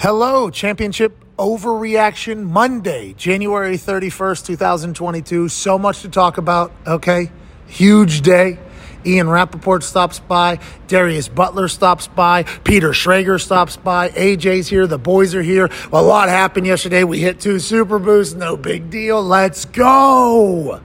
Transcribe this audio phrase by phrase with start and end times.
[0.00, 5.48] Hello, Championship Overreaction Monday, January 31st, 2022.
[5.48, 7.32] So much to talk about, okay?
[7.66, 8.60] Huge day.
[9.04, 14.98] Ian Rapoport stops by, Darius Butler stops by, Peter Schrager stops by, AJ's here, the
[14.98, 15.68] boys are here.
[15.92, 17.02] A lot happened yesterday.
[17.02, 19.20] We hit two super boosts, no big deal.
[19.20, 20.80] Let's go.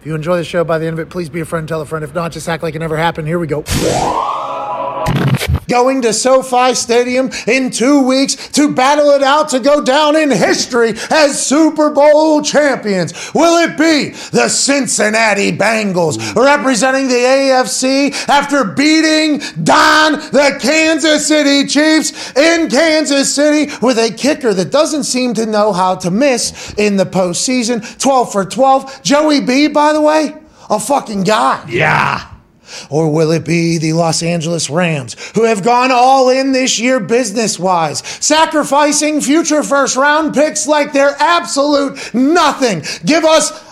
[0.00, 1.82] If you enjoy the show by the end of it, please be a friend, tell
[1.82, 2.02] a friend.
[2.04, 3.28] If not, just act like it never happened.
[3.28, 3.62] Here we go
[5.68, 10.30] going to SoFi Stadium in two weeks to battle it out to go down in
[10.30, 13.34] history as Super Bowl champions.
[13.34, 21.66] Will it be the Cincinnati Bengals representing the AFC after beating down the Kansas City
[21.66, 26.74] Chiefs in Kansas City with a kicker that doesn't seem to know how to miss
[26.74, 27.98] in the postseason?
[27.98, 29.02] 12 for 12.
[29.02, 30.36] Joey B, by the way,
[30.70, 31.64] a fucking guy.
[31.68, 32.35] Yeah.
[32.90, 37.00] Or will it be the Los Angeles Rams, who have gone all in this year
[37.00, 42.82] business wise, sacrificing future first round picks like they're absolute nothing?
[43.04, 43.65] Give us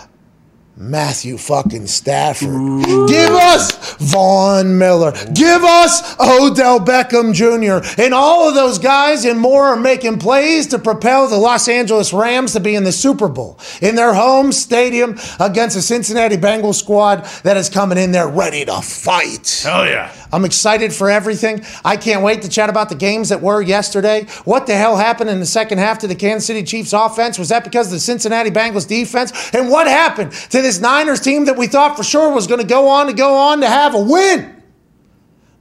[0.77, 2.49] Matthew fucking Stafford.
[2.49, 3.07] Ooh.
[3.07, 5.13] Give us Von Miller.
[5.33, 7.87] Give us Odell Beckham Jr.
[8.01, 12.11] And all of those guys and more are making plays to propel the Los Angeles
[12.11, 16.75] Rams to be in the Super Bowl in their home stadium against a Cincinnati Bengals
[16.75, 19.61] squad that is coming in there ready to fight.
[19.63, 20.13] Hell yeah.
[20.33, 21.63] I'm excited for everything.
[21.85, 24.25] I can't wait to chat about the games that were yesterday.
[24.43, 27.39] What the hell happened in the second half to the Kansas City Chiefs offense?
[27.39, 29.53] Was that because of the Cincinnati Bengals defense?
[29.53, 32.67] And what happened to this Niners team that we thought for sure was going to
[32.67, 34.63] go on to go on to have a win?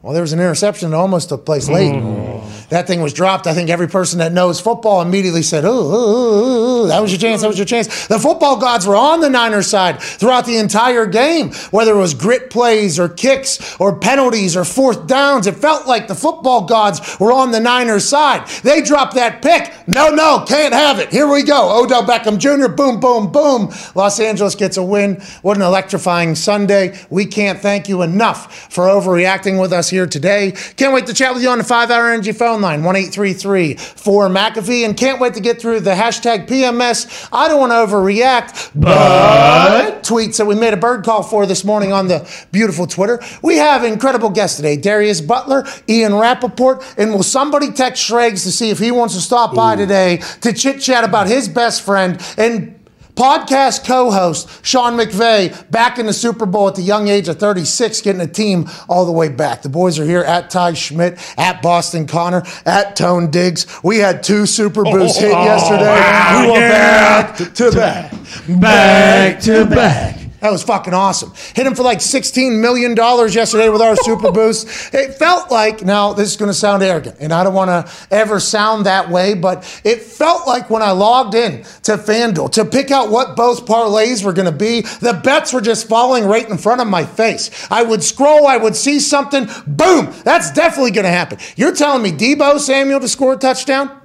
[0.02, 1.92] Well, there was an interception that almost took place late.
[1.92, 2.33] Mm
[2.74, 7.00] that thing was dropped, I think every person that knows football immediately said, oh, that
[7.00, 8.08] was your chance, that was your chance.
[8.08, 12.14] The football gods were on the Niners side throughout the entire game, whether it was
[12.14, 15.46] grit plays or kicks or penalties or fourth downs.
[15.46, 18.48] It felt like the football gods were on the Niners side.
[18.64, 19.72] They dropped that pick.
[19.86, 21.10] No, no, can't have it.
[21.10, 21.80] Here we go.
[21.80, 23.72] Odell Beckham Jr., boom, boom, boom.
[23.94, 25.20] Los Angeles gets a win.
[25.42, 26.98] What an electrifying Sunday.
[27.08, 30.52] We can't thank you enough for overreacting with us here today.
[30.76, 33.74] Can't wait to chat with you on the five hour energy phone line, 1 833
[33.74, 34.84] 4 McAfee.
[34.84, 37.28] And can't wait to get through the hashtag PMS.
[37.32, 41.64] I don't want to overreact, but tweets that we made a bird call for this
[41.64, 43.20] morning on the beautiful Twitter.
[43.42, 48.50] We have incredible guests today Darius Butler, Ian Rapoport, and will somebody text Schrags to
[48.50, 52.20] see if he wants to stop by today to chit chat about his best friend
[52.36, 52.83] and
[53.14, 57.38] Podcast co host Sean McVay back in the Super Bowl at the young age of
[57.38, 59.62] 36, getting a team all the way back.
[59.62, 63.66] The boys are here at Ty Schmidt, at Boston Connor, at Tone Diggs.
[63.84, 65.84] We had two Super Boosts oh, hit oh, yesterday.
[65.84, 67.32] Wow, we were yeah.
[67.32, 68.12] back to back.
[68.60, 70.23] Back to back.
[70.44, 71.32] That was fucking awesome.
[71.54, 74.92] Hit him for like $16 million yesterday with our Super Boost.
[74.92, 77.90] It felt like, now this is going to sound arrogant, and I don't want to
[78.14, 82.66] ever sound that way, but it felt like when I logged in to FanDuel to
[82.66, 86.46] pick out what both parlays were going to be, the bets were just falling right
[86.46, 87.66] in front of my face.
[87.70, 91.38] I would scroll, I would see something, boom, that's definitely going to happen.
[91.56, 93.98] You're telling me Deebo Samuel to score a touchdown?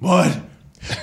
[0.00, 0.38] What?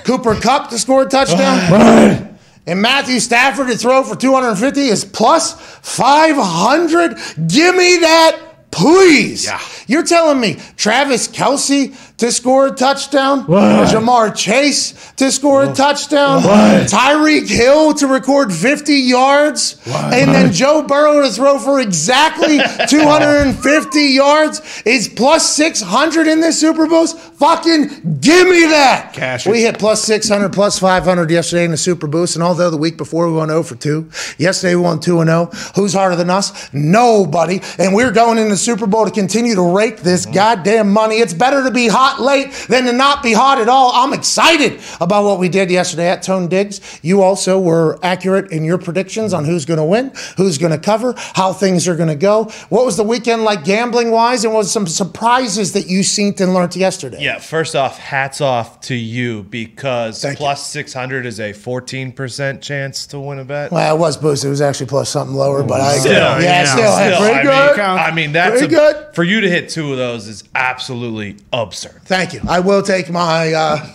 [0.04, 1.72] Cooper Kupp to score a touchdown?
[1.72, 2.23] What?
[2.66, 5.52] And Matthew Stafford to throw for 250 is plus
[5.82, 7.16] 500.
[7.46, 8.38] Give me that,
[8.70, 9.44] please.
[9.46, 9.60] Yeah.
[9.86, 13.40] You're telling me Travis Kelce to score a touchdown.
[13.40, 13.88] What?
[13.88, 16.42] Ja'Marr Chase to score a touchdown.
[16.42, 16.88] What?
[16.88, 19.80] Tyreek Hill to record 50 yards.
[19.84, 20.14] What?
[20.14, 22.58] And then Joe Burrow to throw for exactly
[22.88, 27.06] 250 yards is plus 600 in this Super Bowl.
[27.06, 29.12] Fucking give me that.
[29.12, 32.36] Cash we hit plus 600, plus 500 yesterday in the Super Boost.
[32.36, 34.08] And although the week before we went 0 for 2,
[34.38, 35.46] yesterday we won 2 and 0.
[35.74, 36.72] Who's harder than us?
[36.72, 37.60] Nobody.
[37.78, 40.34] And we're going in the Super Bowl to continue to rake this mm-hmm.
[40.34, 41.16] goddamn money.
[41.16, 43.92] It's better to be hot late than to not be hot at all.
[43.94, 46.80] I'm excited about what we did yesterday at Tone Diggs.
[47.02, 50.78] You also were accurate in your predictions on who's going to win, who's going to
[50.78, 52.44] cover, how things are going to go.
[52.68, 56.54] What was the weekend like gambling wise, and was some surprises that you seen and
[56.54, 57.18] learned yesterday?
[57.20, 60.80] Yeah, first off, hats off to you because plus you.
[60.80, 63.70] 600 is a 14% chance to win a bet.
[63.70, 64.48] Well, it was boosted.
[64.48, 67.42] It was actually plus something lower, but I Still, yeah, yeah, still, still, pretty I
[67.42, 67.76] good.
[67.76, 69.14] Mean, I mean, that's a- good.
[69.14, 71.93] for you to hit two of those is absolutely absurd.
[72.04, 72.40] Thank you.
[72.48, 73.52] I will take my.
[73.52, 73.86] Uh,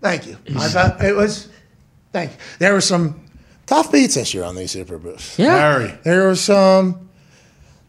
[0.00, 0.36] thank you.
[0.56, 1.48] I thought it was.
[2.12, 2.36] Thank you.
[2.58, 3.24] There were some
[3.66, 5.38] tough beats this year on these Super Boosts.
[5.38, 5.78] Yeah.
[5.78, 5.98] Very.
[6.04, 7.08] There were some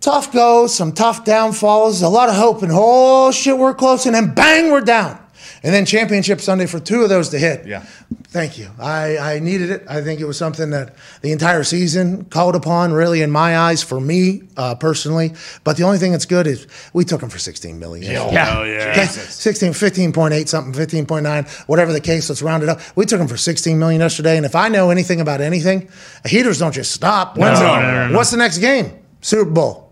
[0.01, 4.15] tough goes, some tough downfalls, a lot of hope and oh shit, we're close, and
[4.15, 5.19] then bang, we're down.
[5.63, 7.65] And then championship Sunday for two of those to hit.
[7.65, 7.85] Yeah.
[8.29, 8.69] Thank you.
[8.79, 9.83] I, I needed it.
[9.89, 13.81] I think it was something that the entire season called upon, really, in my eyes,
[13.81, 15.33] for me uh, personally.
[15.63, 18.11] But the only thing that's good is we took him for 16 million.
[18.11, 18.63] Yeah.
[18.63, 18.91] yeah.
[18.91, 22.79] Okay, 16, 15.8 something, 15.9, whatever the case, let's round it up.
[22.95, 24.37] We took him for 16 million yesterday.
[24.37, 25.89] And if I know anything about anything,
[26.25, 27.35] heaters don't just stop.
[27.35, 28.91] No, no, no, what's the next game?
[29.21, 29.88] Super Bowl.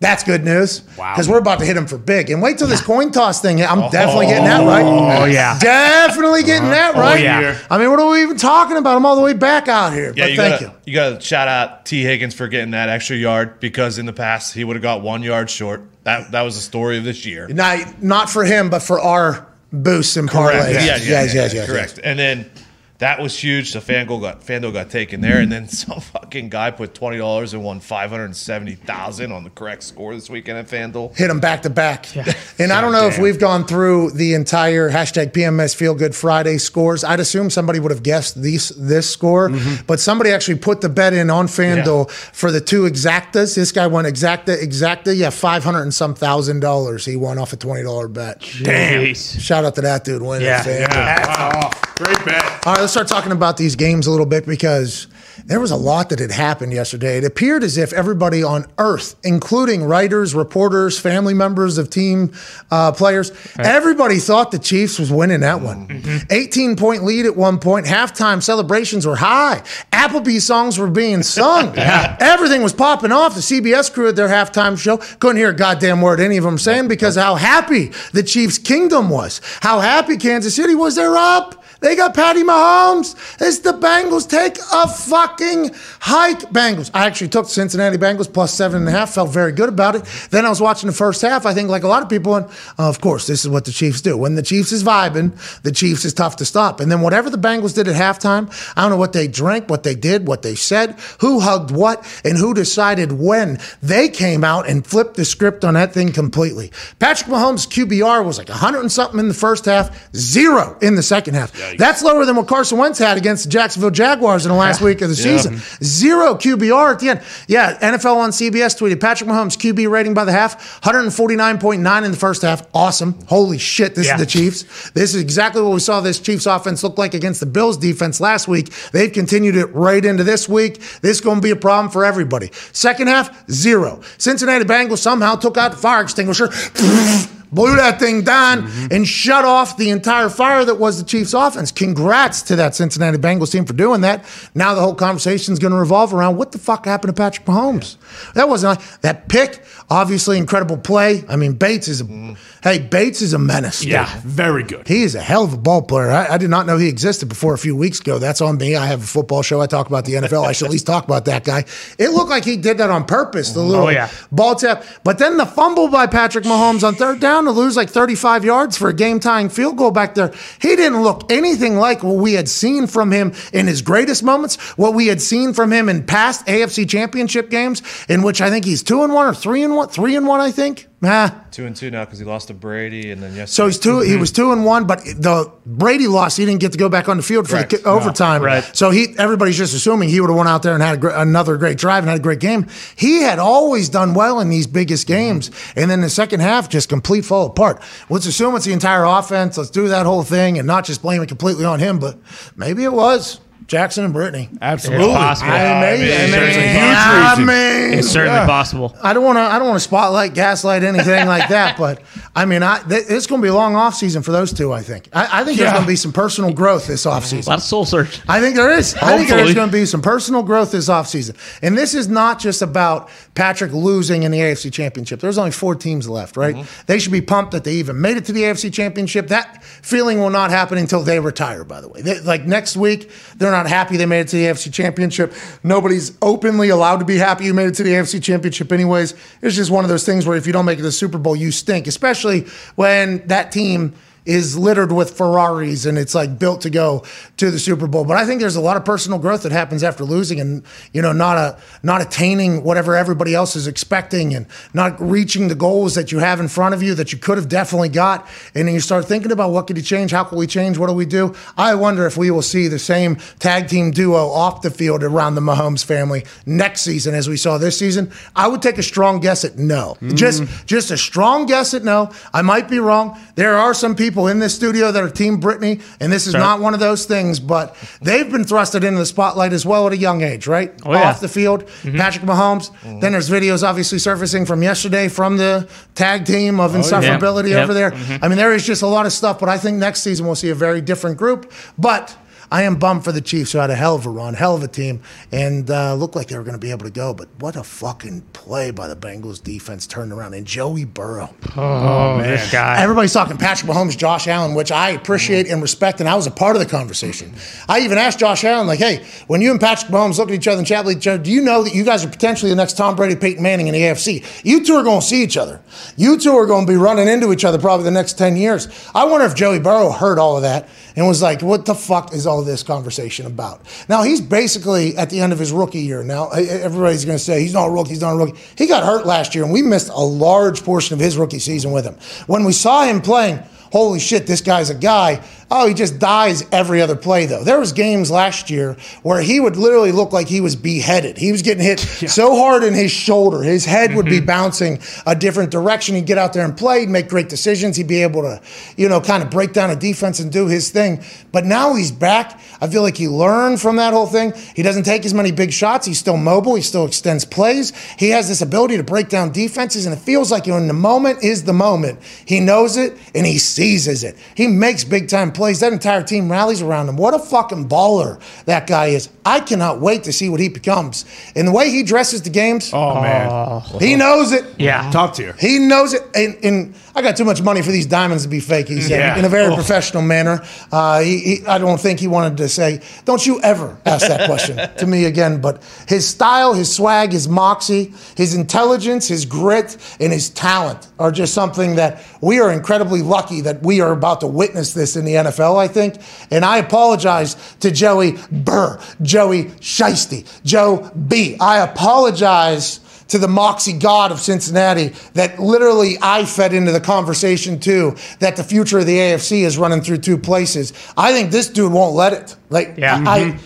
[0.00, 0.82] That's good news.
[0.96, 1.12] Wow.
[1.12, 2.30] Because we're about to hit him for big.
[2.30, 3.60] And wait till this coin toss thing.
[3.60, 4.84] I'm definitely oh, getting that right.
[4.84, 5.58] Oh, yeah.
[5.58, 6.70] Definitely getting uh-huh.
[6.70, 7.20] that oh, right.
[7.20, 7.58] yeah.
[7.68, 8.96] I mean, what are we even talking about?
[8.96, 10.12] I'm all the way back out here.
[10.14, 10.72] Yeah, but you thank gotta, you.
[10.84, 10.94] you.
[10.94, 12.02] got to shout out T.
[12.02, 15.24] Higgins for getting that extra yard because in the past he would have got one
[15.24, 15.82] yard short.
[16.04, 17.48] That that was the story of this year.
[17.48, 20.74] Not, not for him, but for our boosts and parlays.
[20.74, 21.66] Yeah, yeah, yes, yeah, yes, yeah, yes, yes.
[21.66, 22.00] correct.
[22.04, 22.50] And then
[22.98, 23.70] that was huge.
[23.70, 27.54] So FanDuel got FanDuel got taken there, and then some fucking guy put twenty dollars
[27.54, 31.16] and won five hundred seventy thousand on the correct score this weekend at FanDuel.
[31.16, 32.06] hit them back to back.
[32.60, 36.58] And I don't know if we've gone through the entire hashtag PMS Feel Good Friday
[36.58, 37.04] scores.
[37.04, 39.86] I'd assume somebody would have guessed these this score, Mm-hmm.
[39.86, 43.54] but somebody actually put the bet in on FanDuel for the two exactas.
[43.54, 45.16] This guy won exacta exacta.
[45.16, 48.40] Yeah, five hundred and some thousand dollars he won off a twenty dollar bet.
[48.40, 49.40] Jeez.
[49.40, 50.46] Shout out to that dude winning.
[50.46, 50.64] Yeah.
[50.64, 50.88] FanDuel.
[50.90, 51.26] Yeah.
[51.52, 51.70] Wow.
[51.94, 52.66] Great bet.
[52.66, 55.08] All right, let's start talking about these games a little bit because
[55.44, 57.18] there was a lot that had happened yesterday.
[57.18, 62.32] It appeared as if everybody on earth, including writers, reporters, family members of team
[62.70, 66.02] uh, players, everybody thought the Chiefs was winning that one.
[66.30, 67.84] 18 point lead at one point.
[67.84, 69.62] Halftime celebrations were high.
[69.92, 71.74] Applebee's songs were being sung.
[71.76, 73.34] Everything was popping off.
[73.34, 76.56] The CBS crew at their halftime show couldn't hear a goddamn word any of them
[76.56, 79.42] saying because how happy the Chiefs' kingdom was.
[79.60, 80.94] How happy Kansas City was.
[80.94, 81.62] They're up.
[81.80, 83.14] They got Patty Mahomes.
[83.40, 84.28] It's the Bengals.
[84.28, 85.70] Take a fucking
[86.00, 86.90] hike, Bengals.
[86.92, 89.14] I actually took Cincinnati Bengals plus seven and a half.
[89.14, 90.04] Felt very good about it.
[90.30, 91.46] Then I was watching the first half.
[91.46, 92.46] I think, like a lot of people, and
[92.78, 94.16] uh, of course, this is what the Chiefs do.
[94.16, 95.32] When the Chiefs is vibing,
[95.62, 96.80] the Chiefs is tough to stop.
[96.80, 99.84] And then whatever the Bengals did at halftime, I don't know what they drank, what
[99.84, 104.68] they did, what they said, who hugged what, and who decided when they came out
[104.68, 106.72] and flipped the script on that thing completely.
[106.98, 111.02] Patrick Mahomes' QBR was like 100 and something in the first half, zero in the
[111.02, 111.52] second half.
[111.76, 115.00] That's lower than what Carson Wentz had against the Jacksonville Jaguars in the last week
[115.02, 115.60] of the season.
[115.82, 117.22] Zero QBR at the end.
[117.46, 122.16] Yeah, NFL on CBS tweeted Patrick Mahomes' QB rating by the half, 149.9 in the
[122.16, 122.66] first half.
[122.74, 123.18] Awesome.
[123.26, 124.90] Holy shit, this is the Chiefs.
[124.90, 128.20] This is exactly what we saw this Chiefs offense look like against the Bills defense
[128.20, 128.70] last week.
[128.92, 130.80] They've continued it right into this week.
[131.00, 132.50] This is going to be a problem for everybody.
[132.72, 134.00] Second half, zero.
[134.18, 136.48] Cincinnati Bengals somehow took out the fire extinguisher.
[137.52, 138.92] Blew that thing down mm-hmm.
[138.92, 141.72] and shut off the entire fire that was the Chiefs' offense.
[141.72, 144.24] Congrats to that Cincinnati Bengals team for doing that.
[144.54, 147.46] Now the whole conversation is going to revolve around what the fuck happened to Patrick
[147.46, 147.96] Mahomes.
[148.34, 149.62] That wasn't that pick.
[149.90, 151.24] Obviously, incredible play.
[151.28, 152.34] I mean, Bates is a mm-hmm.
[152.62, 153.80] hey, Bates is a menace.
[153.80, 153.92] dude.
[153.92, 154.20] Yeah.
[154.24, 154.86] Very good.
[154.86, 156.10] He is a hell of a ball player.
[156.10, 158.18] I, I did not know he existed before a few weeks ago.
[158.18, 158.76] That's on me.
[158.76, 159.60] I have a football show.
[159.60, 160.44] I talk about the NFL.
[160.44, 161.64] I should at least talk about that guy.
[161.98, 163.52] It looked like he did that on purpose.
[163.52, 163.68] The mm-hmm.
[163.68, 164.10] oh, little Oh, yeah.
[164.30, 164.84] ball tap.
[165.04, 168.76] But then the fumble by Patrick Mahomes on third down to lose like 35 yards
[168.76, 170.32] for a game tying field goal back there.
[170.60, 174.56] He didn't look anything like what we had seen from him in his greatest moments,
[174.76, 178.64] what we had seen from him in past AFC championship games, in which I think
[178.64, 180.88] he's two and one or three and one, three and one, I think.
[181.00, 183.46] Ah, Two and two now because he lost to Brady, and then yesterday.
[183.46, 186.72] so he's 2 He was two and one, but the Brady loss, he didn't get
[186.72, 187.70] to go back on the field for Correct.
[187.70, 188.42] the overtime.
[188.42, 188.68] Right.
[188.74, 191.10] So he, everybody's just assuming he would have went out there and had a gr-
[191.10, 192.66] another great drive and had a great game.
[192.96, 196.88] He had always done well in these biggest games, and then the second half just
[196.88, 197.80] complete fall apart.
[198.10, 199.56] Let's assume it's the entire offense.
[199.56, 202.18] Let's do that whole thing and not just blame it completely on him, but
[202.56, 204.48] maybe it was Jackson and Brittany.
[204.62, 205.04] Absolutely.
[205.06, 205.50] It's possible.
[205.52, 207.46] I, mean, I mean, there's a huge I reason.
[207.46, 208.96] mean, It's certainly possible.
[209.02, 209.42] I don't want to.
[209.42, 211.68] I don't want to spotlight, gaslight, anything like that.
[211.78, 212.02] But
[212.34, 214.72] I mean, I, th- it's going to be a long off season for those two.
[214.72, 215.08] I think.
[215.12, 217.50] I, I think there's going to be some personal growth this off A season.
[217.50, 218.20] lot of soul search.
[218.26, 218.94] I think there is.
[218.94, 221.36] I think there's going to be some personal growth this offseason.
[221.62, 225.20] And this is not just about Patrick losing in the AFC Championship.
[225.20, 226.54] There's only four teams left, right?
[226.56, 226.82] Mm-hmm.
[226.86, 229.28] They should be pumped that they even made it to the AFC Championship.
[229.28, 232.00] That feeling will not happen until they retire, by the way.
[232.00, 235.32] They, like next week, they're not happy they made it to the AFC Championship.
[235.62, 239.14] Nobody's openly allowed to be happy you made it to the AFC Championship, anyways.
[239.42, 241.18] It's just one of those things where if you don't make it to the Super
[241.18, 242.46] Bowl, you stink, especially
[242.76, 243.94] when that team
[244.28, 247.02] is littered with Ferraris and it's like built to go
[247.38, 248.04] to the Super Bowl.
[248.04, 251.00] But I think there's a lot of personal growth that happens after losing and you
[251.00, 255.94] know not a not attaining whatever everybody else is expecting and not reaching the goals
[255.94, 258.28] that you have in front of you that you could have definitely got.
[258.54, 260.10] And then you start thinking about what could you change?
[260.10, 260.76] How can we change?
[260.76, 261.34] What do we do?
[261.56, 265.36] I wonder if we will see the same tag team duo off the field around
[265.36, 268.12] the Mahomes family next season as we saw this season.
[268.36, 269.96] I would take a strong guess at no.
[270.14, 270.66] Just mm.
[270.66, 272.12] just a strong guess at no.
[272.34, 273.18] I might be wrong.
[273.34, 276.32] There are some people people in this studio that are Team Brittany, and this is
[276.32, 276.40] Sure.
[276.40, 279.92] not one of those things, but they've been thrusted into the spotlight as well at
[279.92, 280.74] a young age, right?
[280.84, 281.08] Oh, yeah.
[281.08, 281.96] Off the field, mm-hmm.
[281.96, 282.70] Patrick Mahomes.
[282.82, 283.00] Mm-hmm.
[283.00, 287.62] Then there's videos obviously surfacing from yesterday from the tag team of oh, insufferability Yep.
[287.62, 287.92] over there.
[287.92, 288.24] Mm-hmm.
[288.24, 290.34] I mean, there is just a lot of stuff, but I think next season we'll
[290.34, 291.52] see a very different group.
[291.78, 292.16] But
[292.50, 294.62] I am bummed for the Chiefs, who had a hell of a run, hell of
[294.62, 295.02] a team,
[295.32, 297.12] and uh, looked like they were going to be able to go.
[297.12, 300.34] But what a fucking play by the Bengals defense turned around.
[300.34, 301.34] And Joey Burrow.
[301.56, 302.82] Oh, this guy.
[302.82, 306.30] Everybody's talking Patrick Mahomes, Josh Allen, which I appreciate and respect, and I was a
[306.30, 307.32] part of the conversation.
[307.68, 310.48] I even asked Josh Allen, like, hey, when you and Patrick Mahomes look at each
[310.48, 312.56] other and chat with each other, do you know that you guys are potentially the
[312.56, 314.24] next Tom Brady, Peyton Manning in the AFC?
[314.44, 315.60] You two are going to see each other.
[315.96, 318.68] You two are going to be running into each other probably the next 10 years.
[318.94, 322.12] I wonder if Joey Burrow heard all of that and was like, what the fuck
[322.12, 323.60] is all this conversation about?
[323.88, 326.02] Now, he's basically at the end of his rookie year.
[326.02, 328.38] Now, everybody's going to say he's not a rookie, he's not a rookie.
[328.56, 331.70] He got hurt last year, and we missed a large portion of his rookie season
[331.70, 331.96] with him.
[332.26, 333.38] When we saw him playing,
[333.70, 335.24] holy shit, this guy's a guy.
[335.50, 337.42] Oh, he just dies every other play, though.
[337.42, 341.16] There was games last year where he would literally look like he was beheaded.
[341.16, 343.42] He was getting hit so hard in his shoulder.
[343.42, 344.26] His head would be mm-hmm.
[344.26, 345.94] bouncing a different direction.
[345.94, 347.76] He'd get out there and play, he'd make great decisions.
[347.76, 348.42] He'd be able to,
[348.76, 351.02] you know, kind of break down a defense and do his thing.
[351.32, 352.38] But now he's back.
[352.60, 354.34] I feel like he learned from that whole thing.
[354.54, 355.86] He doesn't take as many big shots.
[355.86, 356.56] He's still mobile.
[356.56, 357.74] He still extends plays.
[357.98, 361.22] He has this ability to break down defenses, and it feels like when the moment
[361.22, 364.16] is the moment, he knows it and he seizes it.
[364.34, 365.60] He makes big time plays.
[365.60, 366.96] That entire team rallies around him.
[366.96, 369.08] What a fucking baller that guy is.
[369.24, 371.04] I cannot wait to see what he becomes.
[371.34, 373.28] And the way he dresses the games, Oh, man.
[373.30, 373.60] Oh.
[373.78, 374.44] he knows it.
[374.58, 374.90] Yeah.
[374.90, 375.32] Talk to you.
[375.38, 378.40] He knows it, and, and I got too much money for these diamonds to be
[378.40, 378.66] fake.
[378.66, 379.16] He said Yeah.
[379.18, 379.54] in a very Oh.
[379.54, 380.42] professional manner.
[380.72, 384.26] Uh, he, he, I don't think he wanted to say, "Don't you ever ask that
[384.26, 389.76] question to me again." But his style, his swag, his moxie, his intelligence, his grit,
[390.00, 394.20] and his talent are just something that we are incredibly lucky that we are about
[394.22, 395.56] to witness this in the NFL.
[395.56, 395.94] I think,
[396.32, 401.36] and I apologize to Joey Burr, Joey Shiesty, Joe B.
[401.40, 407.58] I apologize to the Moxie God of Cincinnati that literally I fed into the conversation
[407.58, 410.72] too that the future of the AFC is running through two places.
[410.96, 412.36] I think this dude won't let it.
[412.50, 413.02] Like, Yeah.
[413.06, 413.20] I.
[413.20, 413.44] Mm-hmm.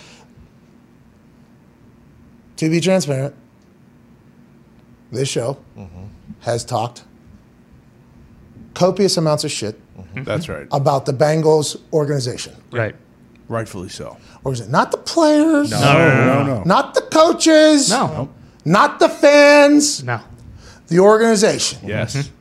[2.56, 3.34] To be transparent,
[5.10, 6.04] this show mm-hmm.
[6.42, 7.02] has talked
[8.74, 10.22] copious amounts of shit mm-hmm.
[10.22, 10.68] That's right.
[10.70, 12.54] about the Bengals organization.
[12.70, 12.94] Right.
[13.48, 14.16] Rightfully so.
[14.44, 16.62] Or is it Not the players, No, no, no.
[16.64, 18.30] not the coaches, No.
[18.64, 20.20] Not the fans, No.
[20.88, 21.78] the organization.
[21.86, 22.14] Yes.
[22.16, 22.34] Mm-hmm.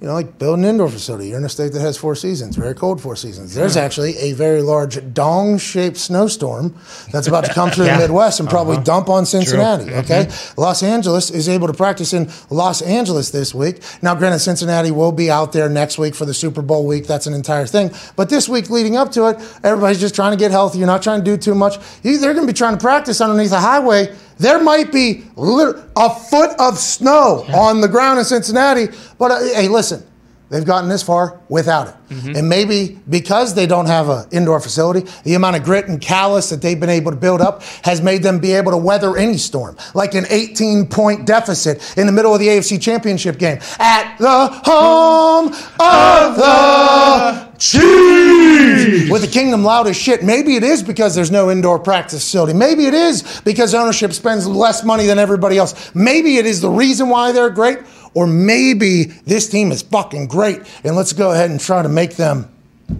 [0.00, 1.28] You know, like build an indoor facility.
[1.30, 3.52] You're in a state that has four seasons, very cold four seasons.
[3.52, 6.76] There's actually a very large dong shaped snowstorm
[7.10, 7.96] that's about to come through Yeah.
[7.96, 9.92] the Midwest and probably dump on Cincinnati.
[9.92, 10.26] Okay.
[10.26, 10.60] Mm-hmm.
[10.60, 13.82] Los Angeles is able to practice in Los Angeles this week.
[14.00, 17.08] Now, granted, Cincinnati will be out there next week for the Super Bowl week.
[17.08, 17.90] That's an entire thing.
[18.14, 20.78] But this week leading up to it, everybody's just trying to get healthy.
[20.78, 21.76] You're not trying to do too much.
[22.02, 24.14] They're going to be trying to practice underneath a highway.
[24.38, 28.88] There might be a foot of snow on the ground in Cincinnati.
[29.18, 30.04] But uh, hey, listen,
[30.48, 31.94] they've gotten this far without it.
[32.36, 36.48] And maybe because they don't have an indoor facility, the amount of grit and callous
[36.50, 39.36] that they've been able to build up has made them be able to weather any
[39.36, 44.16] storm, like an 18 point deficit in the middle of the AFC Championship game at
[44.18, 49.10] the home of the Chiefs.
[49.10, 50.22] With the kingdom loud as shit.
[50.22, 52.52] Maybe it is because there's no indoor practice facility.
[52.52, 55.94] Maybe it is because ownership spends less money than everybody else.
[55.94, 57.78] Maybe it is the reason why they're great.
[58.14, 60.62] Or maybe this team is fucking great.
[60.84, 62.48] And let's go ahead and try to make them,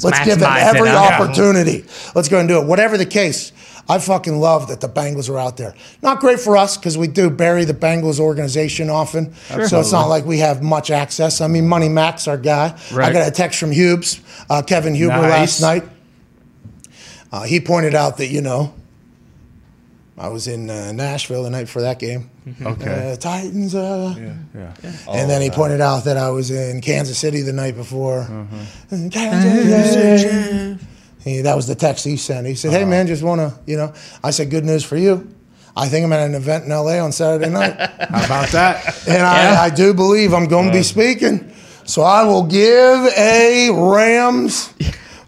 [0.03, 1.85] let's give them every opportunity.
[2.15, 2.67] Let's go and do it.
[2.67, 3.53] Whatever the case,
[3.91, 5.75] I fucking love that the Bengals are out there.
[6.03, 9.33] Not great for us because we do bury the Bengals organization often.
[9.67, 11.41] So it's not like we have much access.
[11.41, 12.79] I mean, Money Mac's our guy.
[13.09, 15.31] I got a text from Hubes, uh, Kevin Huber Nice.
[15.31, 15.85] last night.
[17.33, 18.75] Uh, he pointed out that, you know,
[20.19, 22.29] I was in uh, Nashville the night before that game.
[22.61, 23.13] Okay.
[23.13, 23.75] Uh, Titans.
[23.75, 24.15] Uh,
[24.55, 24.73] Yeah.
[25.09, 28.21] and then he pointed out that I was in Kansas City the night before.
[28.23, 28.65] Uh-huh.
[31.29, 32.47] He- that was the text he sent.
[32.47, 32.91] He said, "Hey Uh-huh.
[32.91, 33.93] man, just want to, you know."
[34.25, 35.29] I said, "Good news for you.
[35.77, 37.77] I think I'm at an event in LA on Saturday night,
[38.11, 39.07] How about that?
[39.07, 41.53] and I, I do believe I'm going to be speaking.
[41.85, 44.73] So I will give a Rams.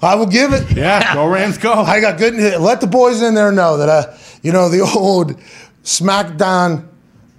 [0.02, 0.76] I will give it.
[0.76, 1.14] Yeah.
[1.14, 1.72] Go Rams, go.
[1.72, 2.34] I got good.
[2.60, 5.36] Let the boys in there know that, uh, you know, the old
[5.84, 6.86] SmackDown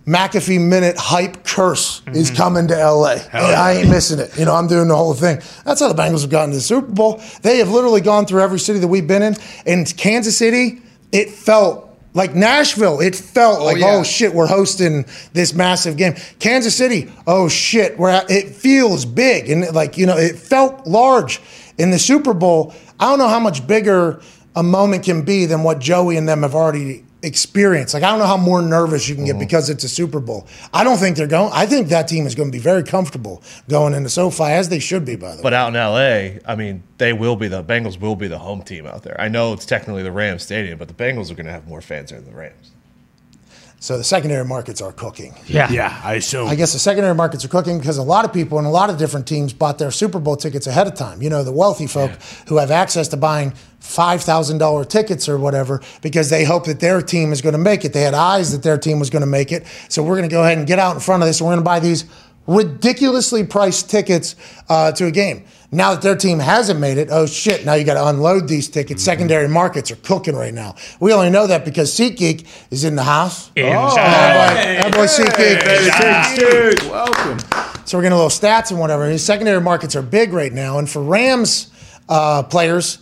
[0.05, 2.36] McAfee minute hype curse is mm-hmm.
[2.36, 3.17] coming to LA.
[3.31, 4.38] I ain't missing it.
[4.38, 5.41] You know, I'm doing the whole thing.
[5.63, 7.22] That's how the Bengals have gotten to the Super Bowl.
[7.43, 9.36] They have literally gone through every city that we've been in.
[9.65, 10.81] In Kansas City,
[11.12, 13.96] it felt Like Nashville, it felt oh, like, yeah.
[13.96, 16.15] oh shit, we're hosting this massive game.
[16.39, 20.86] Kansas City, oh shit, we're at, it feels big and like you know, it felt
[20.86, 21.39] large
[21.77, 22.74] in the Super Bowl.
[23.00, 24.22] I don't know how much bigger
[24.55, 27.93] a moment can be than what Joey and them have already experienced.
[27.93, 29.37] Like I don't know how more nervous you can Mm-hmm.
[29.37, 30.47] get because it's a Super Bowl.
[30.73, 31.51] I don't think they're going.
[31.53, 34.79] I think that team is going to be very comfortable going into SoFi as they
[34.79, 35.15] should be.
[35.15, 38.15] By the way, But out in LA, I mean, they will be the Bengals will
[38.15, 39.19] be the home team out there.
[39.19, 41.81] I know it's technically the Rams stadium, but the Bengals are going to have more
[41.81, 42.71] fans there than the Rams.
[43.79, 45.33] so the secondary markets are cooking.
[45.47, 45.71] Yeah.
[45.71, 46.47] Yeah, I assume.
[46.47, 48.89] I guess the secondary markets are cooking because a lot of people and a lot
[48.89, 51.21] of different teams bought their Super Bowl tickets ahead of time.
[51.21, 52.11] You know, the wealthy folk
[52.47, 53.53] who have access to buying
[53.91, 57.93] $5,000 tickets or whatever because they hope that their team is going to make it.
[57.93, 59.65] They had eyes that their team was going to make it.
[59.89, 61.39] So we're going to go ahead and get out in front of this.
[61.39, 62.05] and We're going to buy these
[62.48, 64.36] ridiculously priced tickets
[64.69, 65.43] uh, to a game.
[65.74, 68.67] Now that their team hasn't made it, oh shit, now you got to unload these
[68.67, 69.01] tickets.
[69.03, 70.75] Secondary markets are cooking right now.
[71.00, 73.51] We only know that because SeatGeek is in the house.
[73.55, 74.81] Inside.
[74.81, 76.36] That boy SeatGeek.
[76.36, 77.39] Dude, welcome.
[77.86, 79.05] So we're getting a little stats and whatever.
[79.05, 81.71] His secondary markets are big right now, and for Rams
[82.10, 83.00] uh, players,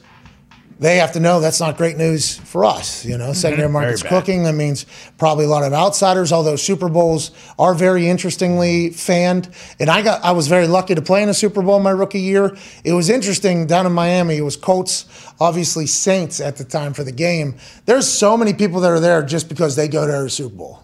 [0.80, 3.06] they have to know that's not great news for us.
[3.06, 3.74] You know, secondary mm-hmm.
[3.74, 4.44] markets cooking.
[4.44, 4.86] That means
[5.18, 6.32] probably a lot of outsiders.
[6.32, 11.02] Although Super Bowls are very interestingly fanned, and I got I was very lucky to
[11.02, 12.58] play in a Super Bowl my rookie year.
[12.84, 14.38] It was interesting down in Miami.
[14.38, 15.06] It was Colts,
[15.40, 17.58] obviously Saints at the time for the game.
[17.86, 20.80] There's so many people that are there just because they go to a Super Bowl.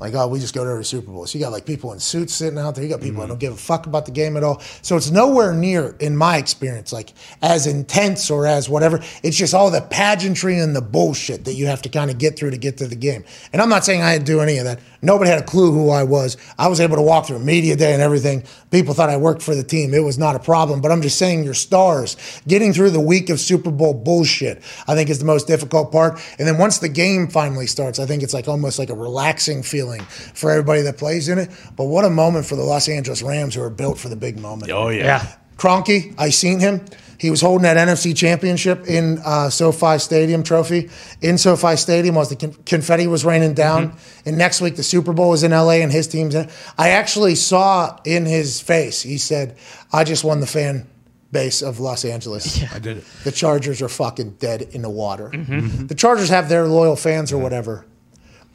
[0.00, 1.26] Like, oh, we just go to every Super Bowl.
[1.26, 2.82] So you got like people in suits sitting out there.
[2.82, 3.32] You got people that mm-hmm.
[3.32, 4.60] don't give a fuck about the game at all.
[4.80, 9.00] So it's nowhere near, in my experience, like as intense or as whatever.
[9.22, 12.38] It's just all the pageantry and the bullshit that you have to kind of get
[12.38, 13.24] through to get to the game.
[13.52, 14.80] And I'm not saying I had to do any of that.
[15.02, 16.36] Nobody had a clue who I was.
[16.58, 18.44] I was able to walk through media day and everything.
[18.70, 19.94] People thought I worked for the team.
[19.94, 20.80] It was not a problem.
[20.80, 22.16] But I'm just saying, your stars
[22.46, 26.20] getting through the week of Super Bowl bullshit, I think is the most difficult part.
[26.38, 29.62] And then once the game finally starts, I think it's like almost like a relaxing
[29.62, 31.50] feeling for everybody that plays in it.
[31.76, 34.38] But what a moment for the Los Angeles Rams who are built for the big
[34.38, 34.70] moment.
[34.70, 35.04] Oh, yeah.
[35.04, 35.32] Yeah.
[35.56, 36.84] Kroenke, I seen him.
[37.20, 40.88] He was holding that NFC Championship in uh, SoFi Stadium trophy
[41.20, 43.94] in SoFi Stadium as the confetti was raining down.
[44.24, 46.48] And next week the Super Bowl is in LA and his team's in.
[46.78, 49.02] I actually saw in his face.
[49.02, 49.58] He said,
[49.92, 50.86] "I just won the fan
[51.30, 52.62] base of Los Angeles.
[52.74, 53.04] I did it.
[53.24, 55.30] The Chargers are fucking dead in the water.
[55.30, 57.84] The Chargers have their loyal fans or whatever."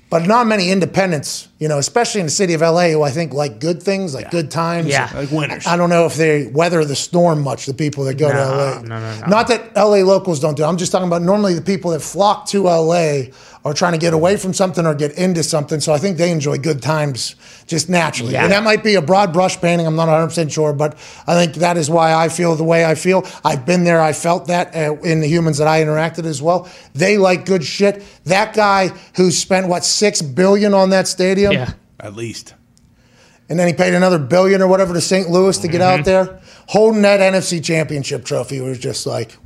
[0.09, 3.33] But not many independents, you know, especially in the city of LA, who I think
[3.33, 4.87] like good things, like good times.
[4.87, 5.09] Yeah.
[5.13, 5.65] Like winners.
[5.65, 8.81] I don't know if they weather the storm much, the people that go to LA.
[8.81, 9.27] no, no, no.
[9.27, 10.67] Not that LA locals don't do it.
[10.67, 13.27] I'm just talking about normally the people that flock to LA
[13.65, 15.79] are trying to get away from something or get into something.
[15.79, 18.33] So I think they enjoy good times just naturally.
[18.33, 18.43] Yeah.
[18.43, 19.87] And that might be a broad brush painting.
[19.87, 20.93] I'm not 100% sure, but
[21.25, 23.25] I think that is why I feel the way I feel.
[23.43, 23.99] I've been there.
[23.99, 26.69] I felt that uh, in the humans that I interacted as well.
[26.93, 28.03] They like good shit.
[28.25, 31.44] That guy who spent, what, six billion on that stadium?
[31.53, 31.73] Yeah.
[31.99, 32.53] At least.
[33.49, 35.29] and then he paid another billion or whatever to St.
[35.29, 35.99] Louis to get Mm-hmm.
[35.99, 39.37] out there, holding that NFC Championship trophy was just like,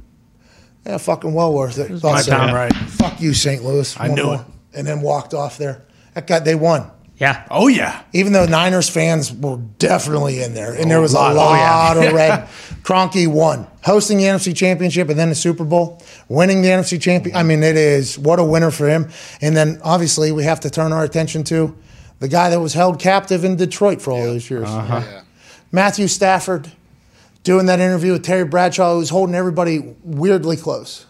[0.86, 1.90] yeah, fucking well worth it.
[2.00, 2.74] Thought my time, right.
[2.74, 3.64] Fuck you, St.
[3.64, 3.96] Louis.
[4.00, 4.36] I One knew more.
[4.36, 4.42] it.
[4.78, 5.86] And then walked off there.
[6.14, 6.90] That guy, they won.
[7.18, 7.46] Yeah.
[7.52, 8.02] Oh, yeah.
[8.14, 11.36] Even though Niners fans were definitely in there, and there was a lot.
[11.36, 12.08] lot, Oh, yeah.
[12.10, 12.48] of red.
[12.84, 17.36] Kroenke won, hosting the NFC Championship and then the Super Bowl, winning the NFC Champion.
[17.36, 19.10] I mean, it is what a winner for him.
[19.42, 21.76] And then obviously we have to turn our attention to
[22.20, 24.68] the guy that was held captive in Detroit for all those years.
[24.70, 25.02] Uh-huh.
[25.06, 25.22] Yeah.
[25.72, 26.72] Matthew Stafford
[27.44, 31.06] doing that interview with Terry Bradshaw, who was holding everybody weirdly close.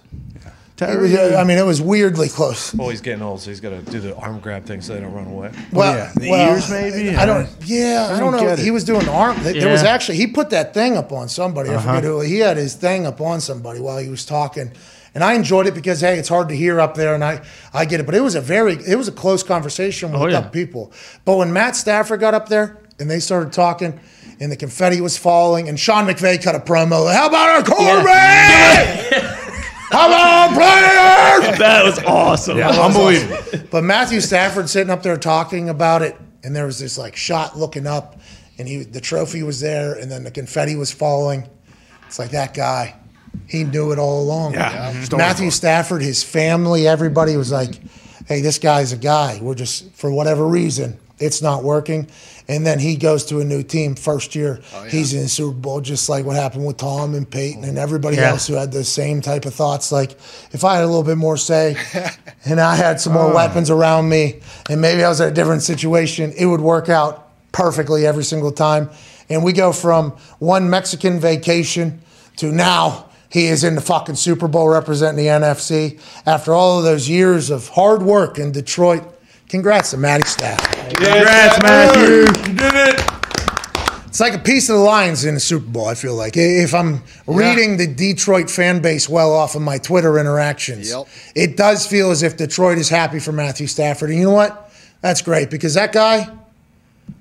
[0.82, 2.74] It was- I mean, it was weirdly close.
[2.74, 5.02] Well, he's getting old, so he's got to do the arm grab thing so they
[5.02, 5.52] don't run away.
[5.74, 6.12] Well, yeah.
[6.16, 7.18] The well, ears, maybe?
[7.18, 7.50] I don't.
[7.66, 8.56] Yeah, I don't, don't know.
[8.56, 9.36] He was doing arm.
[9.44, 9.72] There Yeah.
[9.74, 11.70] was actually he put that thing up on somebody.
[11.72, 11.96] I Uh-huh.
[11.96, 12.22] forget who.
[12.22, 14.72] He had his thing up on somebody while he was talking,
[15.14, 17.42] and I enjoyed it because hey, it's hard to hear up there, and I
[17.74, 18.06] I get it.
[18.06, 20.38] But it was a very it was a close conversation with Oh, a yeah.
[20.38, 20.92] couple people.
[21.26, 24.00] But when Matt Stafford got up there and they started talking.
[24.42, 27.14] And the confetti was falling, and Sean McVay cut a promo.
[27.14, 29.12] How about our quarterback?
[29.92, 31.60] How about our players?
[31.60, 32.58] That was awesome.
[32.58, 33.68] Yeah, unbelievable.
[33.70, 37.58] But Matthew Stafford sitting up there talking about it, and there was this like shot
[37.58, 38.22] looking up,
[38.58, 41.50] and he the trophy was there, and then the confetti was falling.
[42.08, 42.96] It's like that guy,
[43.48, 44.54] he knew it all along.
[44.54, 44.94] Yeah.
[44.94, 45.18] Mhm.
[45.18, 47.80] Matthew Stafford, his family, everybody was like,
[48.28, 49.40] "Hey, this guy's a guy.
[49.42, 52.08] We're just for whatever reason, it's not working."
[52.48, 54.60] And then he goes to a new team first year.
[54.88, 58.18] He's in the Super Bowl, just like what happened with Tom and Peyton and everybody
[58.18, 58.30] Yeah.
[58.32, 59.92] else who had the same type of thoughts.
[59.92, 60.18] Like,
[60.52, 61.78] if I had a little bit more say
[62.46, 64.38] and I had some more weapons around me
[64.68, 68.52] and maybe I was in a different situation, it would work out perfectly every single
[68.52, 68.90] time.
[69.30, 72.02] And we go from one Mexican vacation
[72.38, 76.84] to now he is in the fucking Super Bowl representing the NFC after all of
[76.84, 79.04] those years of hard work in Detroit.
[79.48, 80.96] Congrats to Matty Stafford.
[80.96, 82.04] Congrats, Matthew.
[82.52, 83.02] You did it.
[84.08, 86.34] It's like a piece of the Lions in the Super Bowl, I feel like.
[86.36, 91.08] If I'm reading the Detroit fan base well off of my Twitter interactions, Yep.
[91.36, 94.10] it does feel as if Detroit is happy for Matthew Stafford.
[94.10, 94.72] And you know what?
[95.02, 96.28] That's great because that guy,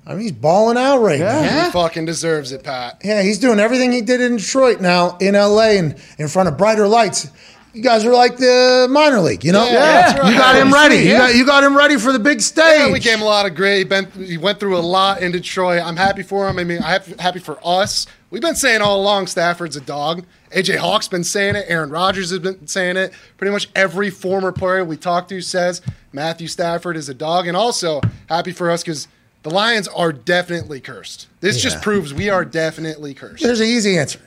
[0.05, 1.65] I mean, he's balling out right now.
[1.65, 3.01] He fucking deserves it, Pat.
[3.03, 6.57] Yeah, he's doing everything he did in Detroit now in LA and in front of
[6.57, 7.29] brighter lights.
[7.73, 9.63] You guys are like the minor league, you know?
[9.65, 10.31] Yeah, that's right.
[10.31, 10.95] You got him ready.
[10.95, 11.17] You, Yeah.
[11.19, 12.79] got, you got him ready for the big stage.
[12.79, 13.77] Yeah, we gave him a lot of grit.
[13.77, 15.83] He, been, he went through a lot in Detroit.
[15.83, 16.57] I'm happy for him.
[16.57, 18.07] I mean, I'm happy for us.
[18.31, 20.25] We've been saying all along Stafford's a dog.
[20.51, 21.65] AJ Hawk's been saying it.
[21.67, 23.13] Aaron Rodgers has been saying it.
[23.37, 27.45] Pretty much every former player we talk to says Matthew Stafford is a dog.
[27.45, 29.07] And also happy for us because
[29.43, 31.27] the Lions are definitely cursed.
[31.39, 33.43] This just proves we are definitely cursed.
[33.43, 34.19] There's an easy answer.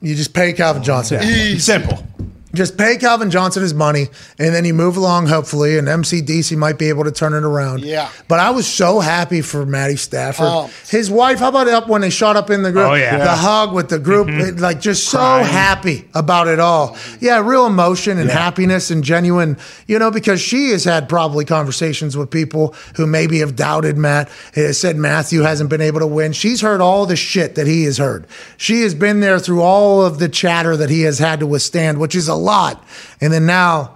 [0.00, 1.22] You just pay Calvin Johnson.
[1.22, 1.58] Easy.
[1.58, 2.04] Simple.
[2.56, 4.06] Just pay Calvin Johnson his money,
[4.38, 5.26] and then you move along.
[5.26, 7.82] Hopefully, and MCDC might be able to turn it around.
[7.84, 8.10] Yeah.
[8.28, 10.46] But I was so happy for Matty Stafford.
[10.48, 10.70] Oh.
[10.88, 11.38] His wife.
[11.38, 12.86] How about up when they shot up in the group?
[12.86, 13.18] Oh, yeah.
[13.18, 14.28] The hug with the group.
[14.28, 14.40] Mm-hmm.
[14.40, 15.46] it- like just so Crying.
[15.46, 16.96] happy about it all.
[17.20, 19.56] Yeah, real emotion and happiness and genuine.
[19.86, 24.30] You know, because she has had probably conversations with people who maybe have doubted Matt.
[24.54, 26.32] Has said Matthew hasn't been able to win.
[26.32, 28.26] She's heard all the shit that he has heard.
[28.56, 31.98] She has been there through all of the chatter that he has had to withstand,
[31.98, 32.82] which is a lot.
[33.20, 33.92] And then now.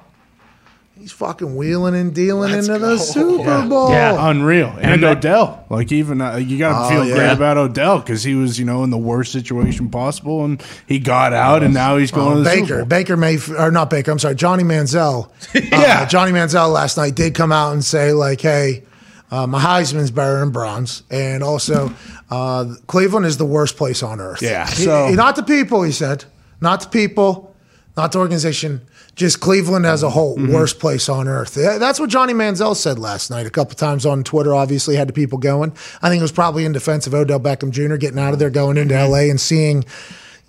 [0.98, 2.90] He's fucking wheeling and dealing Let's into go.
[2.90, 3.88] the Super Bowl.
[3.88, 4.28] Yeah.
[4.28, 4.68] Unreal.
[4.82, 5.64] And, that- Odell.
[5.70, 7.14] Like, even, uh, you got to Oh, feel yeah.
[7.14, 10.98] great about Odell because he was, you know, in the worst situation possible and he
[10.98, 12.84] got out and now he's going to the Super Baker, Bowl.
[12.84, 14.10] Baker May, or not Baker.
[14.10, 15.30] I'm sorry, Johnny Manziel.
[15.54, 16.02] Yeah.
[16.02, 18.82] uh, Johnny Manziel last night did come out and say like, "Hey,
[19.30, 21.94] uh, my Heisman's better than bronze," and also
[22.30, 24.42] uh, Cleveland is the worst place on earth.
[24.42, 25.82] Yeah, He- so- he- not the people.
[25.82, 26.26] He said,
[26.60, 27.49] not the people,
[28.00, 28.80] not the organization.
[29.16, 30.52] Just Cleveland as a whole, Mm-hmm.
[30.54, 31.54] worst place on earth.
[31.54, 33.44] That's what Johnny Manziel said last night.
[33.46, 35.72] A couple times on Twitter, obviously had the people going.
[36.00, 37.96] I think it was probably in defense of Odell Beckham Jr.
[37.96, 38.94] getting out of there, going into.
[38.94, 39.84] LA, and seeing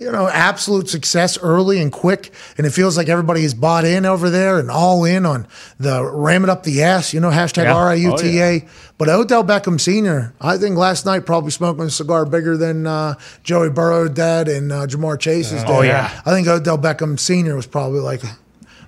[0.01, 2.33] you know, absolute success early and quick.
[2.57, 5.45] And it feels like everybody is bought in over there and all in on
[5.79, 7.75] the ram it up the ass, you know, hashtag Yeah.
[7.75, 8.65] R I U Oh, T A.
[8.97, 13.13] But Odell Beckham Sr., I think last night probably smoking a cigar bigger than uh,
[13.43, 15.69] Joey Burrow did and uh, Ja'Marr Chase's did.
[15.69, 16.21] Oh, yeah.
[16.25, 17.55] I think Odell Beckham Sr.
[17.55, 18.21] was probably like,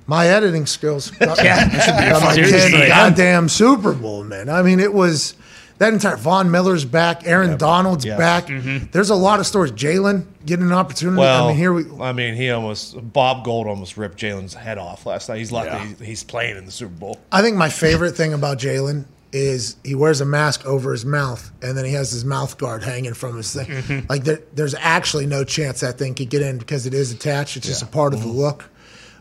[0.07, 1.11] my editing skills.
[1.21, 2.09] Yeah.
[2.09, 2.71] Got my Seriously.
[2.71, 4.49] kid in goddamn Super Bowl, man.
[4.49, 5.35] I mean, it was
[5.77, 8.17] that entire Von Miller's back, Aaron Donald's Yeah.
[8.17, 8.47] back.
[8.47, 8.87] Mm-hmm.
[8.91, 9.71] There's a lot of stories.
[9.71, 11.17] Jalen getting an opportunity.
[11.17, 11.85] Well, I mean, here we.
[12.01, 15.37] I mean, he almost Bob Gould almost ripped Jalen's head off last night.
[15.39, 17.19] He's lucky he's, he's playing in the Super Bowl.
[17.31, 21.51] I think my favorite thing about Jalen is he wears a mask over his mouth,
[21.61, 23.65] and then he has his mouth guard hanging from his thing.
[23.65, 24.07] Mm-hmm.
[24.07, 27.57] Like there, there's actually no chance that thing could get in because it is attached.
[27.57, 28.37] It's just a part of the mm-hmm.
[28.37, 28.69] look.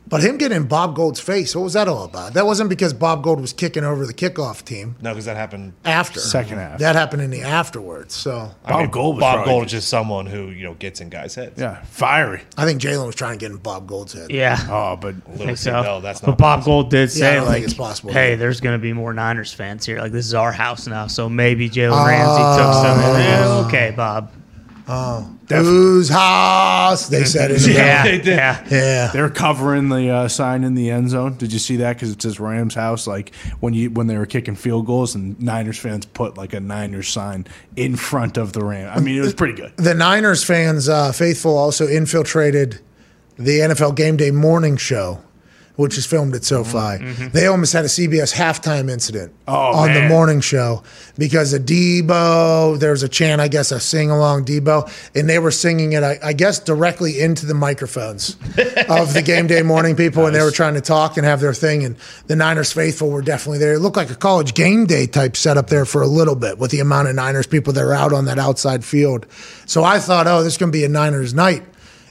[0.06, 2.34] But him getting Bob Gould's face, what was that all about?
[2.34, 5.72] That wasn't because Bob Gould was kicking over the kickoff team No, because that happened.
[5.84, 6.80] after Second half.
[6.80, 8.12] That happened in the afterwards.
[8.14, 10.74] So I mean, Bob Gould was Bob probably Gould is just someone who you know
[10.74, 11.58] gets in guys' heads.
[11.58, 12.42] Yeah, fiery.
[12.58, 14.30] I think Jalen was trying to get in Bob Gould's head.
[14.30, 14.58] Yeah.
[14.68, 15.82] Oh, but Little think so.
[15.82, 16.36] no, that's not.
[16.36, 16.56] but not.
[16.58, 18.12] Bob Gould did Yeah, I say don't like, think it's possible.
[18.12, 19.98] "Hey, there's going to be more Niners fans here.
[19.98, 24.30] Like this is our house now, so maybe Jalen Ramsey took some." Eh, okay, Bob.
[24.88, 27.08] Oh, whose house?
[27.08, 27.60] They said it.
[27.60, 28.26] the Yeah, They did.
[28.26, 28.66] yeah.
[28.70, 29.10] Yeah.
[29.12, 31.36] They're covering the uh, sign in the end zone.
[31.36, 31.94] Did you see that?
[31.96, 33.06] Because it says Rams house.
[33.06, 36.60] Like when you when they were kicking field goals, and Niners fans put like a
[36.60, 38.90] Niners sign in front of the Ram.
[38.92, 39.72] I mean, it was pretty good.
[39.76, 42.80] the Niners fans, uh, faithful, also infiltrated
[43.36, 45.20] the NFL Game Day morning show,
[45.76, 46.76] which is filmed at SoFi.
[46.76, 47.04] Mm-hmm.
[47.06, 47.28] Mm-hmm.
[47.28, 50.82] They almost had a CBS halftime incident Oh, on the morning show
[51.18, 52.78] because of Deebo.
[52.78, 56.02] There was a chant, I guess, a sing along Deebo, and they were singing it,
[56.02, 58.36] I, I guess, directly into the microphones
[58.88, 61.54] of the Game Day morning people, and they were trying to talk and have their
[61.54, 61.84] thing.
[61.84, 63.74] And the Niners faithful were definitely there.
[63.74, 66.70] It looked like a college game day type setup there for a little bit with
[66.70, 69.26] the amount of Niners people that are out on that outside field.
[69.66, 71.62] So I thought, oh, this is going to be a Niners night.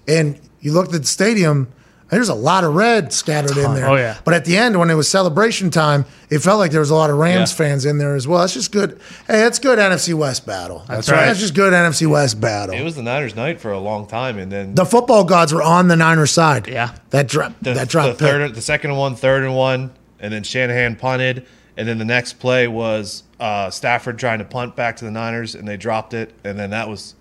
[0.07, 1.71] And you looked at the stadium,
[2.11, 3.87] there's a lot of red scattered in there.
[3.87, 4.17] Oh, yeah.
[4.23, 6.95] But at the end, when it was celebration time, it felt like there was a
[6.95, 7.55] lot of Rams Yeah.
[7.57, 8.41] fans in there as well.
[8.41, 8.99] That's just good.
[9.27, 10.83] Hey, that's good NFC West battle.
[10.87, 11.25] That's, right.
[11.25, 12.75] That's just good NFC West battle.
[12.75, 15.63] It was the Niners' night for a long time, and then the football gods were
[15.63, 16.67] on the Niners side.
[16.67, 16.93] Yeah.
[17.11, 17.53] That drop.
[17.61, 18.07] the, that drop.
[18.17, 21.45] the third, the second and one, third and one, and then Shanahan punted,
[21.77, 25.55] and then the next play was uh, Stafford trying to punt back to the Niners,
[25.55, 27.15] and they dropped it, and then that was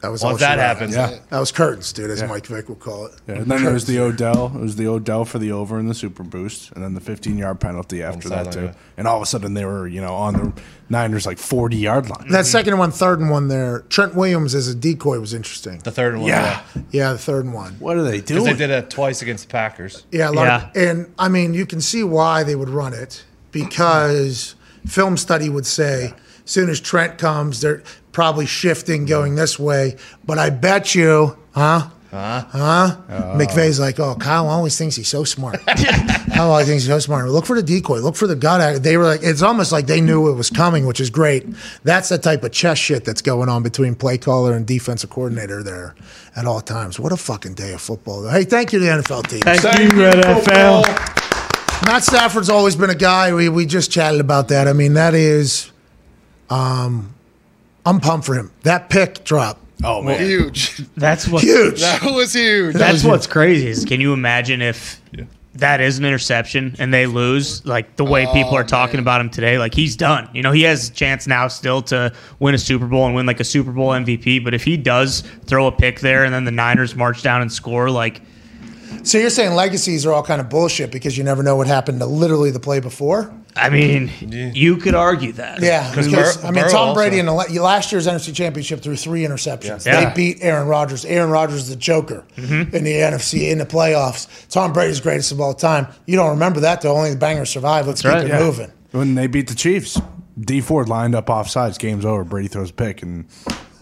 [0.00, 0.62] That was all Once that wrote.
[0.62, 1.18] happens, Yeah.
[1.28, 3.12] That was curtains, dude, as Mike Vick would call it.
[3.28, 4.46] Yeah, and then there was the Odell.
[4.54, 7.36] It was the Odell for the over and the Super Boost, and then the 15
[7.36, 8.64] yard penalty after that sideline, too.
[8.72, 8.72] yeah.
[8.96, 10.52] And all of a sudden they were, you know, on the
[10.88, 12.28] Niners like 40 yard line.
[12.30, 13.80] That second one, third and one there.
[13.90, 15.78] Trent Williams as a decoy was interesting.
[15.84, 16.26] the third one.
[16.26, 16.62] Yeah.
[16.74, 16.82] Yeah.
[16.90, 17.74] Yeah, the third and one.
[17.78, 18.34] What are they do?
[18.34, 18.44] Because doing?
[18.56, 20.04] they did it twice against the Packers.
[20.10, 20.90] Yeah, a lot of- Yeah.
[20.90, 24.54] and I mean, you can see why they would run it because
[24.86, 27.82] film study would say as soon as Trent comes, they're
[28.12, 29.96] probably shifting, going this way.
[30.24, 31.90] But I bet you, huh?
[32.10, 32.44] Huh?
[32.50, 32.96] Huh?
[33.36, 35.64] McVay's like, oh, Kyle always thinks he's so smart.
[35.66, 37.28] Kyle always thinks he's so smart.
[37.28, 38.00] Look for the decoy.
[38.00, 38.60] Look for the gut.
[38.60, 38.82] act.
[38.82, 41.46] They were like, it's almost like they knew it was coming, which is great.
[41.84, 45.62] That's the type of chess shit that's going on between play caller and defensive coordinator
[45.62, 45.94] there
[46.34, 46.98] at all times.
[46.98, 48.28] What a fucking day of football.
[48.28, 49.40] Hey, thank you to the NFL team.
[49.40, 50.82] Thank, Thank you, you, NFL.
[51.86, 53.32] Matt Stafford's always been a guy.
[53.32, 54.68] We we just chatted about that.
[54.68, 55.70] I mean, that is,
[56.50, 57.14] um,
[57.86, 58.50] I'm pumped for him.
[58.62, 60.76] That pick drop, oh man, Huge.
[60.96, 61.42] That's what.
[61.42, 61.80] huge.
[61.80, 62.74] That was huge.
[62.74, 63.68] That's what's crazy.
[63.68, 65.00] Is can you imagine if
[65.54, 67.64] that is an interception and they lose?
[67.66, 70.28] Like the way oh, people are talking about him today, like he's done.
[70.34, 73.26] You know, he has a chance now still to win a Super Bowl and win
[73.26, 74.44] like a Super Bowl MVP.
[74.44, 77.50] But if he does throw a pick there and then the Niners march down and
[77.52, 78.20] score, like
[79.02, 82.00] So you're saying legacies are all kind of bullshit because you never know what happened
[82.00, 83.34] to literally the play before?
[83.56, 84.10] I mean,
[84.54, 85.60] you could argue that.
[85.60, 88.80] Yeah, because Bur- I mean, Burrow Tom also- Brady in the last year's NFC Championship
[88.80, 89.84] threw three interceptions.
[89.84, 90.08] Yeah.
[90.08, 91.04] They beat Aaron Rodgers.
[91.04, 92.74] Aaron Rodgers is the joker Mm-hmm.
[92.76, 94.28] in the NFC in the playoffs.
[94.48, 95.88] Tom Brady's greatest of all time.
[96.06, 96.96] You don't remember that though.
[96.96, 97.86] Only the bangers survive.
[97.86, 98.38] Let's keep right, it yeah.
[98.38, 98.72] moving.
[98.92, 100.00] when they beat the Chiefs,
[100.40, 101.76] Dee Ford lined up off sides.
[101.76, 102.24] Game's over.
[102.24, 103.26] Brady throws a pick, and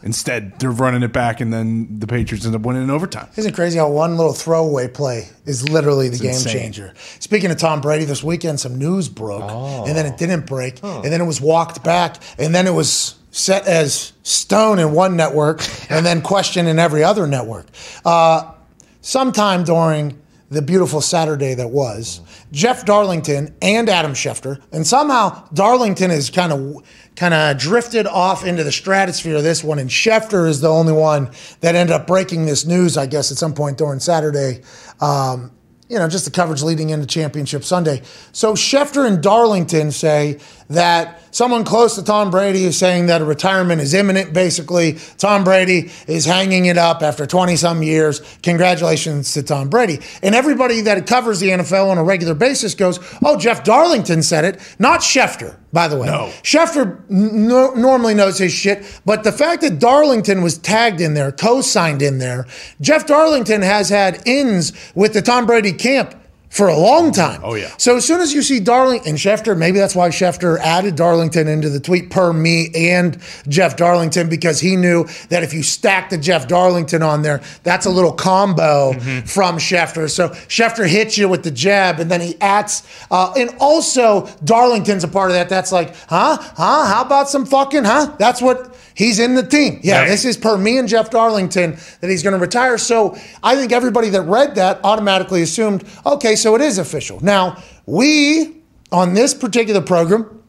[0.02, 3.28] instead they're running it back, and then the Patriots end up winning in overtime.
[3.36, 6.52] Isn't it crazy how one little throwaway play is literally the game insane.
[6.52, 6.94] changer?
[7.18, 9.50] Speaking of Tom Brady, this weekend some news broke,
[9.88, 13.16] and then it didn't break, and then it was walked back, and then it was
[13.30, 17.66] set as stone in one network, and then questioned in every other network.
[18.04, 18.52] Uh,
[19.00, 20.18] sometime during
[20.50, 22.20] the beautiful Saturday that was,
[22.52, 26.82] Jeff Darlington and Adam Schefter, and somehow Darlington is kind of
[27.18, 31.32] kind of drifted off into the stratosphere this one, and Schefter is the only one
[31.60, 34.62] that ended up breaking this news, I guess, at some point during Saturday.
[35.00, 35.50] Um,
[35.88, 38.02] you know, just the coverage leading into Championship Sunday.
[38.30, 43.24] So Schefter and Darlington say that someone close to Tom Brady is saying that a
[43.24, 44.32] retirement is imminent.
[44.32, 48.20] Basically, Tom Brady is hanging it up after 20 some years.
[48.42, 50.00] Congratulations to Tom Brady.
[50.22, 54.44] And everybody that covers the NFL on a regular basis goes, Oh, Jeff Darlington said
[54.44, 56.06] it, not Schefter, by the way.
[56.06, 56.30] No.
[56.42, 61.32] Schefter n- normally knows his shit, but the fact that Darlington was tagged in there,
[61.32, 62.46] co signed in there,
[62.80, 66.14] Jeff Darlington has had ins with the Tom Brady camp
[66.50, 67.40] for a long time.
[67.44, 67.70] Oh, yeah.
[67.76, 71.46] So as soon as you see Darling and Schefter, maybe that's why Schefter added Darlington
[71.46, 76.08] into the tweet per me and Jeff Darlington because he knew that if you stack
[76.10, 78.92] the Jeff Darlington on there, that's a little combo
[79.26, 80.08] from Schefter.
[80.10, 85.04] So Schefter hits you with the jab and then he adds, uh, and also Darlington's
[85.04, 85.48] a part of that.
[85.50, 86.86] That's like, huh, huh?
[86.86, 88.16] How about some fucking, huh?
[88.18, 88.74] That's what.
[88.94, 89.78] He's in the team.
[89.84, 90.08] Yeah, Right.
[90.08, 92.76] this is per me and Jeff Darlington that he's going to retire.
[92.78, 97.20] So I think everybody that read that automatically assumed, okay, so it is official.
[97.20, 98.56] Now, we
[98.90, 100.42] on this particular program,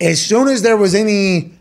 [0.00, 1.52] as soon as there was any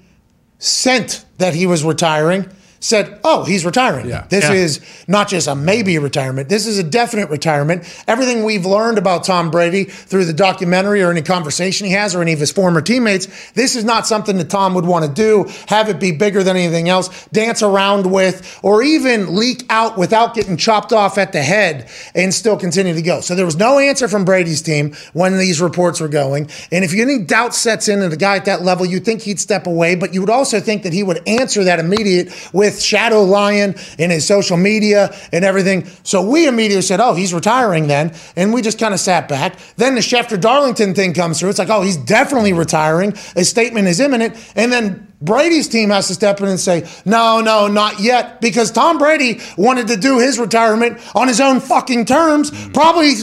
[0.60, 4.08] scent that he was retiring, said, oh, he's retiring.
[4.08, 4.24] Yeah.
[4.30, 4.54] This Yeah.
[4.54, 6.48] is not just a maybe retirement.
[6.50, 7.84] This is a definite retirement.
[8.08, 12.22] Everything we've learned about Tom Brady through the documentary or any conversation he has or
[12.22, 15.50] any of his former teammates, this is not something that Tom would want to do,
[15.68, 20.34] have it be bigger than anything else, dance around with, or even leak out without
[20.34, 23.20] getting chopped off at the head and still continue to go.
[23.20, 26.50] So there was no answer from Brady's team when these reports were going.
[26.72, 29.40] And if any doubt sets in at a guy at that level, you'd think he'd
[29.40, 33.24] step away, but you would also think that he would answer that immediate with Shadow
[33.24, 35.86] Lion in his social media and everything.
[36.04, 38.14] So we immediately said, oh, he's retiring then.
[38.36, 39.58] And we just kind of sat back.
[39.78, 41.50] Then the Schefter Darlington thing comes through.
[41.50, 43.14] It's like, oh, he's definitely retiring.
[43.36, 44.36] A statement is imminent.
[44.56, 48.42] And then Brady's team has to step in and say, no, no, not yet.
[48.42, 52.72] Because Tom Brady wanted to do his retirement on his own fucking terms, mm-hmm.
[52.72, 53.14] probably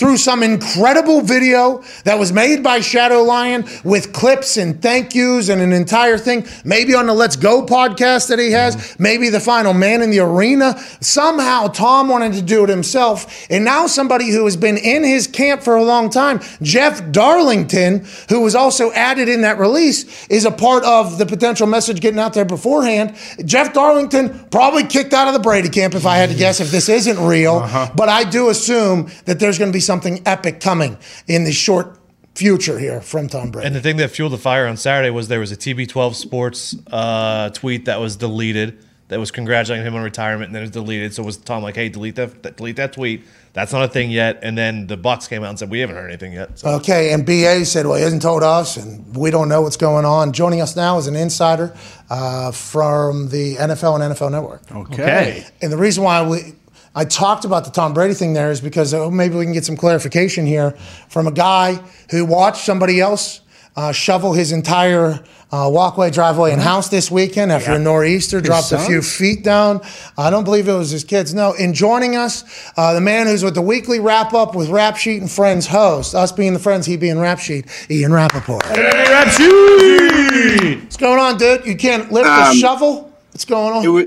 [0.00, 5.50] through some incredible video that was made by Shadow Lion with clips and thank yous
[5.50, 6.46] and an entire thing.
[6.64, 9.02] Maybe on the Let's Go podcast that he has, mm-hmm.
[9.02, 10.80] maybe the final man in the arena.
[11.02, 13.46] Somehow Tom wanted to do it himself.
[13.50, 18.06] And now somebody who has been in his camp for a long time, Jeff Darlington,
[18.30, 22.18] who was also added in that release, is a part of the potential message getting
[22.20, 23.14] out there beforehand.
[23.44, 26.70] Jeff Darlington probably kicked out of the Brady camp, if I had to guess, if
[26.70, 27.56] this isn't real.
[27.56, 27.90] Uh-huh.
[27.94, 31.98] But I do assume that there's going to be something epic coming in the short
[32.36, 33.66] future here from Tom Brady.
[33.66, 36.76] And the thing that fueled the fire on Saturday was there was a TB12 Sports
[36.92, 38.78] uh, tweet that was deleted
[39.10, 41.12] that was congratulating him on retirement, and then it was deleted.
[41.12, 43.24] So was Tom like, "Hey, delete that, delete that tweet.
[43.52, 45.96] That's not a thing yet." And then the Bucs came out and said, "We haven't
[45.96, 49.32] heard anything yet." So Okay, and BA said, well, he hasn't told us, and we
[49.32, 50.32] don't know what's going on.
[50.32, 51.74] Joining us now is an insider
[52.08, 54.62] uh, from the NFL and NFL Network.
[54.70, 55.44] Okay.
[55.60, 56.54] And the reason why we
[57.00, 59.64] I talked about the Tom Brady thing there is because oh, maybe we can get
[59.64, 60.72] some clarification here
[61.08, 61.76] from a guy
[62.10, 63.40] who watched somebody else
[63.74, 65.18] uh, shovel his entire
[65.50, 69.80] uh, walkway, driveway, and house this weekend after a nor'easter dropped a few feet down.
[70.18, 71.32] I don't believe it was his kids.
[71.32, 72.44] No, in joining us,
[72.76, 76.14] uh, the man who's with the weekly wrap up with Rap Sheet and Friends host,
[76.14, 78.66] us being the friends, he being Rap Sheet, Ian Rapoport.
[78.66, 80.82] Hey, Rap Sheet!
[80.82, 81.64] What's going on, dude?
[81.64, 83.10] You can't lift a Um, shovel?
[83.32, 83.84] What's going on?
[83.86, 84.06] It was,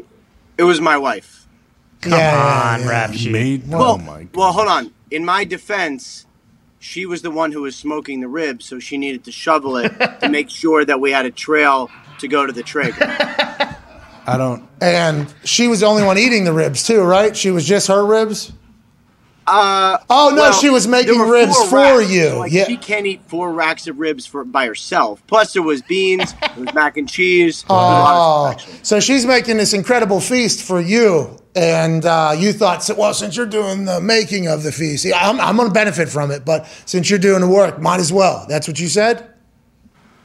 [0.60, 1.33] it was my wife.
[2.04, 3.32] Come Yeah, on, yeah, rap sheet.
[3.32, 4.30] Made, Well, oh my god.
[4.36, 4.92] well, hold on.
[5.12, 6.26] In my defense,
[6.80, 9.90] she was the one who was smoking the ribs, so she needed to shovel it
[10.22, 11.90] to make sure that we had a trail
[12.20, 12.96] to go to the Traeger.
[14.26, 14.68] I don't.
[14.82, 17.36] And she was the only one eating the ribs too, right?
[17.36, 18.54] She was just her ribs.
[19.46, 22.30] Uh, Oh no, well, she was making ribs for racks, you.
[22.30, 22.64] so, like, yeah.
[22.64, 25.22] she can't eat four racks of ribs for by herself.
[25.28, 27.66] Plus, there was beans, there was mac and cheese.
[27.70, 32.52] Oh, a lot of so she's making this incredible feast for you, and uh, you
[32.54, 35.74] thought, well, since you're doing the making of the feast, yeah, I'm, I'm going to
[35.74, 36.46] benefit from it.
[36.46, 38.46] But since you're doing the work, might as well.
[38.50, 39.30] That's what you said.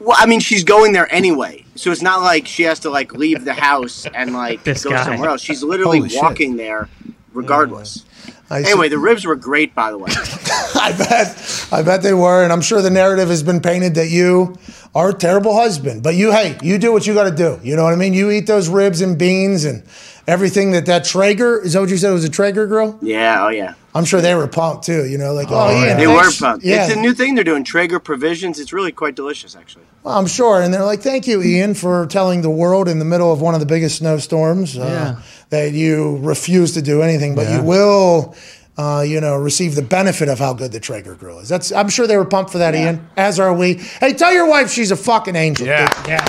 [0.01, 3.13] Well, I mean, she's going there anyway, so it's not like she has to like
[3.15, 5.05] leave the house and like This go guy.
[5.05, 5.43] somewhere else.
[5.43, 6.23] She's literally Holy shit.
[6.23, 6.89] walking there,
[7.33, 8.05] regardless.
[8.51, 10.11] I Anyway, see- the ribs were great, by the way.
[10.75, 14.09] I bet, I bet they were, and I'm sure the narrative has been painted that
[14.09, 14.57] you
[14.95, 16.03] are a terrible husband.
[16.03, 17.59] But you, hey, you do what you got to do.
[17.63, 18.15] You know what I mean?
[18.15, 19.83] You eat those ribs and beans and
[20.27, 22.99] everything that that Traeger is that what you said it was a Traeger grill?
[23.03, 23.75] Yeah, oh yeah.
[23.95, 25.07] I'm sure they were pumped too.
[25.07, 26.41] You know, like oh, yeah, They thanks.
[26.41, 26.65] were pumped.
[26.65, 27.65] Yeah, It's a new thing they're doing.
[27.65, 28.59] Traeger provisions.
[28.61, 29.85] It's really quite delicious, actually.
[30.05, 33.05] Well, I'm sure, and they're like, "Thank you, Ian, for telling the world in the
[33.05, 35.23] middle of one of the biggest snowstorms uh, Yeah.
[35.51, 38.35] That you refuse to do anything, but you will."
[38.81, 41.49] Uh, you know, receive the benefit of how good the Traeger grill is.
[41.49, 43.09] That's I'm sure they were pumped for that, Ian.
[43.17, 43.75] As are we.
[43.75, 45.67] Hey, tell your wife she's a fucking angel.
[45.67, 45.93] Yeah.
[46.03, 46.07] dude.
[46.07, 46.25] Yeah.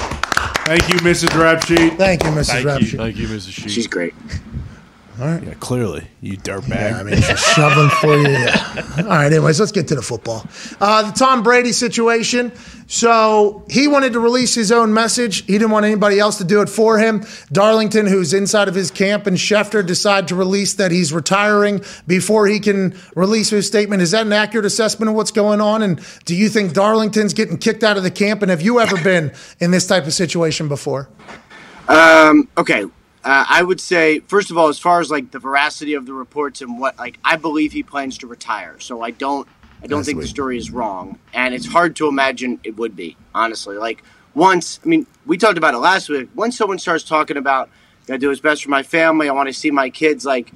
[0.65, 1.39] Thank you, Mrs.
[1.39, 1.93] Rap Sheet.
[1.93, 2.65] Thank you, Mrs.
[2.65, 2.97] Rapture.
[2.97, 3.51] Thank you, Mrs.
[3.51, 3.69] Sheet.
[3.69, 4.15] She's great.
[5.19, 6.93] Yeah, clearly, you dirtbag.
[6.99, 8.29] I mean, she's shoveling for you.
[8.29, 8.93] Yeah.
[8.97, 9.25] All right.
[9.31, 10.45] Anyways, let's get to the football.
[10.79, 12.51] Uh, the Tom Brady situation.
[12.87, 15.45] So he wanted to release his own message.
[15.45, 17.23] He didn't want anybody else to do it for him.
[17.51, 22.47] Darlington, who's inside of his camp, and Schefter decide to release that he's retiring before
[22.47, 24.01] he can release his statement.
[24.01, 25.83] Is that an accurate assessment of what's going on?
[25.83, 28.41] And do you think Darlington's getting kicked out of the camp?
[28.41, 31.09] And have you ever been in this type of situation before?
[31.87, 32.85] Um, Okay.
[33.23, 36.13] Uh, I would say, first of all, as far as like the veracity of the
[36.13, 38.79] reports and what, like, I believe he plans to retire.
[38.79, 39.47] So I don't,
[39.83, 43.17] I don't think the story is wrong, and it's hard to imagine it would be.
[43.33, 44.03] Honestly, like
[44.33, 46.29] once, I mean, we talked about it last week.
[46.35, 47.69] Once someone starts talking about,
[48.05, 50.25] "Gotta do what's best for my family," I want to see my kids.
[50.25, 50.51] Like,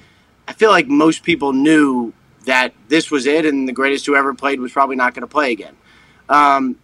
[0.48, 2.12] I feel like most people knew
[2.46, 5.28] that this was it, and the greatest who ever played was probably not going to
[5.28, 5.76] play again.
[6.28, 6.78] Um,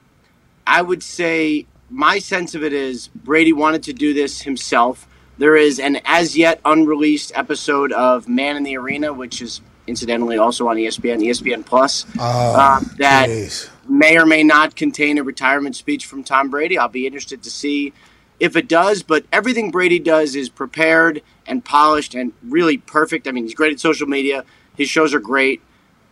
[0.66, 5.08] I would say my sense of it is Brady wanted to do this himself.
[5.40, 10.38] There is an as yet unreleased episode of Man in the Arena, which is incidentally
[10.38, 13.70] also on ESPN, ESPN Plus, uh, that jeez.
[13.88, 16.78] may or may not contain a retirement speech from Tom Brady.
[16.78, 17.94] I'll be interested to see
[18.38, 23.26] if it does, but everything Brady does is prepared and polished and really perfect.
[23.26, 24.44] I mean, he's great at social media.
[24.76, 25.62] His shows are great.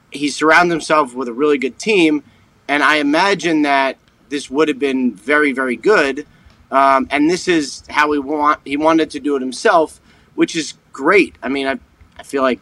[0.09, 2.23] He surrounds himself with a really good team,
[2.69, 3.97] and I imagine that
[4.29, 6.25] this would have been very, very good.
[6.71, 10.01] Um, and this is how he want he wanted to do it himself,
[10.35, 11.35] which is great.
[11.41, 11.79] I mean, I
[12.17, 12.59] I feel like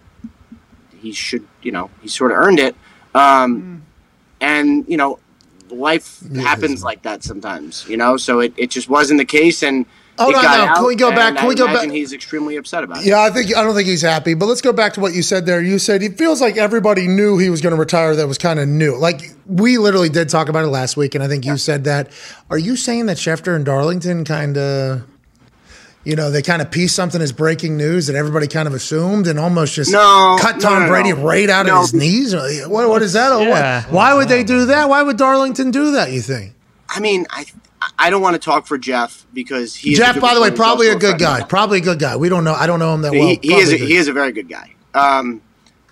[1.00, 2.76] he should, you know, he sort of earned it.
[3.14, 3.84] Um,
[4.42, 5.20] and you know,
[5.70, 8.18] life happens like that sometimes, you know.
[8.18, 9.86] So it, it just wasn't the case, and
[10.18, 10.76] Hold it on now.
[10.76, 11.36] Can we go back?
[11.36, 11.96] Can I we go imagine back?
[11.96, 13.06] He's extremely upset about it.
[13.08, 14.34] Yeah, I think I don't think he's happy.
[14.34, 15.62] But let's go back to what you said there.
[15.62, 18.16] You said he feels like everybody knew he was going to retire.
[18.16, 18.96] That was kind of new.
[18.96, 22.12] Like we literally did talk about it last week, and I think you said that.
[22.50, 25.04] Are you saying that Schefter and Darlington kind of,
[26.06, 29.28] you know, they kind of pieced something as breaking news that everybody kind of assumed
[29.28, 31.24] and almost just No, cut Tom no, Brady no.
[31.24, 31.76] right out No.
[31.78, 32.34] of his knees?
[32.34, 33.32] What, what is that?
[33.34, 33.84] Or what- Yeah.
[33.90, 34.88] Why would they do that?
[34.88, 36.12] Why would Darlington do that?
[36.12, 36.54] You think?
[36.88, 37.46] I mean, I
[37.98, 39.96] I don't want to talk for Jeff because he.
[39.96, 41.44] Jeff, by the way, probably a good guy.
[41.44, 42.16] Probably a good guy.
[42.16, 42.54] We don't know.
[42.54, 43.28] I don't know him that well.
[43.28, 44.74] he, he is a, he is a very good guy.
[44.94, 45.42] Um,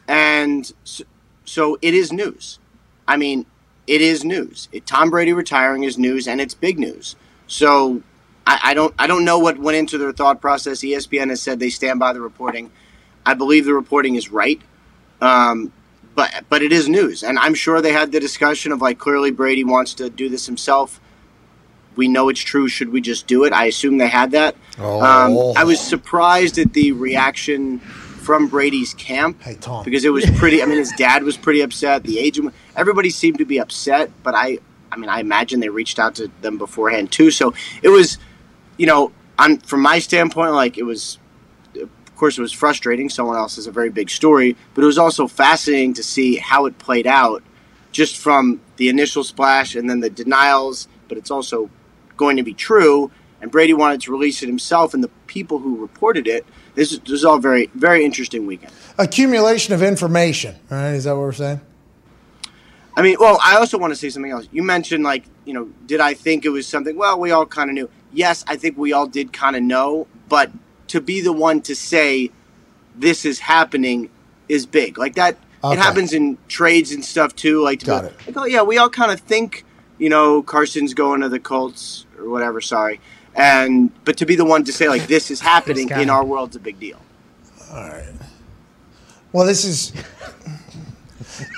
[0.08, 1.04] and so,
[1.46, 2.60] so it is news.
[3.08, 3.46] I mean,
[3.88, 4.70] it is news.
[4.72, 7.16] It, Tom Brady retiring is news, and it's big news.
[7.48, 8.02] So
[8.48, 10.80] I, I don't I don't know what went into their thought process.
[10.80, 12.72] ESPN has said they stand by the reporting.
[13.26, 14.62] I believe the reporting is right.
[15.22, 15.72] Um,
[16.16, 19.32] but but it is news, and I'm sure they had the discussion of like clearly
[19.32, 21.00] Brady wants to do this himself.
[21.96, 22.68] We know it's true.
[22.68, 23.54] Should we just do it?
[23.54, 24.56] I assume they had that.
[24.80, 25.02] Oh.
[25.02, 29.84] Um, I was surprised at the reaction from Brady's camp Hey, Tom.
[29.84, 30.64] because it was pretty.
[30.64, 32.04] I mean, his dad was pretty upset.
[32.04, 34.12] The agent, everybody seemed to be upset.
[34.24, 34.60] But I,
[34.92, 37.32] I mean, I imagine they reached out to them beforehand too.
[37.32, 38.18] So it was,
[38.78, 41.20] you know, on from my standpoint, like it was.
[41.76, 43.10] Of course, it was frustrating.
[43.10, 46.68] Someone else has a very big story, but it was also fascinating to see how
[46.68, 47.44] it played out,
[47.92, 50.88] just from the initial splash and then the denials.
[51.10, 51.70] But it's also
[52.24, 53.12] going to be true.
[53.42, 56.46] And Brady wanted to release it himself, and the people who reported it.
[56.76, 58.72] This is, this is all very, very interesting weekend.
[58.98, 60.56] Accumulation of information.
[60.72, 61.60] All right, is that what we're saying?
[62.96, 64.48] I mean, well, I also want to say something else.
[64.52, 66.96] You mentioned, like, you know, did I think it was something?
[66.96, 67.90] Well, we all kind of knew.
[68.14, 70.50] Yes, I think we all did kind of know, but
[70.88, 72.30] to be the one to say
[72.96, 74.10] this is happening
[74.48, 74.98] is big.
[74.98, 75.74] Like that, Okay.
[75.74, 77.62] it happens in trades and stuff too.
[77.62, 78.14] Like, to Got go, it.
[78.28, 79.66] like, oh yeah, we all kind of think,
[80.04, 82.60] you know, Carson's going to the Colts or whatever.
[82.60, 83.00] Sorry,
[83.36, 86.02] and but to be the one to say like this is happening guy.
[86.02, 87.00] in our world's a big deal.
[87.72, 88.04] All right.
[89.32, 89.94] Well, this is,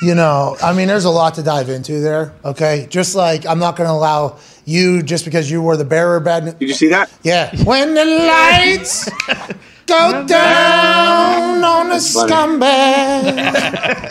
[0.03, 2.33] you know, I mean, there's a lot to dive into there.
[2.45, 6.19] Okay, just like I'm not going to allow you just because you were the bearer
[6.19, 6.59] bad.
[6.59, 7.11] Did you see that?
[7.23, 7.49] Yeah.
[7.63, 9.09] When the lights
[9.85, 13.35] go down on a scumbag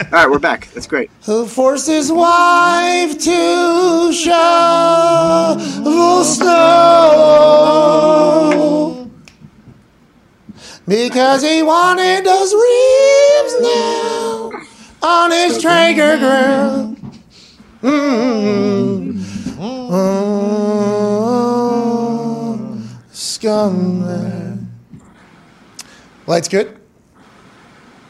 [0.13, 0.69] All right, we're back.
[0.73, 1.11] That's great.
[1.25, 7.71] who forced his wife to shovel snow
[10.87, 14.53] because he wanted those ribs now
[15.03, 16.95] on his Traeger grill.
[17.83, 19.21] Mm.
[19.61, 19.79] Oh,
[23.13, 24.34] scumbag.
[26.27, 26.79] Lights good?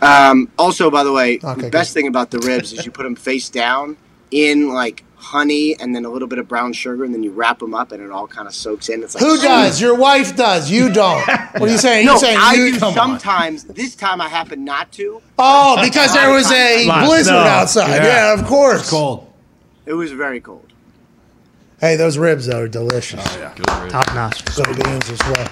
[0.02, 3.04] Um, also, by the way, Okay, the best thing about the ribs is you put
[3.04, 3.96] them face down
[4.30, 7.58] in like honey and then a little bit of brown sugar, and then you wrap
[7.58, 9.02] them up, and it all kind of soaks in.
[9.02, 9.80] It's like Who does?
[9.80, 10.70] Your wife does.
[10.70, 11.26] You don't.
[11.54, 12.04] What are you saying?
[12.04, 12.94] No, You're saying I you do come on.
[12.94, 13.64] sometimes.
[13.64, 15.22] This time I happen not to.
[15.38, 17.38] Oh, because there was a Lot blizzard snow.
[17.38, 17.88] outside.
[18.02, 18.04] Yeah.
[18.34, 18.90] Yeah, of course.
[18.90, 19.32] Cold.
[19.86, 20.72] It was very cold.
[21.80, 23.22] Hey, those ribs though are delicious.
[23.88, 24.46] Top notch.
[24.50, 25.48] So beans as well.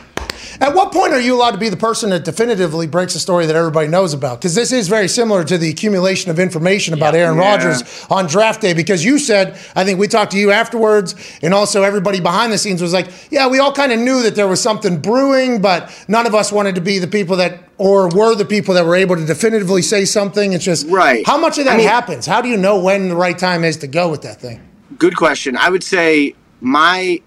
[0.61, 3.47] At what point are you allowed to be the person that definitively breaks a story
[3.47, 4.39] that everybody knows about?
[4.41, 7.51] Because this is very similar to the accumulation of information about Aaron Yeah.
[7.51, 8.73] Rodgers on draft day.
[8.75, 12.59] Because you said, I think we talked to you afterwards, and also everybody behind the
[12.59, 15.91] scenes was like, yeah, we all kind of knew that there was something brewing, but
[16.09, 18.95] none of us wanted to be the people that, or were the people that were
[18.97, 20.53] able to definitively say something.
[20.53, 21.27] It's just, Right.
[21.27, 22.27] How much of that I mean- happens?
[22.27, 24.61] How do you know when the right time is to go with that thing?
[24.99, 25.57] Good question.
[25.57, 27.21] I would say my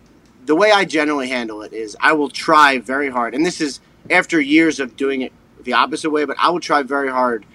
[0.45, 3.79] the way I generally handle it is I will try very hard, and this is
[4.09, 5.33] after years of doing it
[5.63, 7.45] the opposite way, but I will try very hard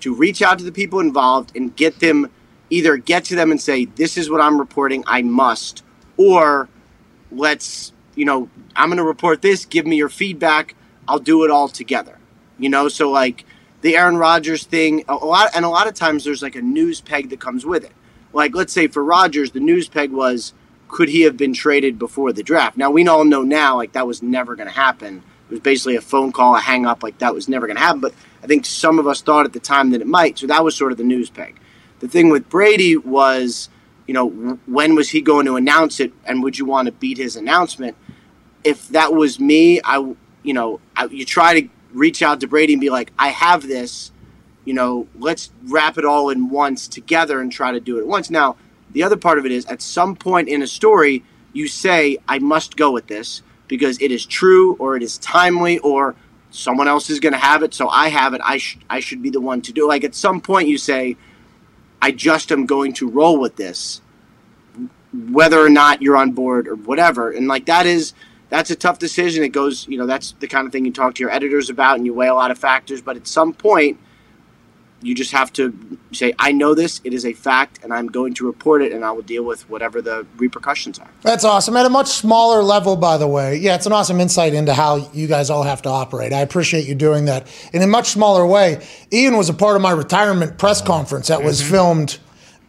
[0.00, 2.30] to reach out to the people involved and get them
[2.70, 5.84] either get to them and say, This is what I'm reporting, I must,
[6.16, 6.68] or
[7.30, 10.74] let's, you know, I'm going to report this, give me your feedback,
[11.06, 12.18] I'll do it all together.
[12.58, 13.44] You know, so like
[13.82, 17.00] the Aaron Rodgers thing, a lot, and a lot of times there's like a news
[17.00, 17.92] peg that comes with it.
[18.32, 20.52] Like, let's say for Rodgers, the news peg was,
[20.90, 22.76] could he have been traded before the draft?
[22.76, 25.22] Now, we all know now, like, that was never going to happen.
[25.48, 27.82] It was basically a phone call, a hang up, like, that was never going to
[27.82, 28.00] happen.
[28.00, 30.38] But I think some of us thought at the time that it might.
[30.38, 31.58] So that was sort of the news peg.
[32.00, 33.68] The thing with Brady was,
[34.06, 34.28] you know,
[34.66, 37.96] when was he going to announce it, and would you want to beat his announcement?
[38.64, 39.98] If that was me, I,
[40.42, 43.62] you know, I, you try to reach out to Brady and be like, I have
[43.62, 44.12] this,
[44.64, 48.30] you know, let's wrap it all in once together and try to do it once.
[48.30, 48.56] Now,
[48.92, 52.38] the other part of it is at some point in a story, you say, I
[52.38, 56.14] must go with this because it is true or it is timely or
[56.50, 58.40] someone else is going to have it, so I have it.
[58.44, 59.88] I, sh- I should be the one to do it.
[59.88, 61.16] Like at some point, you say,
[62.02, 64.00] I just am going to roll with this,
[65.12, 67.30] whether or not you're on board or whatever.
[67.30, 68.14] And like that is
[68.48, 69.44] that's a tough decision.
[69.44, 71.96] It goes, you know, that's the kind of thing you talk to your editors about
[71.96, 73.00] and you weigh a lot of factors.
[73.00, 73.98] But at some point,
[75.02, 78.34] you just have to say, I know this, it is a fact, and I'm going
[78.34, 81.08] to report it, and I will deal with whatever the repercussions are.
[81.22, 81.76] That's awesome.
[81.76, 83.56] At a much smaller level, by the way.
[83.56, 86.32] Yeah, it's an awesome insight into how you guys all have to operate.
[86.32, 87.46] I appreciate you doing that.
[87.72, 91.42] In a much smaller way, Ian was a part of my retirement press conference that
[91.42, 91.70] was mm-hmm.
[91.70, 92.18] filmed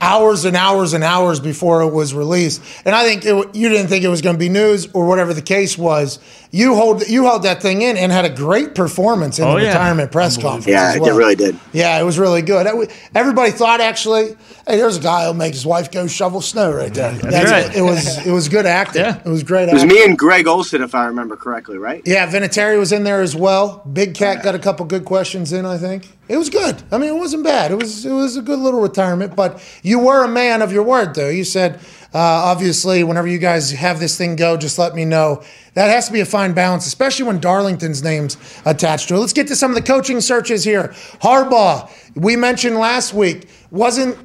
[0.02, 2.62] hours and hours and hours before it was released.
[2.86, 5.34] And I think it, you didn't think it was going to be news or whatever
[5.34, 6.20] the case was.
[6.54, 9.62] You hold you held that thing in and had a great performance in Oh, the
[9.62, 9.68] yeah.
[9.70, 10.68] retirement press conference.
[10.68, 11.58] Yeah, as it really did.
[11.72, 12.68] Yeah, it was really good.
[13.16, 14.36] Everybody thought actually,
[14.68, 17.14] hey, there's a guy who'll make his wife go shovel snow right there.
[17.14, 17.74] That's right.
[17.74, 19.02] It was it was good acting.
[19.04, 19.22] Yeah.
[19.24, 22.02] It was great It was me and Greg Olsen, if I remember correctly, right?
[22.06, 23.82] Yeah, Vinatieri was in there as well.
[23.94, 26.10] Big Cat got a couple good questions in, I think.
[26.32, 26.82] It was good.
[26.94, 27.72] I mean, it wasn't bad.
[27.72, 29.36] It was it was a good little retirement.
[29.36, 31.28] But you were a man of your word, though.
[31.28, 31.76] You said,
[32.14, 35.44] uh, obviously, whenever you guys have this thing go, just let me know.
[35.74, 39.20] That has to be a fine balance, especially when Darlington's name's attached to it.
[39.20, 40.90] Let's get to some of the coaching searches here.
[41.22, 44.18] Harbaugh, we mentioned last week, wasn't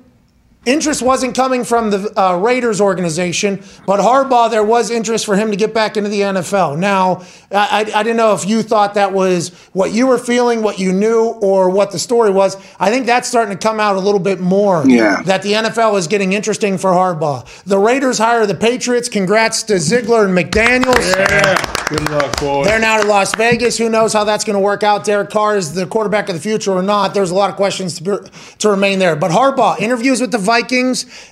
[0.67, 5.51] interest wasn't coming from the uh, Raiders organization, but Harbaugh, there was interest for him
[5.51, 6.77] to get back into the NFL.
[6.79, 10.79] Now, I, I, didn't know if you thought that was what you were feeling, what
[10.79, 12.57] you knew, or what the story was.
[12.79, 14.85] I think that's starting to come out a little bit more.
[14.87, 15.23] Yeah.
[15.23, 17.47] That the NFL is getting interesting for Harbaugh.
[17.64, 19.09] The Raiders hire the Patriots.
[19.09, 21.17] Congrats to Ziegler and McDaniels.
[21.17, 21.75] Yeah.
[21.89, 22.67] Good luck, boys.
[22.67, 23.79] They're now to Las Vegas.
[23.79, 25.05] Who knows how that's going to work out?
[25.05, 27.14] Derek Carr is the quarterback of the future or not.
[27.14, 29.14] There's a lot of questions to, be, to remain there.
[29.14, 30.55] But Harbaugh, interviews with the Vikings.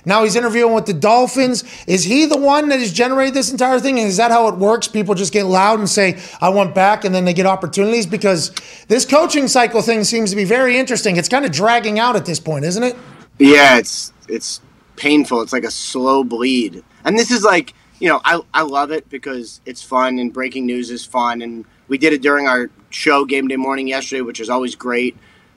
[0.05, 1.63] Now he's interviewing with the Dolphins.
[1.87, 3.99] Is he the one that has generated this entire thing?
[3.99, 4.87] And is that how it works?
[4.87, 8.05] People just get loud and say, I want back, and then they get opportunities?
[8.05, 8.51] Because
[8.87, 11.17] this coaching cycle thing seems to be very interesting.
[11.17, 12.95] It's kind of dragging out at this point, isn't it?
[13.39, 14.61] Yeah, it's it's
[14.95, 15.41] painful.
[15.41, 16.83] It's like a slow bleed.
[17.03, 20.65] And this is like– you know, I, I love it because it's fun and breaking
[20.65, 21.41] news is fun.
[21.41, 25.15] And we did it during our show game day morning yesterday, which is always great.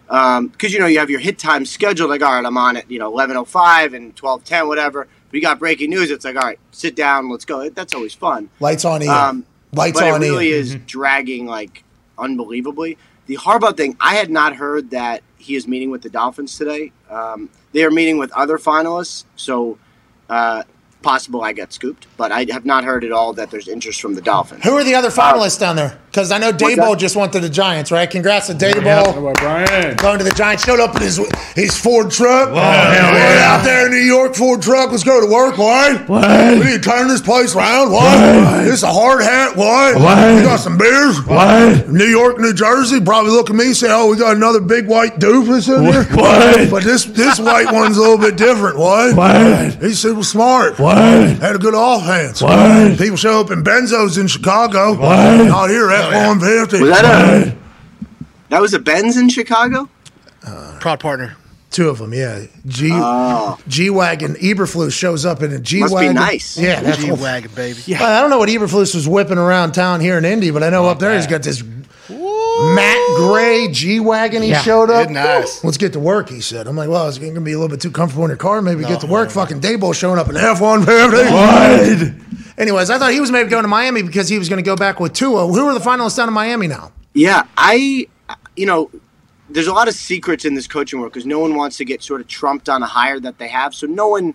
[0.09, 2.79] Because, um, you know, you have your hit time scheduled, like, all right, I'm on
[2.79, 5.07] at, you know, 11.05 and 12.10, whatever.
[5.29, 7.69] But you got breaking news, it's like, all right, sit down, let's go.
[7.69, 8.49] That's always fun.
[8.59, 9.15] Lights on Ian.
[9.15, 10.59] Um, Lights but on it really Ian.
[10.61, 11.85] is dragging, like,
[12.17, 12.97] unbelievably.
[13.27, 16.93] The Harbaugh thing, I had not heard that he is meeting with the Dolphins today.
[17.11, 19.25] Um, they are meeting with other finalists.
[19.37, 19.79] So,
[20.31, 20.63] uh,
[21.03, 24.15] possible I got scooped, but I have not heard at all that there's interest from
[24.15, 24.65] the Dolphins.
[24.65, 25.99] Who are the other finalists uh, down there?
[26.11, 28.11] Because I know Daboll just went to the Giants, right?
[28.11, 29.15] Congrats to Daboll.
[29.15, 29.97] Yeah, Brian.
[29.97, 30.65] Going to the Giants.
[30.65, 31.19] Showed up in his
[31.55, 32.49] his Ford truck.
[32.49, 33.57] Whoa, hell yeah.
[33.57, 34.91] Out there in New York, Ford truck.
[34.91, 36.09] Let's go to work, what?
[36.09, 36.59] What?
[36.59, 38.03] We need to turn this place around, what?
[38.03, 38.65] what?
[38.65, 39.97] This is a hard hat, what?
[39.97, 40.37] What?
[40.37, 41.25] We got some beers?
[41.25, 41.89] What?
[41.89, 43.01] New York, New Jersey.
[43.01, 46.05] Probably look at me and say, oh, we got another big white doofus in here.
[46.17, 46.71] What?
[46.71, 49.15] But this this white one's a little bit different, what?
[49.15, 49.75] What?
[49.83, 50.79] He's super smart.
[50.79, 50.88] What?
[50.97, 52.41] Had a good offense.
[52.43, 52.99] What?
[52.99, 54.93] People show up in Benzos in Chicago.
[54.99, 55.47] What?
[55.47, 56.81] Not here at 150.
[56.83, 57.57] Was that a
[58.51, 59.89] that was a Benz in Chicago?
[60.47, 61.37] Uh, Proud partner.
[61.71, 62.47] Two of them, yeah.
[62.67, 63.59] G Oh.
[63.69, 64.35] G wagon.
[64.37, 65.83] Eberflus shows up in a G wagon.
[65.83, 66.15] Must be wagon.
[66.15, 66.57] nice.
[66.59, 67.79] Yeah, that's G wagon, baby.
[67.87, 68.03] Yeah.
[68.03, 70.87] I don't know what Eberflus was whipping around town here in Indy, but I know
[70.87, 71.63] up there he's got this
[72.75, 74.43] matte gray G wagon.
[74.43, 74.63] He Yeah.
[74.63, 75.07] showed up.
[75.09, 75.63] Good, nice.
[75.65, 76.29] Let's get to work.
[76.29, 76.67] He said.
[76.67, 78.61] I'm like, well, it's going to be a little bit too comfortable in your car.
[78.63, 79.31] Maybe get to work.
[79.31, 81.33] Fucking Daboll showing up in F one fifty.
[81.33, 82.13] What?
[82.59, 84.75] Anyways, I thought he was maybe going to Miami because he was going to go
[84.75, 85.47] back with Tua.
[85.47, 86.91] Who are the finalists down in Miami now?
[87.15, 88.07] Yeah, I,
[88.57, 88.91] you know,
[89.49, 92.03] there's a lot of secrets in this coaching work because no one wants to get
[92.03, 93.75] sort of trumped on a hire that they have.
[93.75, 94.35] So no one,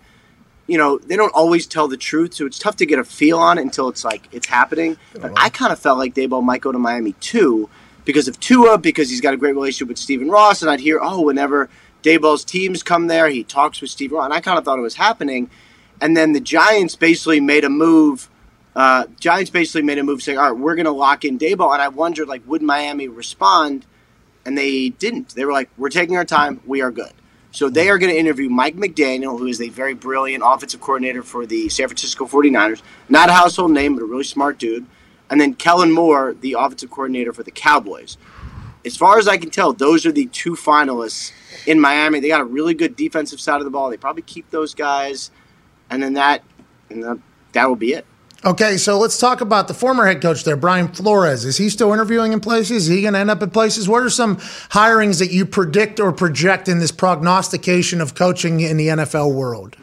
[0.68, 2.34] you know, they don't always tell the truth.
[2.34, 4.98] So it's tough to get a feel on it until it's like it's happening.
[5.20, 7.70] But I kind of felt like Daboll might go to Miami too
[8.06, 10.62] because of Tua, because he's got a great relationship with Stephen Ross.
[10.62, 11.70] And I'd hear, oh, whenever
[12.02, 14.26] Daboll's teams come there, he talks with Stephen Ross.
[14.26, 15.50] And I kind of thought it was happening.
[16.02, 18.30] And then the Giants basically made a move.
[18.76, 21.72] Uh, Giants basically made a move saying, all right, we're going to lock in Daboll.
[21.74, 23.86] And I wondered, like, would Miami respond?
[24.46, 25.30] And they didn't.
[25.36, 26.60] They were like, we're taking our time.
[26.66, 27.14] We are good.
[27.52, 31.22] So they are going to interview Mike McDaniel, who is a very brilliant offensive coordinator
[31.22, 32.82] for the San Francisco 49ers.
[33.10, 34.88] Not a household name, but a really smart dude.
[35.30, 38.18] And then Kellen Moore, the offensive coordinator for the Cowboys.
[38.86, 41.32] As far as I can tell, those are the two finalists
[41.66, 42.20] in Miami.
[42.20, 43.90] They got a really good defensive side of the ball.
[43.90, 45.32] They probably keep those guys.
[45.90, 46.44] And then that,
[46.90, 47.20] and that,
[47.54, 48.06] that will be it.
[48.46, 51.46] Okay, so let's talk about the former head coach there, Brian Flores.
[51.46, 52.84] Is he still interviewing in places?
[52.84, 53.88] Is he going to end up in places?
[53.88, 58.76] What are some hirings that you predict or project in this prognostication of coaching in
[58.76, 59.78] the NFL world?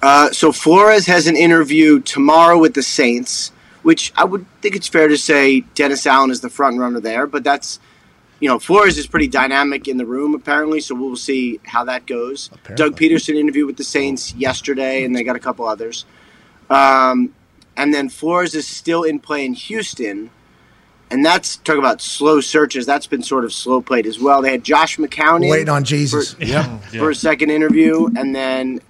[0.00, 3.52] Uh, so Flores has an interview tomorrow with the Saints,
[3.86, 7.24] which I would think it's fair to say Dennis Allen is the front runner there.
[7.28, 7.78] But that's,
[8.40, 12.04] you know, Flores is pretty dynamic in the room apparently, so we'll see how that
[12.04, 12.50] goes.
[12.74, 16.04] Doug Pederson interviewed with the Saints yesterday, and they got a couple others.
[16.68, 17.32] Um,
[17.76, 20.30] and then Flores is still in play in Houston.
[21.12, 22.86] And that's talk about slow searches.
[22.86, 24.42] That's been sort of slow played as well.
[24.42, 26.32] They had Josh McCown Waiting on Jesus.
[26.90, 28.80] for, for a second interview, and then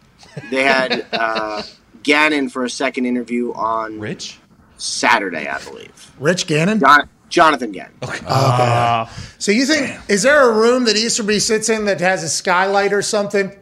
[0.51, 1.63] they had uh,
[2.03, 4.39] Gannon for a second interview on Rich?
[4.77, 6.13] Saturday, I believe.
[6.19, 6.81] Rich Gannon?
[6.81, 7.95] Jon- Jonathan Gannon.
[8.03, 8.19] Okay.
[8.27, 8.35] Oh.
[8.35, 9.07] Uh,
[9.39, 12.93] so you think, is there a room that Easterby sits in that has a skylight
[12.93, 13.53] or something?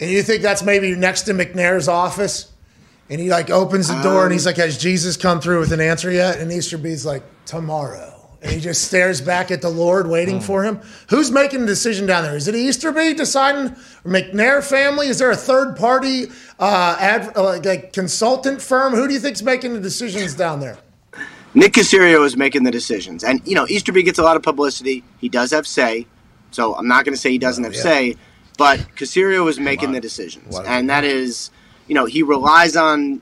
[0.00, 2.52] And you think that's maybe next to McNair's office?
[3.10, 5.72] And he like opens the door and um, he's like, has Jesus come through with
[5.72, 6.38] an answer yet?
[6.38, 8.13] And Easterby's like, tomorrow.
[8.44, 10.80] And he just stares back at the Lord waiting for him.
[11.08, 12.36] Who's making the decision down there?
[12.36, 13.72] Is it Easterby deciding?
[13.72, 15.08] Or McNair family?
[15.08, 16.26] Is there a third party
[16.60, 18.94] uh, ad, uh, like, like consultant firm?
[18.94, 20.78] Who do you think's making the decisions down there?
[21.54, 23.24] Nick Caserio is making the decisions.
[23.24, 25.02] And, you know, Easterby gets a lot of publicity.
[25.18, 26.06] He does have say.
[26.50, 27.82] So I'm not going to say he doesn't have yeah.
[27.82, 28.16] say,
[28.56, 31.50] but Caserio is making the decisions, and that is,
[31.88, 33.20] you know, he relies on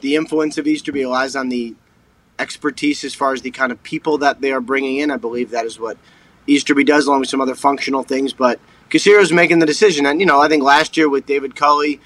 [0.00, 1.74] the influence of Easterby, relies on the
[2.38, 5.10] expertise as far as the kind of people that they are bringing in.
[5.10, 5.96] I believe that is what
[6.46, 8.32] Easterby does, along with some other functional things.
[8.32, 8.60] But
[8.90, 12.00] Caserio is making the decision, and you know, I think last year with David Culley,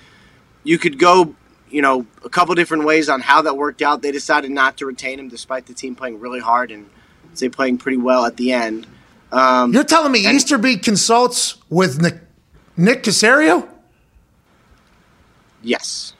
[0.64, 1.35] you could go,
[1.70, 4.03] you know, a couple different ways on how that worked out.
[4.03, 6.89] They decided not to retain him, despite the team playing really hard and
[7.35, 8.87] say playing pretty well at the end.
[9.30, 12.20] Um, You're telling me Easterby consults with Nick,
[12.76, 13.66] Nick Caserio?
[15.62, 16.12] Yes.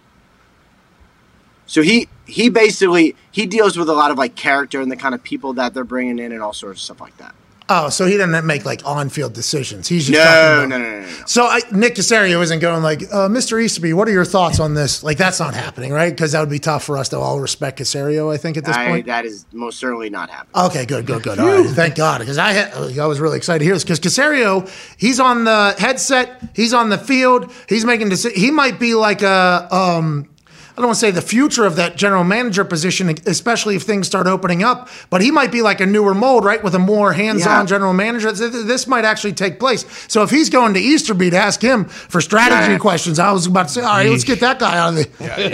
[1.67, 5.15] So he he basically he deals with a lot of like character and the kind
[5.15, 7.35] of people that they're bringing in and all sorts of stuff like that.
[7.69, 9.89] Oh, so he doesn't make like on-field decisions.
[9.89, 11.07] He's just No, talking no, no, no, no.
[11.27, 13.63] So I, Nick Caserio isn't going like, uh, Mr.
[13.63, 15.03] Easterby, what are your thoughts on this?
[15.03, 16.11] Like that's not happening, right?
[16.11, 18.35] Because that would be tough for us to all respect Caserio.
[18.35, 19.07] I think at this I, point.
[19.07, 20.67] that is most certainly not happening.
[20.67, 21.39] Okay, good, good, good.
[21.39, 24.01] All right, thank God, because I had, I was really excited to hear this because
[24.01, 24.69] Caserio,
[24.99, 28.43] he's on the headset, he's on the field, he's making decisions.
[28.43, 30.29] He might be like a, um,
[30.73, 34.07] I don't want to say the future of that general manager position, especially if things
[34.07, 34.89] start opening up.
[35.11, 37.67] But he might be like a newer mold, right, with a more hands-on Yeah.
[37.67, 38.33] general manager.
[38.33, 39.85] Th- th- This might actually take place.
[40.09, 42.79] So if he's going to Easterby to ask him for strategy Yeah.
[42.79, 45.09] questions, I was about to say, all right, let's get that guy out of the,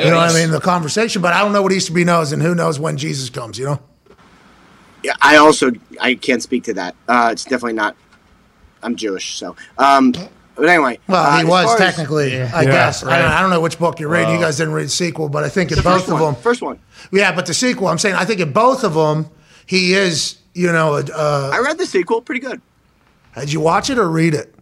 [0.04, 1.20] you know what I mean, the conversation.
[1.20, 3.80] But I don't know what Easterby knows, and who knows when Jesus comes, you know.
[5.02, 6.94] Yeah, I also I can't speak to that.
[7.08, 7.96] Uh, it's definitely not.
[8.84, 9.56] I'm Jewish, so.
[9.78, 10.12] Um,
[10.58, 13.04] but anyway, Well, uh, he was far as- technically, I Yeah, guess.
[13.04, 14.30] I, don't, I don't know which book you're read.
[14.32, 16.34] You guys didn't read the sequel, but I think in both first of one.
[16.34, 16.78] them, First one.
[17.12, 17.32] yeah.
[17.34, 19.30] But the sequel, I'm saying, I think in both of them,
[19.66, 20.36] he is.
[20.54, 22.60] You know, uh, I read the sequel, pretty good.
[23.36, 24.52] did you watch it or read it?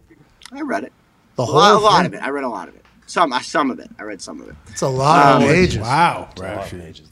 [0.51, 0.93] I read it.
[1.37, 2.05] The A whole lot, a lot thing?
[2.07, 2.17] of it.
[2.23, 2.85] I read a lot of it.
[3.07, 3.89] Some, uh, some of it.
[3.97, 4.55] I read some of it.
[4.67, 5.79] It's a lot of pages.
[5.79, 6.29] Wow.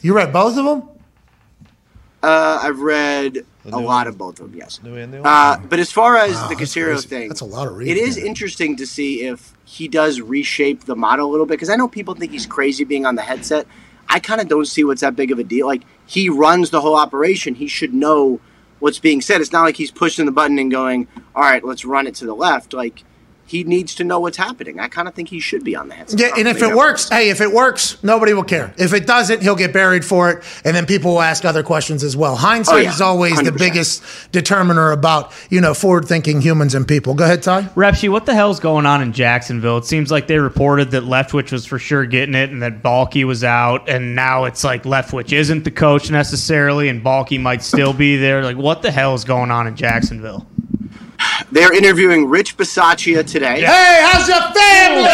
[0.02, 0.84] You read both of them?
[2.22, 4.59] Uh, I've read a lot of both of them.
[4.59, 4.80] Yes.
[4.84, 5.22] New and new.
[5.22, 7.07] Uh, but as far as Wow, the that's Caserio crazy.
[7.07, 8.03] thing, That's a lot of It reading.
[8.03, 11.76] is interesting to see if he does reshape the model a little bit because I
[11.76, 13.66] know people think he's crazy being on the headset.
[14.07, 15.66] I kind of don't see what's that big of a deal.
[15.66, 18.39] Like he runs the whole operation, he should know
[18.80, 19.41] what's being said.
[19.41, 22.26] It's not like he's pushing the button and going, "All right, let's run it to
[22.26, 23.03] the left." Like
[23.48, 24.80] he needs to know what's happening.
[24.80, 26.20] I kind of think he should be on the headset.
[26.20, 28.74] Yeah, and if it I'm- works, hey, if it works, nobody will care.
[28.78, 32.04] If it doesn't, he'll get buried for it, and then people will ask other questions
[32.04, 32.34] as well.
[32.34, 32.89] Oh, Hindsight Oh, yeah.
[32.93, 33.58] is always the 100%.
[33.60, 37.14] biggest determiner about you know forward-thinking humans and people.
[37.14, 37.64] Go ahead, Ty.
[37.76, 39.78] Repshy, what the hell's going on in Jacksonville?
[39.78, 43.26] It seems like they reported that Leftwich was for sure getting it and that Baalke
[43.26, 47.93] was out, and now it's like Leftwich isn't the coach necessarily, and Baalke might still
[47.93, 48.43] be there.
[48.43, 50.48] Like, what the hell is going on in Jacksonville?
[51.51, 53.61] They're interviewing Rich Bisaccia today.
[53.61, 55.09] Hey, how's your family?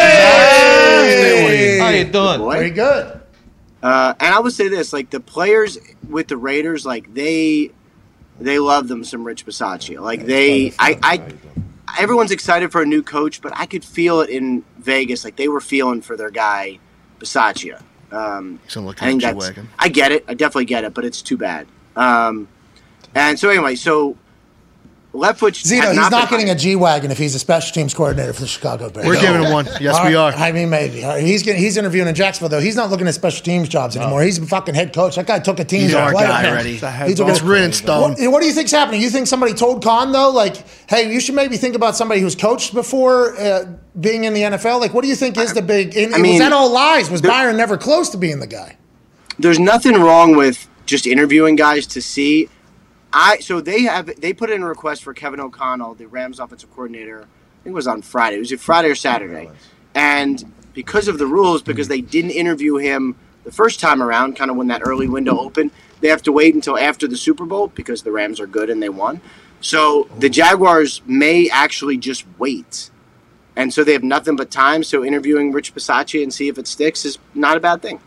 [1.80, 2.40] How you doing?
[2.40, 2.54] Boy.
[2.54, 3.22] Very good.
[3.84, 5.78] Uh, and I would say this: like the players
[6.08, 7.72] with the Raiders, like they
[8.40, 10.00] they love them some Rich Bisaccia.
[10.00, 11.34] Like they, I, I,
[12.00, 15.24] everyone's excited for a new coach, but I could feel it in Vegas.
[15.24, 16.80] Like they were feeling for their guy
[17.20, 17.82] Bisaccia.
[18.12, 19.48] Um, So I think that's.
[19.48, 19.70] G-Wagon.
[19.80, 20.26] I get it.
[20.28, 21.68] I definitely get it, but it's too bad.
[21.96, 22.48] Um,
[23.16, 24.18] and so anyway, so
[25.14, 27.74] Leftwich Zeno, has he's not not been getting a G wagon if he's a special
[27.74, 29.06] teams coordinator for the Chicago Bears.
[29.06, 29.66] We're giving him one.
[29.82, 30.32] Yes, we are.
[30.32, 32.64] I mean, maybe All right, he's getting, he's interviewing in Jacksonville though.
[32.64, 34.24] He's not looking at special teams jobs anymore.
[34.24, 35.18] He's a fucking head coach.
[35.18, 35.82] That guy took a team.
[35.82, 36.24] He's to our play.
[36.24, 36.78] guy already.
[36.78, 38.12] The He took a- It's written stone.
[38.14, 39.02] What, what do you think's happening?
[39.02, 42.36] You think somebody told Khan though, like, hey, you should maybe think about somebody who's
[42.36, 43.66] coached before uh,
[44.00, 44.80] being in the NFL?
[44.80, 45.98] Like, what do you think is the big?
[45.98, 47.10] And, I was that all lies?
[47.12, 48.78] Was there- Byron never close to being the guy?
[49.40, 52.48] there's nothing wrong with just interviewing guys to see.
[53.14, 56.72] I so they have they put in a request for Kevin O'Connell, the Rams offensive
[56.72, 57.22] coordinator.
[57.22, 58.38] I think it was on Friday.
[58.38, 59.50] It was either Friday or Saturday,
[59.94, 60.44] and
[60.74, 64.58] because of the rules, because they didn't interview him the first time around, kind of
[64.58, 68.04] when that early window opened, they have to wait until after the Super Bowl because
[68.04, 69.22] the Rams are good and they won.
[69.62, 70.30] So the oh.
[70.30, 72.90] Jaguars may actually just wait.
[73.56, 74.84] And so they have nothing but time.
[74.84, 78.00] So interviewing Rich Bisaccia and see if it sticks is not a bad thing.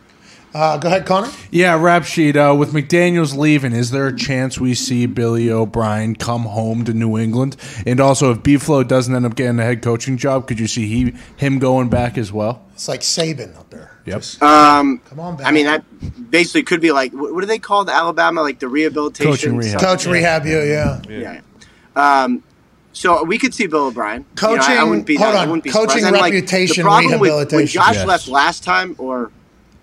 [0.54, 1.30] Uh, go ahead, Connor.
[1.50, 2.36] Yeah, rap sheet.
[2.36, 6.92] Uh, with McDaniel's leaving, is there a chance we see Billy O'Brien come home to
[6.92, 7.56] New England?
[7.84, 10.86] And also, if B-Flow doesn't end up getting a head coaching job, could you see
[10.86, 12.64] he him going back as well?
[12.74, 13.98] It's like Saban up there.
[14.06, 14.22] Yep.
[14.42, 15.46] Um, Come on, back.
[15.48, 15.82] I mean, that
[16.30, 19.56] basically could be like what, what do they call the Alabama like the rehabilitation Coaching
[19.56, 19.80] rehab.
[19.80, 19.90] stuff?
[19.98, 21.00] Coach rehab you, yeah.
[21.08, 21.40] Yeah.
[21.96, 22.44] Um,
[22.92, 24.24] so we could see Bill O'Brien.
[24.40, 26.06] You know, I- I Coaching- wouldn't be hold that- I on, wouldn't be coaching surprised.
[26.06, 27.80] And, like, reputation, the problem with when rehabilitation.
[27.82, 28.06] Josh Yes.
[28.06, 29.30] left last time, or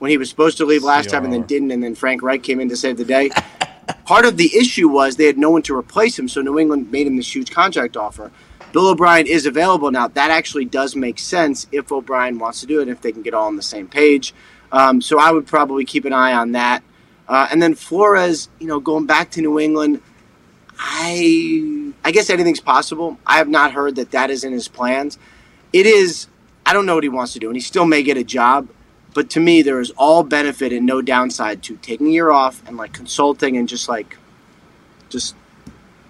[0.01, 2.41] when he was supposed to leave last time and then didn't, and then Frank Reich
[2.41, 3.29] came in to save the day.
[4.05, 6.91] Part of the issue was they had no one to replace him, so New England
[6.91, 8.31] made him this huge contract offer.
[8.73, 10.07] Bill O'Brien is available now.
[10.07, 13.35] That actually does make sense if O'Brien wants to do it, if they can get
[13.35, 14.33] all on the same page.
[14.71, 16.81] Um, so I would probably keep an eye on that.
[17.27, 20.01] Uh, and then Flores, you know, going back to New England,
[20.79, 23.19] I I guess anything's possible.
[23.27, 25.19] I have not heard that that is in his plans.
[25.71, 26.25] It is.
[26.65, 28.67] I don't know what he wants to do, and he still may get a job.
[29.13, 32.61] But to me, there is all benefit and no downside to taking a year off
[32.67, 34.17] and like consulting and just like,
[35.09, 35.35] just,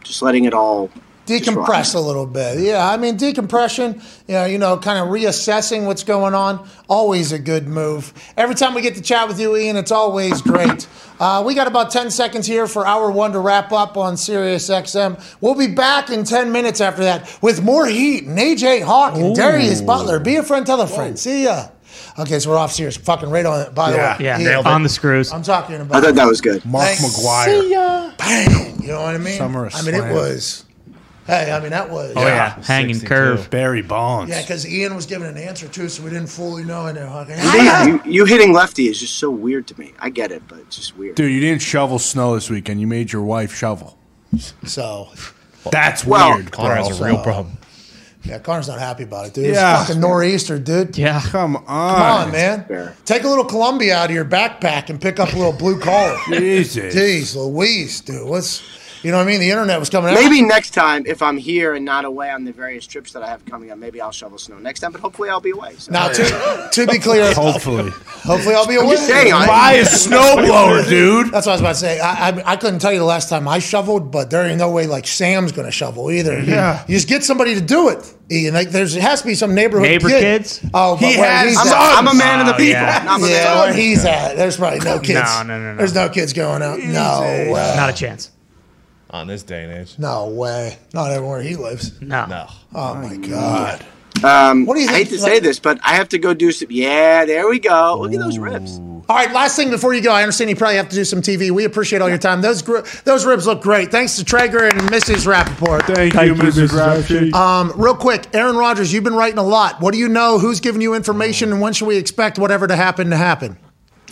[0.04, 0.92] just letting it all
[1.26, 2.60] decompress a little bit.
[2.60, 4.02] Yeah, I mean decompression.
[4.28, 6.68] You know, you know, kind of reassessing what's going on.
[6.90, 8.14] Always a good move.
[8.38, 10.88] Every time we get to chat with you, Ian, it's always great.
[11.20, 14.70] Uh, we got about 10 seconds here for hour one to wrap up on Sirius
[14.70, 15.24] XM.
[15.40, 19.36] We'll be back in 10 minutes after that with more heat and AJ Hawk and
[19.36, 20.20] Darius Butler.
[20.20, 21.18] Be a friend, tell a friend.
[21.18, 21.68] See ya.
[22.20, 22.98] Okay, so we're off Sirius.
[22.98, 23.74] Fucking right on it.
[23.76, 24.18] By Yeah.
[24.18, 25.32] the way, Yeah, Ian, on the screws.
[25.32, 25.96] I'm talking about.
[25.98, 26.64] I thought that was good.
[26.66, 27.04] Mark Thanks.
[27.20, 28.18] McGwire.
[28.18, 28.82] Bang.
[28.82, 29.38] You know what I mean?
[29.38, 30.14] Summer of I mean, it slam.
[30.14, 30.66] was.
[31.28, 32.14] Hey, I mean, that was.
[32.16, 33.08] Oh yeah, hanging 62.
[33.08, 33.50] curve.
[33.52, 34.30] Barry Bonds.
[34.32, 36.88] Yeah, because Ian was giving an answer too, so we didn't fully know.
[36.88, 39.94] And they're like, you, you hitting lefty is just so weird to me.
[40.00, 41.16] I get it, but it's just weird.
[41.16, 42.82] Dude, you didn't shovel snow this weekend.
[42.82, 43.98] You made your wife shovel.
[44.66, 45.10] so
[45.72, 46.84] That's Well, weird, Connor bro.
[46.88, 47.58] has a real problem.
[48.24, 49.46] Yeah, Connor's not happy about it, dude.
[49.54, 49.80] Yeah.
[49.80, 50.98] It's fucking nor'easter, dude.
[50.98, 51.22] Yeah.
[51.22, 51.66] Come on.
[51.66, 52.66] Come on, man.
[52.66, 52.96] fair.
[53.06, 56.18] Take a little Columbia out of your backpack and pick up a little blue collar.
[56.28, 56.94] Jesus.
[56.96, 58.28] Jeez, Louise, dude.
[58.28, 58.62] What's
[59.04, 59.40] you know what I mean?
[59.40, 60.16] The internet was coming out.
[60.20, 63.28] Maybe next time, if I'm here and not away on the various trips that I
[63.28, 64.92] have coming up, maybe I'll shovel snow next time.
[64.92, 65.76] But hopefully, I'll be away.
[65.78, 65.92] So.
[65.92, 67.90] Now, to, to be clear, Hopefully.
[67.92, 68.92] hopefully I'll be away.
[68.92, 71.32] just saying, I- Buy a snowblower, dude.
[71.32, 72.00] That's what I was about to say.
[72.00, 74.72] I, I, I couldn't tell you the last time I shoveled, but there ain't no
[74.72, 76.40] way like Sam's going to shovel either.
[76.42, 76.84] Yeah.
[76.88, 78.14] You, just get somebody to do it.
[78.32, 80.22] Ian, like there's it has to be some neighborhood Neighbor kid.
[80.22, 80.62] kids?
[80.74, 82.58] Oh, but He where has he's I'm, at- a, I'm a man of the Oh,
[82.58, 82.72] people.
[82.72, 83.06] yeah.
[83.10, 84.36] I'm yeah, where he's at.
[84.38, 85.20] There's probably no kids.
[85.20, 85.78] No, no, no, no.
[85.78, 86.80] There's no kids going out.
[86.80, 87.20] No
[87.52, 87.74] way.
[87.76, 88.32] Not a chance.
[89.12, 89.96] On this day and age.
[90.00, 90.78] No way.
[90.94, 92.00] Not everywhere he lives.
[92.02, 92.26] No.
[92.28, 92.48] No.
[92.74, 93.86] Oh my god.
[94.24, 96.52] Um, What do you I hate to say this, but I have to go do
[96.52, 96.68] some.
[96.72, 97.98] Yeah, there we go.
[98.00, 98.80] Look at those ribs.
[99.10, 101.22] All right, last thing before you go, I understand you probably have to do some
[101.22, 101.52] TV.
[101.52, 102.42] We appreciate all your time.
[102.42, 103.92] Those gr- those ribs look great.
[103.92, 105.28] Thanks to Traeger and Mrs.
[105.28, 105.84] Rapoport.
[105.84, 106.70] Thank, you, Mrs.
[106.70, 107.34] Rapshi.
[107.34, 109.82] Um, real quick, Aaron Rodgers, you've been writing a lot.
[109.82, 110.40] What do you know?
[110.40, 113.58] Who's giving you information, and when should we expect whatever to happen to happen?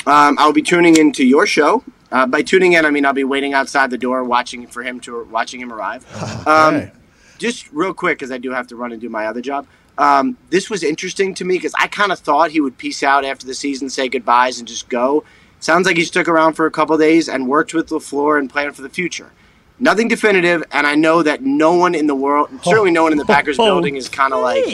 [0.06, 1.84] Um, I'll be tuning into your show.
[2.12, 5.00] Uh, by tuning in, I mean I'll be waiting outside the door, watching for him
[5.02, 6.06] to watching him arrive.
[6.48, 6.92] Um, Okay.
[7.38, 9.68] just real quick, because I do have to run and do my other job.
[9.98, 13.26] Um, this was interesting to me because I kind of thought he would peace out
[13.26, 15.26] after the season, say goodbyes, and just go.
[15.60, 18.76] Sounds like he stuck around for a couple days and worked with Lafleur and planned
[18.76, 19.32] for the future.
[19.78, 23.18] Nothing definitive, and I know that no one in the world, certainly no one in
[23.18, 24.66] the Packers building, is kind of like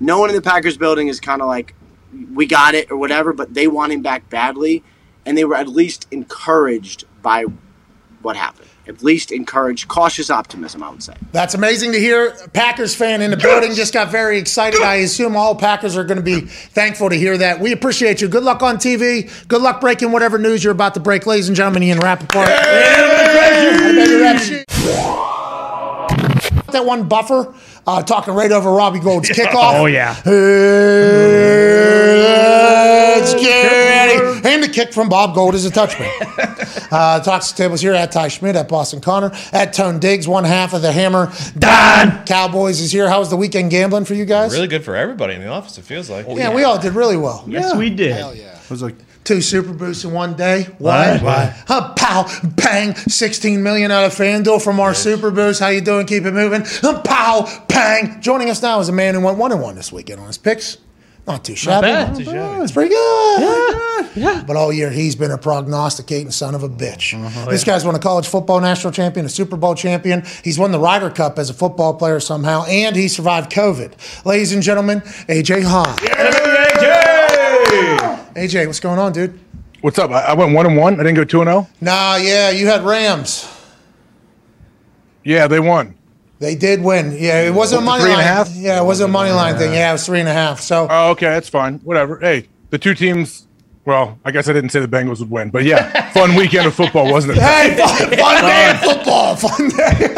[0.00, 1.74] no one in the Packers building is kind of like,
[2.32, 4.82] we got it or whatever, but they want him back badly.
[5.24, 7.44] And they were at least encouraged by
[8.22, 8.68] what happened.
[8.88, 11.14] At least encouraged, cautious optimism, I would say.
[11.30, 12.32] That's amazing to hear.
[12.52, 14.80] Packers fan in the building just got very excited.
[14.82, 17.60] I assume all Packers are going to be thankful to hear that.
[17.60, 18.26] We appreciate you.
[18.26, 19.30] Good luck on TV.
[19.46, 21.26] Good luck breaking whatever news you're about to break.
[21.26, 22.48] Ladies and gentlemen, Ian Rapoport.
[22.48, 24.66] I better rap shit.
[26.72, 27.54] That one buffer
[27.86, 29.74] uh, talking right over Robbie Gould's kickoff.
[29.78, 30.16] Oh yeah.
[33.14, 33.91] Let's get ready.
[34.44, 36.10] And the kick from Bob Gould is a touchdown.
[36.90, 40.74] uh, talks tables here at Ty Schmidt, at Boston Connor, at Tone Diggs, one half
[40.74, 41.32] of the hammer.
[41.58, 43.08] Don Cowboys is here.
[43.08, 44.52] How was the weekend gambling for you guys?
[44.52, 46.26] Really good for everybody in the office, it feels like.
[46.28, 47.44] Yeah, we all did really well.
[47.46, 48.12] Yes, we did.
[48.12, 48.58] Hell yeah.
[48.58, 50.64] It was like, Two Super Boosts in one day.
[50.78, 51.18] Why?
[51.18, 51.56] Why?
[51.68, 55.60] Uh, pow, bang, 16 million out of FanDuel from our Super Boost.
[55.60, 56.06] How you doing?
[56.06, 56.62] Keep it moving.
[56.82, 58.20] Uh, pow, bang.
[58.20, 60.38] Joining us now is a man who went one and one this weekend on his
[60.38, 60.78] picks.
[61.26, 61.86] Not too shabby.
[61.86, 62.16] Not bad.
[62.16, 62.62] Too shabby.
[62.62, 63.40] It's pretty good.
[63.40, 64.08] Yeah.
[64.16, 64.44] yeah.
[64.44, 67.16] But all year he's been a prognosticating son of a bitch.
[67.16, 67.50] Mm-hmm.
[67.50, 70.24] this oh, guy's won a college football national champion, a Super Bowl champion.
[70.42, 74.24] He's won the Ryder Cup as a football player somehow, and he survived COVID.
[74.26, 76.00] Ladies and gentlemen, AJ Hawk.
[76.00, 77.14] AJ,
[78.34, 79.38] AJ, what's going on, dude?
[79.80, 80.10] What's up?
[80.10, 80.94] I, I went one and one.
[80.94, 81.68] I didn't go two and zero.
[81.80, 83.48] Nah, yeah, you had Rams.
[85.24, 85.94] Yeah, they won.
[86.42, 87.12] They did win.
[87.16, 88.26] Yeah, it wasn't a money three and line.
[88.26, 88.50] a half?
[88.54, 89.72] Yeah, it wasn't a money line thing.
[89.72, 90.60] Yeah, it was three and a half.
[90.60, 91.78] So Oh, okay, that's fine.
[91.84, 92.18] Whatever.
[92.18, 93.46] Hey, the two teams.
[93.84, 96.74] Well, I guess I didn't say the Bengals would win, but yeah, fun weekend of
[96.74, 97.42] football, wasn't it?
[97.42, 99.36] Hey, fun, fun day of football.
[99.36, 100.14] Fun day.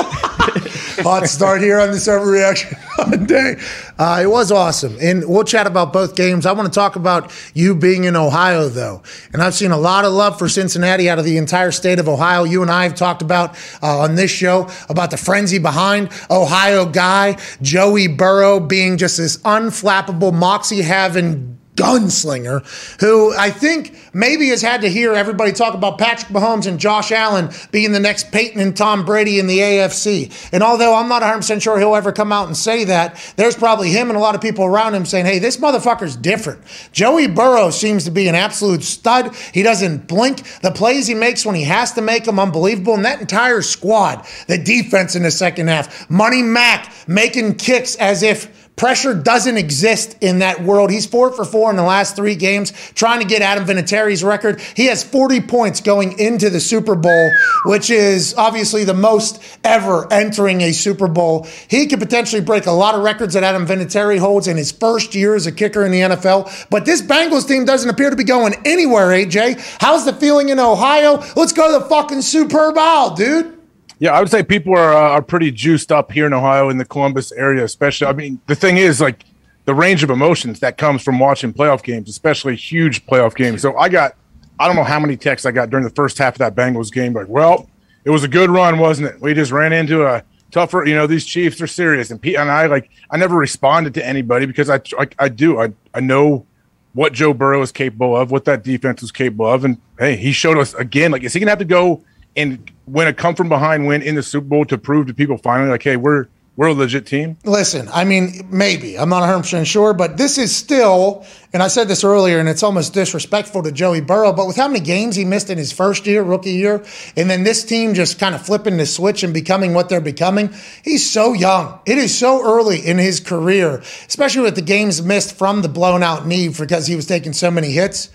[1.03, 3.57] Hot start here on this overreaction Monday.
[3.99, 4.97] Uh, it was awesome.
[5.01, 6.47] And we'll chat about both games.
[6.47, 9.03] I want to talk about you being in Ohio, though.
[9.33, 12.09] And I've seen a lot of love for Cincinnati out of the entire state of
[12.09, 12.45] Ohio.
[12.45, 16.87] You and I have talked about uh, on this show about the frenzy behind Ohio
[16.87, 24.63] guy, Joey Burrow, being just this unflappable, moxie having gunslinger who I think maybe has
[24.63, 28.61] had to hear everybody talk about Patrick Mahomes and Josh Allen being the next Peyton
[28.61, 30.33] and Tom Brady in the AFC.
[30.53, 33.91] And although I'm not 100% sure he'll ever come out and say that, there's probably
[33.91, 36.61] him and a lot of people around him saying, hey, this motherfucker's different.
[36.93, 39.35] Joey Burrow seems to be an absolute stud.
[39.53, 40.61] He doesn't blink.
[40.61, 42.95] The plays he makes when he has to make them, unbelievable.
[42.95, 48.23] And that entire squad, the defense in the second half, Money Mac making kicks as
[48.23, 50.91] if Pressure doesn't exist in that world.
[50.91, 54.61] He's four for four in the last three games, trying to get Adam Vinatieri's record.
[54.75, 57.31] He has 40 points going into the Super Bowl,
[57.67, 61.47] which is obviously the most ever entering a Super Bowl.
[61.69, 65.15] He could potentially break a lot of records that Adam Vinatieri holds in his first
[65.15, 66.69] year as a kicker in the NFL.
[66.69, 69.79] But this Bengals team doesn't appear to be going anywhere, AJ.
[69.81, 71.23] How's the feeling in Ohio?
[71.37, 73.54] Let's go to the fucking Super Bowl, dude.
[73.99, 76.79] Yeah, I would say people are uh, are pretty juiced up here in Ohio in
[76.79, 78.09] the Columbus area, especially.
[78.09, 79.25] I mean, the thing is, like,
[79.65, 83.63] the range of emotions that comes from watching playoff games, especially huge playoff games.
[83.63, 84.17] So I got,
[84.59, 86.93] I don't know how many texts I got during the first half of that Bengals
[86.93, 87.13] game.
[87.13, 87.71] Like, well,
[88.05, 89.21] it was a good run, wasn't it?
[89.21, 90.85] We just ran into a tougher.
[90.85, 92.91] You know, these Chiefs are serious, and Pete and I like.
[93.11, 95.61] I never responded to anybody because I, I, I do.
[95.61, 96.47] I, I know
[96.93, 100.33] what Joe Burrow is capable of, what that defense is capable of, and hey, he
[100.33, 101.11] showed us again.
[101.11, 102.05] Like, is he gonna have to go?
[102.37, 105.39] And win a come from behind win in the Super Bowl to prove to people
[105.39, 106.27] finally, like, hey, we're
[106.57, 107.37] we're a legit team?
[107.45, 108.97] Listen, I mean, maybe.
[108.97, 112.63] I'm not 100% sure, but this is still, and I said this earlier, and it's
[112.63, 116.07] almost disrespectful to Joey Burrow, but with how many games he missed in his first
[116.07, 116.85] year, rookie year,
[117.17, 120.55] and then this team just kind of flipping the switch and becoming what they're becoming,
[120.85, 121.81] he's so young.
[121.87, 126.05] It is so early in his career, especially with the games missed from the blown
[126.05, 128.11] out knee because he was taking so many hits.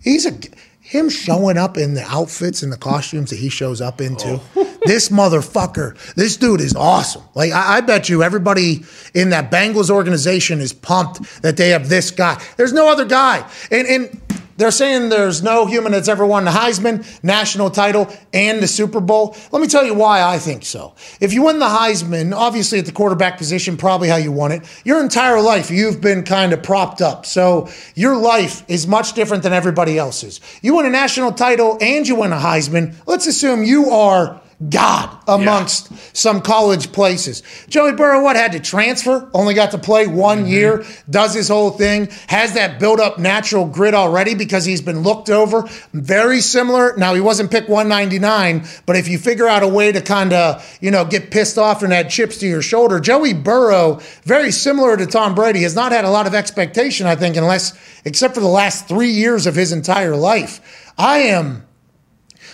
[0.00, 0.38] He's a
[0.90, 4.40] him showing up in the outfits and the costumes that he shows up into.
[4.56, 4.76] Oh.
[4.86, 7.22] this motherfucker, this dude is awesome.
[7.36, 8.82] Like I, I, bet you everybody
[9.14, 12.42] in that Bengals organization is pumped that they have this guy.
[12.56, 13.48] There's no other guy.
[13.70, 14.20] And and
[14.60, 19.00] they're saying there's no human that's ever won the Heisman, national title, and the Super
[19.00, 19.36] Bowl.
[19.52, 20.94] Let me tell you why I think so.
[21.20, 24.62] If you win the Heisman, obviously at the quarterback position, probably how you won it,
[24.84, 27.26] your entire life you've been kind of propped up.
[27.26, 30.40] So your life is much different than everybody else's.
[30.62, 32.94] You win a national title and you win a Heisman.
[33.06, 35.96] Let's assume you are God amongst yeah.
[36.12, 37.42] some college places.
[37.68, 39.30] Joey Burrow, what had to transfer?
[39.32, 40.48] Only got to play one mm-hmm.
[40.48, 45.00] year, does his whole thing, has that built up natural grit already because he's been
[45.00, 45.66] looked over.
[45.94, 46.94] Very similar.
[46.98, 50.78] Now, he wasn't pick 199, but if you figure out a way to kind of,
[50.82, 54.98] you know, get pissed off and add chips to your shoulder, Joey Burrow, very similar
[54.98, 58.40] to Tom Brady, has not had a lot of expectation, I think, unless, except for
[58.40, 60.92] the last three years of his entire life.
[60.98, 61.66] I am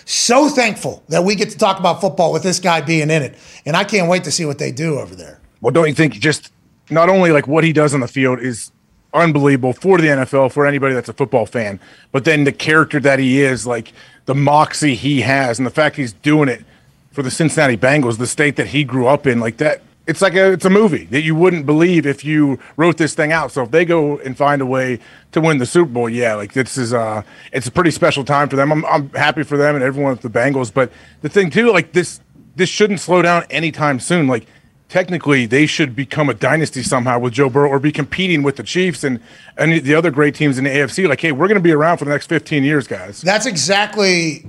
[0.07, 3.37] so thankful that we get to talk about football with this guy being in it.
[3.67, 5.41] And I can't wait to see what they do over there.
[5.61, 6.53] Well, don't you think just
[6.91, 8.71] not only like what he does on the field is
[9.13, 11.81] unbelievable for the NFL, for anybody that's a football fan,
[12.13, 13.93] but then the character that he is, like
[14.27, 16.65] the moxie he has, and the fact he's doing it
[17.11, 20.35] for the Cincinnati Bengals, the state that he grew up in, like that it's like
[20.35, 23.51] a it's a movie that you wouldn't believe if you wrote this thing out.
[23.53, 25.01] So if they go and find a way
[25.33, 28.49] to win the Super Bowl, yeah, like this is uh it's a pretty special time
[28.49, 28.71] for them.
[28.73, 30.73] I'm I'm happy for them and everyone with the Bengals.
[30.73, 30.93] But
[31.23, 32.21] the thing too, like this
[32.55, 34.29] this shouldn't slow down anytime soon.
[34.29, 34.47] Like
[34.89, 38.63] technically they should become a dynasty somehow with Joe Burrow or be competing with the
[38.63, 39.21] Chiefs and
[39.57, 41.09] and the other great teams in the AFC.
[41.09, 43.23] Like, hey, we're gonna be around for the next 15 years, guys.
[43.23, 44.47] That's exactly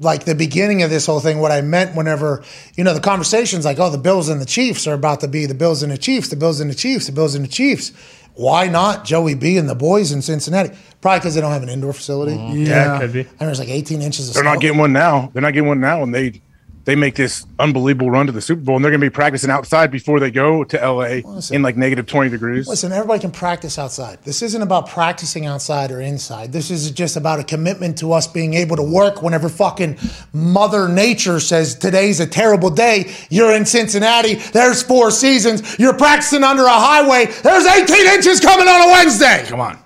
[0.00, 2.42] like the beginning of this whole thing, what I meant whenever,
[2.74, 5.46] you know, the conversations like, oh, the Bills and the Chiefs are about to be
[5.46, 7.92] the Bills and the Chiefs, the Bills and the Chiefs, the Bills and the Chiefs.
[8.34, 10.70] Why not Joey B and the boys in Cincinnati?
[11.00, 12.36] Probably because they don't have an indoor facility.
[12.36, 12.64] Mm-hmm.
[12.64, 13.20] Yeah, could be.
[13.20, 14.52] I mean, there's like 18 inches of They're snow.
[14.54, 15.30] not getting one now.
[15.32, 16.40] They're not getting one now, and they
[16.84, 19.50] they make this unbelievable run to the Super Bowl, and they're going to be practicing
[19.50, 22.66] outside before they go to LA listen, in like negative 20 degrees.
[22.66, 24.18] Listen, everybody can practice outside.
[24.24, 26.52] This isn't about practicing outside or inside.
[26.52, 29.98] This is just about a commitment to us being able to work whenever fucking
[30.32, 33.12] Mother Nature says today's a terrible day.
[33.28, 34.34] You're in Cincinnati.
[34.34, 35.78] There's four seasons.
[35.78, 37.26] You're practicing under a highway.
[37.26, 39.44] There's 18 inches coming on a Wednesday.
[39.46, 39.78] Come on.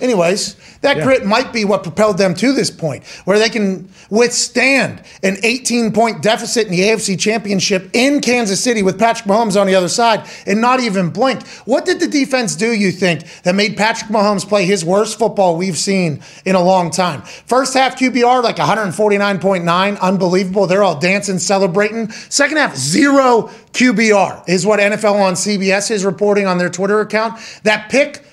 [0.00, 1.04] Anyways, that yeah.
[1.04, 5.92] grit might be what propelled them to this point where they can withstand an 18
[5.92, 9.88] point deficit in the AFC Championship in Kansas City with Patrick Mahomes on the other
[9.88, 11.46] side and not even blink.
[11.66, 15.56] What did the defense do, you think, that made Patrick Mahomes play his worst football
[15.56, 17.22] we've seen in a long time?
[17.22, 20.66] First half QBR, like 149.9, unbelievable.
[20.66, 22.10] They're all dancing, celebrating.
[22.10, 27.38] Second half, zero QBR is what NFL on CBS is reporting on their Twitter account.
[27.64, 28.24] That pick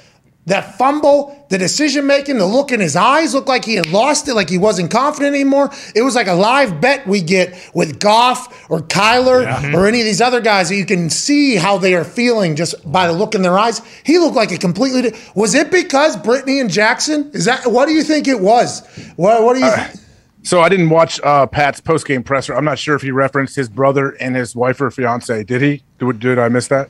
[0.48, 4.30] That fumble, the decision making, the look in his eyes looked like he had lost
[4.30, 5.70] it, like he wasn't confident anymore.
[5.94, 10.06] It was like a live bet we get with Goff or Kyler or any of
[10.06, 13.36] these other guys that you can see how they are feeling just by the look
[13.36, 13.82] in their eyes.
[14.06, 15.02] He looked like a completely.
[15.12, 17.30] di- Was it because Brittany and Jackson?
[17.34, 18.88] Is that what do you think it was?
[19.18, 19.70] What, what do you?
[19.70, 20.00] think?
[20.44, 22.56] So I didn't watch uh, Pat's post game presser.
[22.56, 25.44] I'm not sure if he referenced his brother and his wife or fiance.
[25.44, 25.84] Did he?
[26.00, 26.88] Did, did I miss that?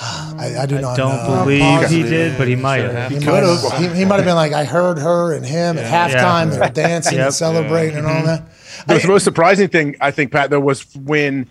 [0.00, 1.42] I, I do not Don't know.
[1.44, 3.10] believe he did, but he might have.
[3.10, 3.78] He might have.
[3.78, 6.50] He, he might have been like, I heard her and him at halftime.
[6.52, 7.24] They were dancing Yep.
[7.26, 8.44] and celebrating and all that.
[8.86, 11.46] The most surprising thing I think, Pat, though, was when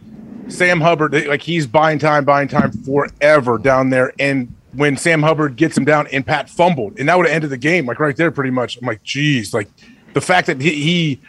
[0.47, 5.55] Sam Hubbard, like he's buying time, buying time forever down there, and when Sam Hubbard
[5.57, 8.15] gets him down and Pat fumbled, and that would have ended the game, like right
[8.15, 8.77] there, pretty much.
[8.77, 9.67] I'm like, geez, like
[10.13, 11.21] the fact that he, he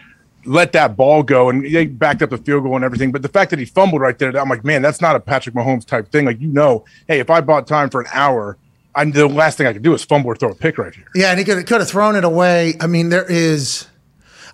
[0.45, 3.29] let that ball go and they backed up the field goal and everything, but the
[3.29, 6.11] fact that he fumbled right there, I'm like, man, that's not a Patrick Mahomes type
[6.11, 6.25] thing.
[6.25, 8.57] Like you know, hey, if I bought time for an hour.
[8.95, 11.07] I'm, the last thing I could do is fumble or throw a pick right here.
[11.15, 12.75] Yeah, and he could could have thrown it away.
[12.81, 13.87] I mean, there is.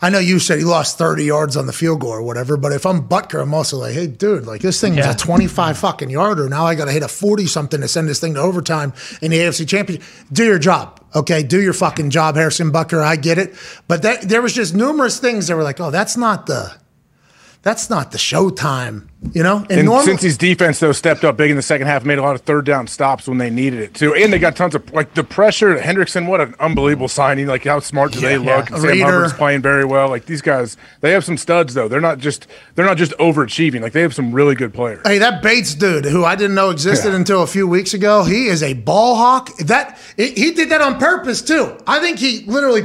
[0.04, 2.72] I know you said he lost 30 yards on the field goal or whatever, but
[2.72, 5.12] if I'm Butker, I'm also like, hey, dude, like this thing Yeah.
[5.12, 6.46] a 25 fucking yarder.
[6.50, 8.92] Now I got to hit a 40 something to send this thing to overtime
[9.22, 10.06] in the AFC Championship.
[10.30, 11.42] Do your job, okay?
[11.42, 13.02] Do your fucking job, Harrison Butker.
[13.02, 13.54] I get it,
[13.88, 16.74] but that, there was just numerous things that were like, oh, that's not the,
[17.64, 19.64] that's not the showtime, you know.
[19.70, 22.22] And normal- since his defense though stepped up big in the second half, made a
[22.22, 24.92] lot of third down stops when they needed it too, and they got tons of
[24.92, 25.74] like the pressure.
[25.78, 27.46] Hendrickson, what an unbelievable signing!
[27.46, 28.70] Like how smart do they look?
[28.70, 28.76] Yeah.
[28.76, 29.04] Sam Reader.
[29.04, 30.08] Hubbard's playing very well.
[30.10, 31.88] Like these guys, they have some studs though.
[31.88, 33.80] They're not just they're not just overachieving.
[33.80, 35.00] Like they have some really good players.
[35.06, 37.16] Hey, that Bates dude, who I didn't know existed Yeah.
[37.16, 39.56] until a few weeks ago, he is a ball hawk.
[39.58, 41.76] That he he did that on purpose too.
[41.86, 42.84] I think he literally,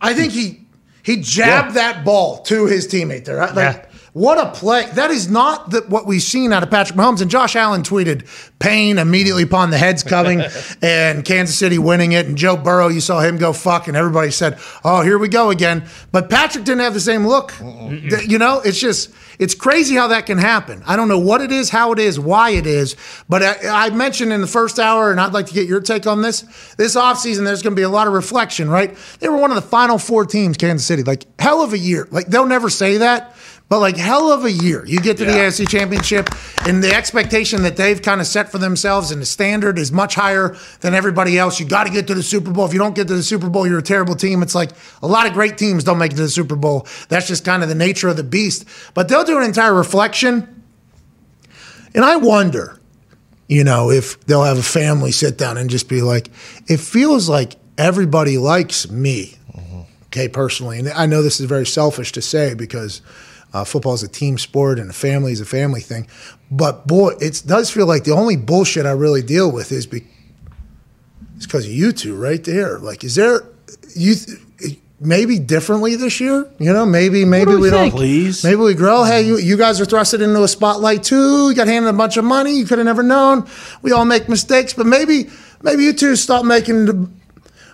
[0.00, 0.62] I think he
[1.02, 3.36] he jabbed that ball to his teammate there.
[3.36, 3.85] Like, Yeah.
[4.16, 4.86] What a play!
[4.94, 7.20] That is not the, what we've seen out of Patrick Mahomes.
[7.20, 8.26] And Josh Allen tweeted
[8.60, 10.40] pain immediately upon the heads coming
[10.82, 12.24] and Kansas City winning it.
[12.24, 15.50] And Joe Burrow, you saw him go fuck, and everybody said, "Oh, here we go
[15.50, 17.52] again." But Patrick didn't have the same look.
[17.58, 20.82] Th- You know, it's just it's crazy how that can happen.
[20.86, 22.96] I don't know what it is, how it is, why it is.
[23.28, 26.06] But I, I mentioned in the first hour, and I'd like to get your take
[26.06, 26.40] on this.
[26.76, 28.96] This offseason, there's going to be a lot of reflection, right?
[29.20, 31.02] They were one of the final four teams, Kansas City.
[31.02, 32.08] Like hell of a year.
[32.10, 33.34] Like they'll never say that.
[33.68, 35.46] But like hell of a year, you get to the Yeah.
[35.46, 36.30] AFC Championship,
[36.66, 40.14] and the expectation that they've kind of set for themselves, and the standard is much
[40.14, 41.58] higher than everybody else.
[41.58, 42.64] You got to get to the Super Bowl.
[42.64, 44.40] If you don't get to the Super Bowl, you're a terrible team.
[44.42, 44.70] It's like
[45.02, 46.86] a lot of great teams don't make it to the Super Bowl.
[47.08, 48.66] That's just kind of the nature of the beast.
[48.94, 50.62] But they'll do an entire reflection,
[51.92, 52.78] and I wonder,
[53.48, 56.28] you know, if they'll have a family sit down and just be like,
[56.68, 59.80] it feels like everybody likes me mm-hmm.
[60.06, 60.78] okay, personally.
[60.78, 63.02] And I know this is very selfish to say because
[63.56, 66.06] uh, football is a team sport and a family is a family thing.
[66.50, 70.06] But boy, it does feel like the only bullshit I really deal with is be-
[71.36, 72.78] it's because of you two right there.
[72.78, 73.44] Like, is there
[73.94, 76.50] you th- maybe differently this year?
[76.58, 77.90] You know, maybe maybe do we we, don't.
[77.90, 78.44] Please.
[78.44, 79.04] maybe we grow.
[79.04, 81.48] Hey, you, you guys are thrusted into a spotlight too.
[81.48, 82.58] You got handed a bunch of money.
[82.58, 83.48] You could have never known.
[83.80, 85.30] We all make mistakes, but maybe
[85.62, 87.10] maybe you two stop making the,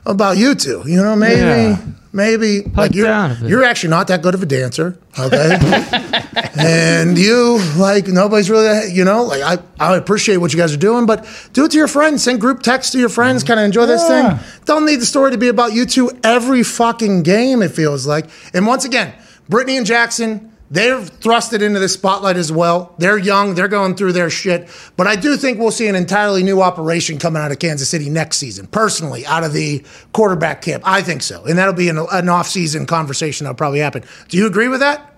[0.06, 0.82] about you two.
[0.86, 1.40] You know, maybe.
[1.40, 1.78] Yeah.
[2.14, 3.48] Maybe like you're, down a bit.
[3.48, 5.56] you're actually not that good of a dancer, okay?
[6.58, 10.78] and you like nobody's really you know like I, I appreciate what you guys are
[10.78, 12.22] doing, but do it to your friends.
[12.22, 13.42] Send group text to your friends.
[13.42, 13.48] Mm-hmm.
[13.48, 14.36] Kind of enjoy this Yeah.
[14.38, 14.46] thing.
[14.66, 17.62] Don't need the story to be about you two every fucking game.
[17.62, 18.26] It feels like.
[18.52, 19.14] And once again,
[19.48, 20.51] Brittany and Jackson.
[20.72, 22.94] They're thrusted into the spotlight as well.
[22.96, 23.54] They're young.
[23.54, 24.70] They're going through their shit.
[24.96, 28.08] But I do think we'll see an entirely new operation coming out of Kansas City
[28.08, 28.66] next season.
[28.68, 32.86] Personally, out of the quarterback camp, I think so, and that'll be an, an off-season
[32.86, 34.02] conversation that'll probably happen.
[34.28, 35.14] Do you agree with that?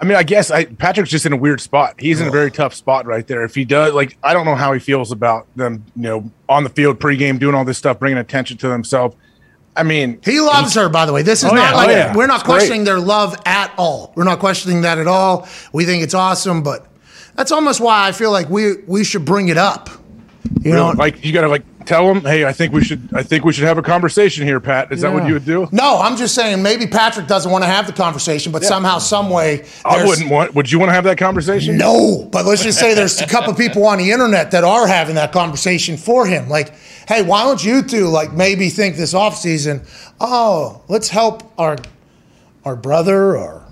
[0.00, 1.96] I mean, I guess I, Patrick's just in a weird spot.
[1.98, 3.42] He's in a very tough spot right there.
[3.42, 6.62] If he does, like, I don't know how he feels about them, you know, on
[6.62, 9.16] the field pregame, doing all this stuff, bringing attention to themselves.
[9.76, 11.22] I mean, He loves her, by the way.
[11.22, 11.76] This is Oh, not yeah.
[11.76, 12.14] like Oh, yeah.
[12.16, 12.54] we're not It's great.
[12.56, 14.12] questioning their love at all.
[14.16, 15.46] We're not questioning that at all.
[15.72, 16.86] We think it's awesome, but
[17.34, 19.90] that's almost why I feel like we we should bring it up.
[20.62, 23.22] You know, like you got to like tell him, hey, I think we should, I
[23.22, 24.92] think we should have a conversation here, Pat.
[24.92, 25.68] Is that what you would do?
[25.72, 29.30] no, I'm just saying maybe Patrick doesn't want to have the conversation, but somehow, some
[29.30, 30.54] way, I wouldn't want.
[30.54, 31.78] Would you want to have that conversation?
[31.78, 35.14] No, but let's just say there's a couple people on the internet that are having
[35.14, 36.48] that conversation for him.
[36.48, 36.74] Like,
[37.08, 39.82] hey, why don't you two like maybe think this off season?
[40.20, 41.76] oh, let's help our
[42.64, 43.62] our brother or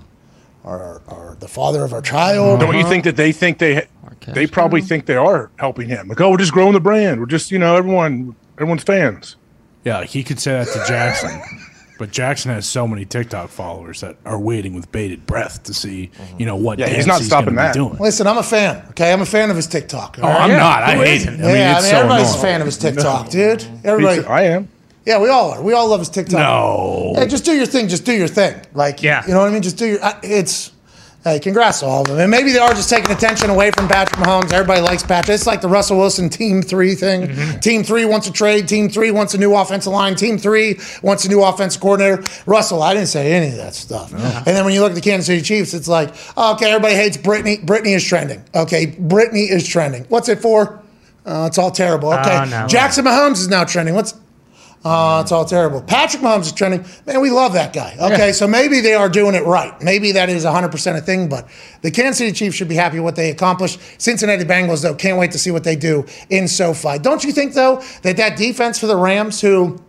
[0.63, 2.59] or, or the father of our child.
[2.59, 3.87] Don't you think that they think they
[4.33, 6.07] they probably think they are helping him?
[6.07, 7.19] Like, oh, we're just growing the brand.
[7.19, 9.35] We're just, you know, everyone, everyone's fans.
[9.83, 11.41] Yeah, he could say that to Jackson.
[11.97, 16.11] But Jackson has so many TikTok followers that are waiting with bated breath to see,
[16.13, 16.39] mm-hmm.
[16.39, 17.73] you know, what Yeah, he's dance not stopping that.
[17.73, 17.97] Doing.
[17.99, 18.85] Listen, I'm a fan.
[18.89, 20.19] Okay, I'm a fan of his TikTok.
[20.21, 20.83] Oh, I'm not.
[20.83, 21.27] I hate it.
[21.27, 22.39] I mean, yeah, it's I mean, so everybody's annoying.
[22.39, 23.65] a fan of his TikTok, dude.
[23.85, 24.21] Everybody.
[24.23, 24.27] too.
[24.27, 24.67] I am.
[25.05, 25.61] Yeah, we all are.
[25.61, 26.39] We all love his TikTok.
[26.39, 27.13] No.
[27.15, 27.87] Hey, just do your thing.
[27.87, 28.59] Just do your thing.
[28.73, 29.25] Like, Yeah.
[29.25, 29.61] you know what I mean?
[29.61, 29.99] Just do your.
[30.21, 30.71] It's.
[31.25, 32.19] Hey, congrats to all of them.
[32.19, 34.53] And maybe they are just taking attention away from Patrick Mahomes.
[34.53, 35.33] Everybody likes Patrick.
[35.33, 37.23] It's like the Russell Wilson Team Three thing.
[37.23, 37.59] Mm-hmm.
[37.61, 38.67] Team Three wants a trade.
[38.67, 40.13] Team Three wants a new offensive line.
[40.15, 42.23] Team Three wants a new offensive coordinator.
[42.45, 44.13] Russell, I didn't say any of that stuff.
[44.13, 46.93] And then when you look at the Kansas City Chiefs, it's like, oh, okay, everybody
[46.93, 47.57] hates Brittany.
[47.57, 48.43] Brittany is trending.
[48.53, 50.03] Okay, Brittany is trending.
[50.09, 50.83] What's it for?
[51.25, 52.13] Uh, it's all terrible.
[52.13, 52.67] Okay, Oh, no.
[52.67, 53.95] Jackson Mahomes is now trending.
[53.95, 54.13] What's
[54.85, 55.81] uh, it's all terrible.
[55.81, 56.85] Patrick Mahomes is trending.
[57.07, 57.97] Man, we love that guy.
[57.99, 59.73] Okay, so maybe they are doing it right.
[59.81, 61.49] Maybe that is 100% a thing, but
[61.81, 63.79] the Kansas City Chiefs should be happy with what they accomplished.
[63.97, 66.99] Cincinnati Bengals, though, can't wait to see what they do in SoFi.
[66.99, 69.81] Don't you think, though, that that defense for the Rams, who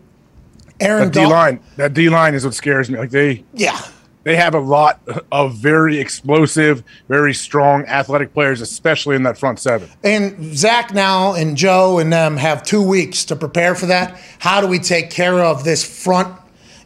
[0.80, 2.98] Aaron That D line, that D line is what scares me.
[2.98, 3.78] Like they, Yeah.
[4.26, 5.00] They have a lot
[5.30, 9.88] of very explosive, very strong athletic players, especially in that front seven.
[10.02, 14.20] And Zach now and Joe and them have two weeks to prepare for that.
[14.40, 16.36] How do we take care of this front,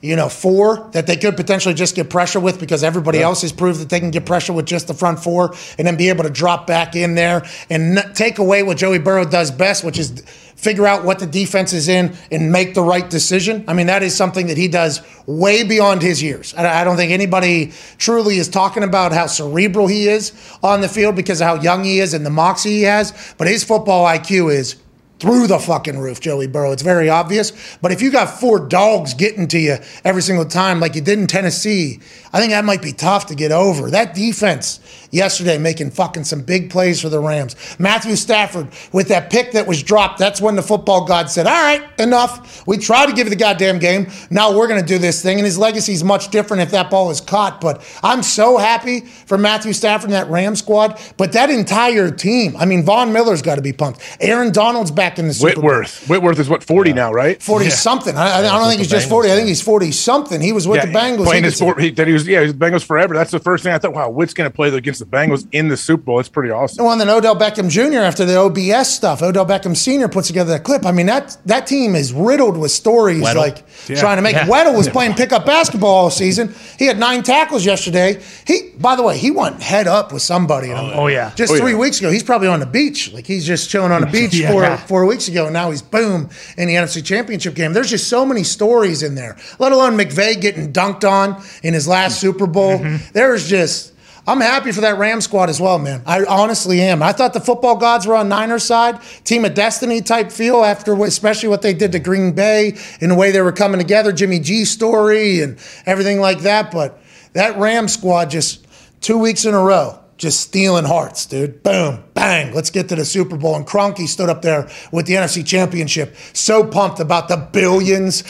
[0.03, 3.53] you know, four that they could potentially just get pressure with because everybody else has
[3.53, 6.25] proved that they can get pressure with just the front four and then be able
[6.25, 9.99] to drop back in there and n- take away what Joey Burrow does best, which
[9.99, 10.23] is
[10.61, 13.65] figure out what the defense is in and make the right decision.
[13.67, 16.55] I mean, that is something that he does way beyond his years.
[16.55, 20.33] I don't think anybody truly is talking about how cerebral he is
[20.63, 23.49] on the field because of how young he is and the moxie he has, but
[23.49, 24.77] his football IQ is
[25.21, 26.73] through the fucking roof, Joey Burrow.
[26.73, 27.53] It's very obvious.
[27.83, 31.19] But if you got four dogs getting to you every single time, like you did
[31.19, 32.01] in Tennessee,
[32.33, 33.91] I think that might be tough to get over.
[33.91, 34.81] That defense
[35.11, 37.57] yesterday making fucking some big plays for the Rams.
[37.79, 40.19] Matthew Stafford with that pick that was dropped.
[40.19, 42.67] That's when the football god said, All right, enough.
[42.67, 44.09] We tried to give you the goddamn game.
[44.31, 45.39] Now we're going to do this thing.
[45.39, 47.61] And his legacy is much different if that ball is caught.
[47.61, 51.01] But I'm so happy for Matthew Stafford and that Ram squad.
[51.17, 54.01] But that entire team, I mean, Von Miller's got to be pumped.
[54.21, 55.65] Aaron Donald's back in the Super Bowl.
[55.65, 57.41] Whitworth, Whitworth is what forty now, right?
[57.43, 58.17] 40 something.
[58.17, 59.31] I, I don't think he's just Bengals, 40.
[59.31, 60.41] I think he's 40 something.
[60.41, 61.25] He was with the Bengals.
[61.25, 63.15] playing He his four, he, that he was yeah, he was Bengals forever.
[63.15, 63.93] That's the first thing I thought.
[63.93, 66.21] Wow, Whit's going to play against the Bengals in the Super Bowl.
[66.21, 66.85] It's pretty awesome.
[66.85, 67.99] Well, and then Odell Beckham Jr.
[67.99, 70.09] after the OBS stuff, Odell Beckham Sr.
[70.09, 70.87] puts together that clip.
[70.87, 73.35] I mean, that that team is riddled with stories Weddle.
[73.37, 73.65] like
[73.99, 74.47] trying to make Yeah.
[74.47, 76.55] Weddle was playing pickup basketball all season.
[76.79, 78.21] He had nine tackles yesterday.
[78.47, 80.71] He, by the way, he went head up with somebody.
[80.73, 81.33] Oh, oh yeah.
[81.35, 81.79] just Oh, three yeah.
[81.79, 82.11] weeks ago.
[82.11, 84.53] He's probably on the beach, like he's just chilling on the beach Yeah.
[84.53, 87.73] four four weeks ago, and now he's boom in the NFC Championship game.
[87.73, 89.37] There's just so many stories in there.
[89.59, 92.79] Let alone McVay getting dunked on in his last Super Bowl.
[92.79, 92.97] Mm-hmm.
[93.13, 93.90] There's just.
[94.31, 96.03] I'm happy for that Ram squad as well, man.
[96.07, 97.03] I honestly am.
[97.03, 100.95] I thought the football gods were on Niners side, team of destiny type feel after,
[101.03, 104.39] especially what they did to Green Bay and the way they were coming together, Jimmy
[104.39, 106.71] G story and everything like that.
[106.71, 107.03] But
[107.33, 108.65] that Ram squad just
[109.01, 111.65] two weeks in a row, just stealing hearts, dude.
[111.65, 112.55] Boom, bang.
[112.55, 113.57] Let's get to the Super Bowl.
[113.57, 118.23] And Kroenke stood up there with the NFC Championship, so pumped about the billions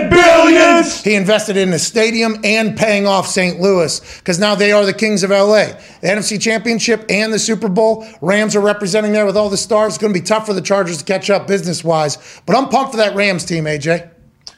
[0.00, 3.60] and billions he invested in the stadium and paying off St.
[3.60, 5.66] Louis because now they are the kings of LA.
[6.00, 8.06] The NFC Championship and the Super Bowl.
[8.20, 9.94] Rams are representing there with all the stars.
[9.94, 12.68] It's going to be tough for the Chargers to catch up business wise, but I'm
[12.68, 14.10] pumped for that Rams team, AJ.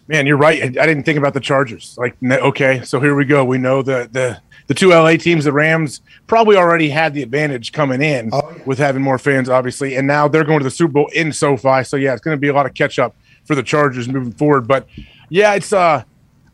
[0.09, 0.63] Man, you're right.
[0.63, 1.97] I, I didn't think about the Chargers.
[1.97, 3.45] Like, okay, so here we go.
[3.45, 7.73] We know the the the two LA teams, the Rams, probably already had the advantage
[7.73, 10.93] coming in oh, with having more fans, obviously, and now they're going to the Super
[10.93, 11.83] Bowl in SoFi.
[11.85, 14.33] So yeah, it's going to be a lot of catch up for the Chargers moving
[14.33, 14.69] forward.
[14.69, 14.87] But
[15.31, 16.05] yeah, it's uh.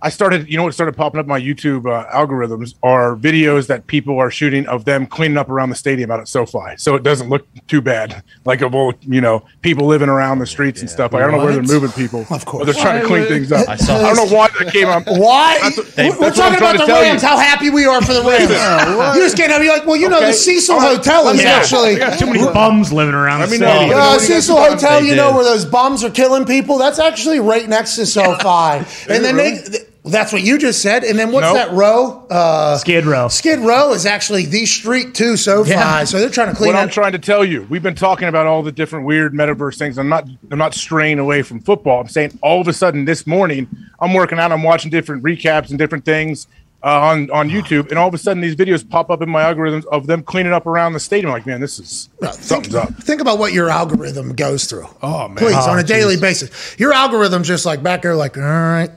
[0.03, 3.87] I started, you know what started popping up my YouTube uh, algorithms are videos that
[3.87, 6.77] people are shooting of them cleaning up around the stadium out at SoFi.
[6.77, 8.23] So it doesn't look too bad.
[8.45, 11.13] Like of old, you know, people living around the streets and stuff.
[11.15, 12.27] Like, I don't know where they're moving people.
[12.31, 12.67] Of course.
[12.67, 13.67] But they're trying to clean things up.
[13.69, 15.05] I saw I don't know why that came up.
[15.07, 15.59] Why?
[15.63, 17.11] That's what- We're that's talking about the tell you.
[17.11, 17.23] Rams.
[17.23, 18.51] How happy we are for the Rams.
[19.17, 20.97] you just can't have you like, well, you know, the Cecil All right.
[20.99, 21.51] Hotel is Let me know.
[21.51, 21.95] actually.
[21.97, 23.67] I got too many Bums living around Let the me know.
[23.75, 23.99] stadium.
[23.99, 26.77] Uh, What do you Cecil guys Hotel, you know where those bums are killing people?
[26.77, 28.85] That's actually right next to SoFi.
[29.13, 29.61] and then they,
[30.07, 31.05] th- that's what you just said.
[31.05, 31.55] And then what's Nope.
[31.55, 32.27] that row?
[32.31, 33.29] Uh, Skid Row.
[33.29, 35.71] Skid Row is actually the street to SoFi.
[35.71, 36.05] Yeah.
[36.05, 36.77] So they're trying to clean up.
[36.77, 39.77] What I'm trying to tell you, we've been talking about all the different weird metaverse
[39.79, 39.99] things.
[39.99, 42.01] I'm not I'm not straying away from football.
[42.01, 43.69] I'm saying all of a sudden this morning
[44.01, 46.47] I'm working out, I'm watching different recaps and different things
[46.83, 49.43] uh, on on YouTube, and all of a sudden these videos pop up in my
[49.43, 51.33] algorithms of them cleaning up around the stadium.
[51.33, 52.95] Like, man, this is think, something's up.
[53.03, 54.87] think about what your algorithm goes through.
[55.03, 55.37] Oh, man.
[55.39, 56.79] Please, Oh, on a daily basis.
[56.79, 58.91] Your algorithm's just like back there, like, all right,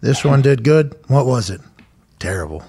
[0.00, 0.94] this one did good.
[1.08, 1.60] What was it?
[2.18, 2.62] Terrible.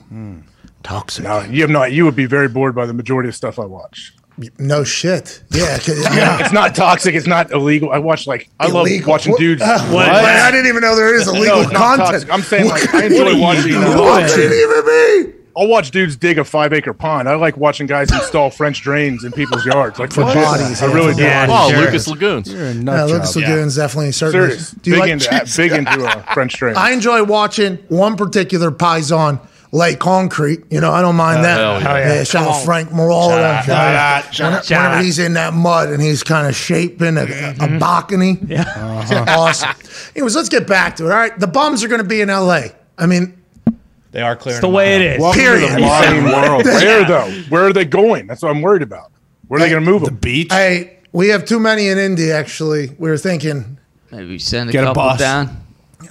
[0.84, 1.24] Toxic.
[1.24, 1.92] Now, you have not.
[1.92, 4.14] You would be very bored by the majority of stuff I watch.
[4.58, 5.44] No shit.
[5.52, 5.78] Yeah.
[5.78, 6.40] 'cause- yeah.
[6.40, 7.14] It's not toxic.
[7.14, 7.92] It's not illegal.
[7.92, 9.62] I watch like I love watching What- dudes.
[9.62, 10.08] Uh, What?
[10.10, 12.08] I didn't even know there is illegal No, content.
[12.10, 12.34] toxic.
[12.34, 13.72] I'm saying like I enjoy watching.
[13.74, 13.84] doing?
[13.84, 15.38] uh, What could it even be?
[15.56, 17.28] I'll watch dudes dig a five acre pond.
[17.28, 20.00] I like watching guys install French drains in people's yards.
[20.00, 21.24] Like For bodies, I really for do.
[21.24, 21.80] Yeah, Oh, sure.
[21.80, 22.52] Lucas Lagoons.
[22.52, 23.44] You're a Yeah, nut Lucas job.
[23.44, 24.50] Lagoon's definitely certainly.
[24.50, 24.72] Serious.
[24.72, 26.76] Do you Big like into big into a French drain.
[26.78, 29.40] I enjoy watching one particular Paisan
[29.72, 30.64] lay concrete.
[30.70, 31.58] You know, I don't mind oh, that.
[31.58, 32.12] hell yeah.
[32.12, 32.24] Oh, yeah.
[32.24, 33.64] shout out Frank Marola.
[33.66, 35.04] Whenever, Shout whenever out.
[35.04, 37.80] he's in that mud and he's kind of shaping a, a mm-hmm.
[37.80, 38.38] balcony.
[38.46, 39.26] Yeah.
[39.28, 39.70] awesome.
[40.16, 41.12] Anyways, let's get back to it.
[41.12, 41.38] All right.
[41.38, 42.64] The bums are going to be in LA.
[42.98, 43.41] I mean,
[44.12, 45.20] They are clearing It's the way it is.
[45.22, 45.72] Welcome to Period.
[45.74, 46.66] the modern world.
[46.66, 47.32] Where though?
[47.50, 48.28] Where are they going?
[48.28, 49.12] That's what I'm worried about.
[49.48, 50.16] Where are they going to move The them?
[50.18, 50.48] beach.
[50.52, 52.90] hey, we have too many in Indy, actually.
[52.98, 53.78] We were thinking.
[54.12, 55.20] Maybe send a Get a couple bus.
[55.20, 55.58] down.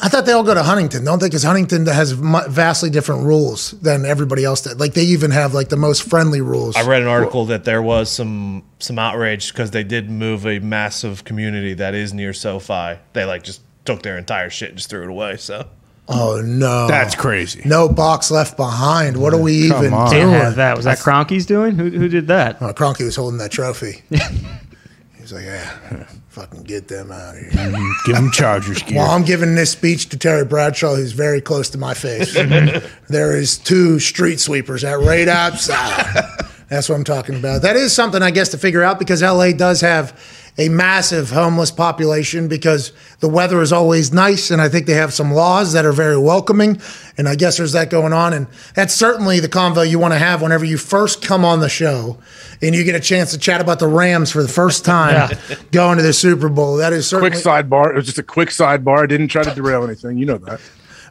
[0.03, 1.27] I thought they all go to Huntington, don't they?
[1.27, 5.53] Because Huntington has mu- vastly different rules than everybody else That Like they even have
[5.53, 6.77] like the most friendly rules.
[6.77, 10.59] I read an article that there was some some outrage because they did move a
[10.61, 12.99] massive community that is near SoFi.
[13.13, 15.37] They like just took their entire shit and just threw it away.
[15.37, 15.67] So
[16.11, 17.63] oh no, That's crazy.
[17.65, 19.17] no box left behind.
[19.17, 20.11] What are we Come even on.
[20.11, 20.23] doing?
[20.29, 20.77] Can't have that.
[20.77, 21.77] Was that Kroenke's doing?
[21.77, 22.61] Who, who did that?
[22.61, 24.03] Uh, oh, Kroenke was holding that trophy.
[24.11, 28.07] he was like, "Yeah, fucking get them out of here." Mm-hmm.
[28.07, 28.99] Give them Chargers gear.
[28.99, 32.87] While I'm giving this speech to Terry Bradshaw, who's very close to my face, mm-hmm.
[33.09, 36.25] there is two street sweepers at right outside.
[36.69, 37.63] That's what I'm talking about.
[37.63, 40.19] That is something I guess to figure out because LA does have
[40.59, 45.13] a massive homeless population because the weather is always nice and I think they have
[45.13, 46.81] some laws that are very welcoming
[47.17, 50.19] and I guess there's that going on and that's certainly the convo you want to
[50.19, 52.19] have whenever you first come on the show
[52.63, 55.37] and you get a chance to chat about the Rams for the first time
[55.73, 56.77] going to the Super Bowl.
[56.77, 57.91] That is certainly Quick sidebar.
[57.91, 59.03] It was just a quick sidebar.
[59.03, 60.19] I didn't try to derail anything.
[60.19, 60.61] You know that.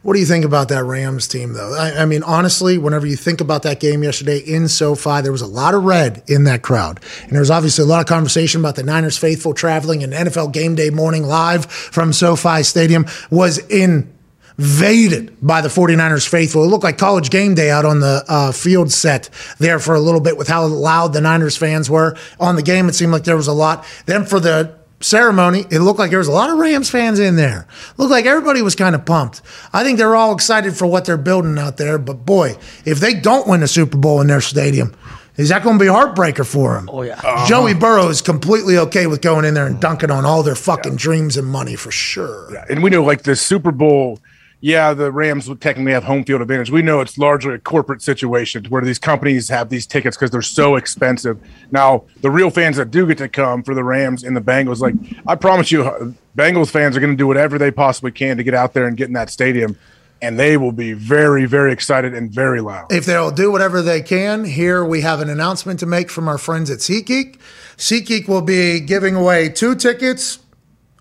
[0.02, 1.74] What do you think about that Rams team, though?
[1.74, 5.42] I, I mean, honestly, whenever you think about that game yesterday in SoFi, there was
[5.42, 7.00] a lot of red in that crowd.
[7.22, 10.52] And there was obviously a lot of conversation about the Niners faithful traveling and NFL
[10.52, 16.64] game day morning live from SoFi Stadium was invaded by the 49ers faithful.
[16.64, 19.28] It looked like college game day out on the uh, field set
[19.58, 22.88] there for a little bit with how loud the Niners fans were on the game.
[22.88, 23.84] It seemed like there was a lot.
[24.06, 27.36] Then for the ceremony, it looked like there was a lot of Rams fans in
[27.36, 27.66] there.
[27.96, 29.42] Looked like everybody was kind of pumped.
[29.72, 31.98] I think they're all excited for what they're building out there.
[31.98, 34.94] But boy, if they don't win the Super Bowl in their stadium,
[35.36, 36.90] is that going to be a heartbreaker for them?
[36.92, 37.14] Oh, yeah.
[37.14, 37.46] Uh-huh.
[37.46, 39.94] Joey Burrow is completely okay with going in there and uh-huh.
[39.94, 42.52] dunking on all their fucking dreams and money for sure.
[42.52, 42.66] Yeah.
[42.68, 44.20] And we know like the Super Bowl,
[44.60, 46.70] yeah, the Rams would technically have home field advantage.
[46.70, 50.42] We know it's largely a corporate situation where these companies have these tickets because they're
[50.42, 51.40] so expensive.
[51.70, 54.80] Now, the real fans that do get to come for the Rams and the Bengals,
[54.80, 54.94] like
[55.26, 58.52] I promise you, Bengals fans are going to do whatever they possibly can to get
[58.54, 59.78] out there and get in that stadium.
[60.22, 62.92] And they will be very, very excited and very loud.
[62.92, 66.36] If they'll do whatever they can, here we have an announcement to make from our
[66.36, 67.38] friends at SeatGeek.
[67.78, 70.40] SeatGeek will be giving away two tickets,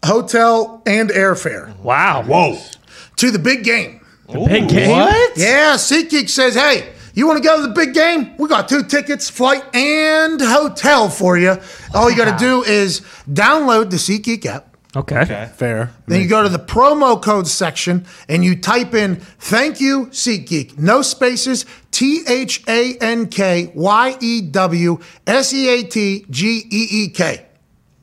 [0.05, 2.23] hotel, and airfare Wow.
[2.23, 2.57] Whoa.
[3.19, 4.01] To the big game.
[4.27, 4.89] the Big game.
[4.91, 5.37] What?
[5.37, 8.35] Yeah, SeatGeek says, hey, you want to go to the big game?
[8.37, 11.57] We got two tickets, flight, and hotel for you.
[11.93, 14.77] All you got to do is download the SeatGeek app.
[14.95, 15.51] Okay.
[15.55, 15.93] Fair.
[16.07, 20.79] Then you go to the promo code section and you type in thank you SeatGeek.
[20.79, 21.65] No spaces.
[21.91, 27.09] T H A N K Y E W S E A T G E E
[27.09, 27.45] K.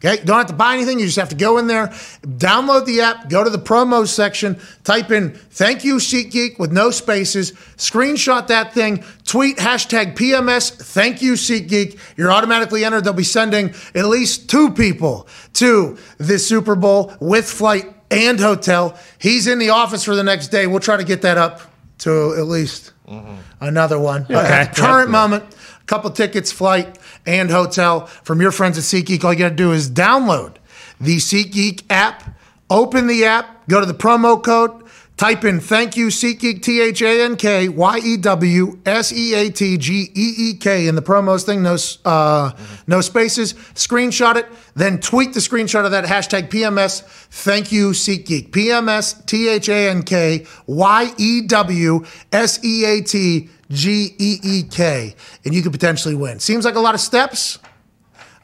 [0.06, 1.00] Okay, don't have to buy anything.
[1.00, 1.88] You just have to go in there,
[2.22, 6.90] download the app, go to the promo section, type in "Thank you SeatGeek" with no
[6.90, 11.98] spaces, screenshot that thing, tweet hashtag PMS Thank you SeatGeek.
[12.16, 13.04] You're automatically entered.
[13.04, 18.96] They'll be sending at least two people to the Super Bowl with flight and hotel.
[19.18, 20.66] He's in the office for the next day.
[20.66, 21.60] We'll try to get that up
[21.98, 23.36] to at least mm-hmm.
[23.60, 24.26] another one.
[24.28, 25.44] But at the current moment,
[25.80, 29.24] a couple tickets, flight, and hotel from your friends at SeatGeek.
[29.24, 30.56] All you got to do is download
[31.00, 32.38] the SeatGeek app,
[32.70, 34.84] open the app, go to the promo code,
[35.16, 39.34] type in thank you SeatGeek, T H A N K Y E W S E
[39.34, 42.52] A T G E E K in the promos thing, no, uh,
[42.86, 48.50] no spaces, screenshot it, then tweet the screenshot of that hashtag PMS thank you SeatGeek.
[48.50, 54.38] PMS T H A N K Y E W S E A T G E
[54.42, 55.14] E K,
[55.44, 56.38] and you could potentially win.
[56.38, 57.58] Seems like a lot of steps.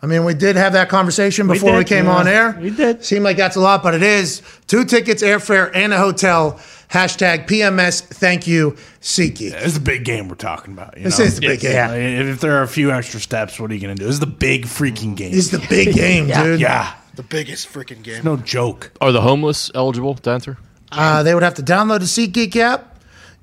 [0.05, 2.16] I mean, we did have that conversation before we, did, came yeah.
[2.16, 2.59] on air.
[2.61, 3.05] We did.
[3.05, 6.55] Seemed like that's a lot, but it is two tickets, airfare, and a hotel.
[6.90, 8.03] Hashtag PMS.
[8.03, 9.53] Thank you, SeatGeek.
[9.53, 10.99] It's the big game we're talking about.
[10.99, 11.24] You This know?
[11.24, 11.73] is the big game.
[11.73, 11.89] Yeah.
[11.89, 14.05] Like, if there are a few extra steps, what are you going to do?
[14.07, 15.31] This is the big freaking game.
[15.31, 16.61] This is the big game, dude.
[16.61, 18.16] yeah, The biggest freaking game.
[18.16, 18.90] It's no joke.
[19.01, 20.59] Are the homeless eligible to enter?
[20.90, 22.91] Uh, they would have to download the SeatGeek app,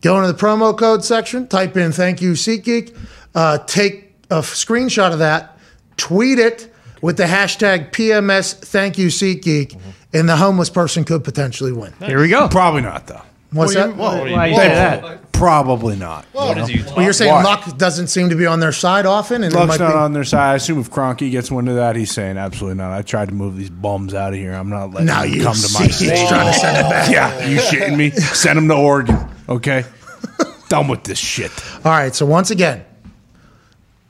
[0.01, 2.95] go into the promo code section, type in "Thank you, SeatGeek,"
[3.35, 5.57] uh, take a screenshot of that,
[5.97, 9.77] tweet it with the hashtag PMS Thank you, SeatGeek,
[10.13, 11.93] and the homeless person could potentially win.
[11.99, 12.47] Here we go.
[12.49, 13.21] Probably not though.
[13.51, 13.95] What's What that?
[13.95, 15.31] you- What do you Why say that?
[15.31, 16.25] Probably not.
[16.33, 17.41] What is he Well, you're saying Why?
[17.43, 19.97] luck doesn't seem to be on their side often, and it Luck's might not be.
[19.97, 20.51] on their side.
[20.51, 22.91] I assume if Kroenke gets wind of that, he's saying absolutely not.
[22.91, 24.51] I tried to move these bums out of here.
[24.53, 26.27] I'm not letting Now them you come to see my he's state.
[26.27, 27.09] trying to send it back.
[27.11, 28.11] Yeah, you shitting me?
[28.11, 29.17] Send them to Oregon.
[29.49, 29.83] Okay,
[30.69, 31.51] done with this shit.
[31.83, 32.85] All right, so once again,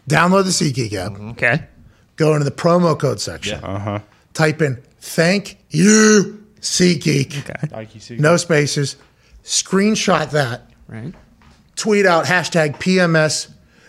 [0.09, 1.63] download the SeatGeek app, Okay.
[2.17, 3.99] go into the promo code section, Uh-huh.
[4.33, 8.19] type in "Thank you SeatGeek," Nike Secret.
[8.19, 8.97] no spaces,
[9.45, 11.13] screenshot that, Right.
[11.77, 13.47] tweet out hashtag PMS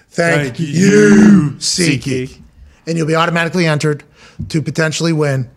[0.09, 2.39] thank, Thank you, you, SeatGeek,
[2.87, 4.05] and you'll be automatically entered
[4.51, 5.51] to potentially win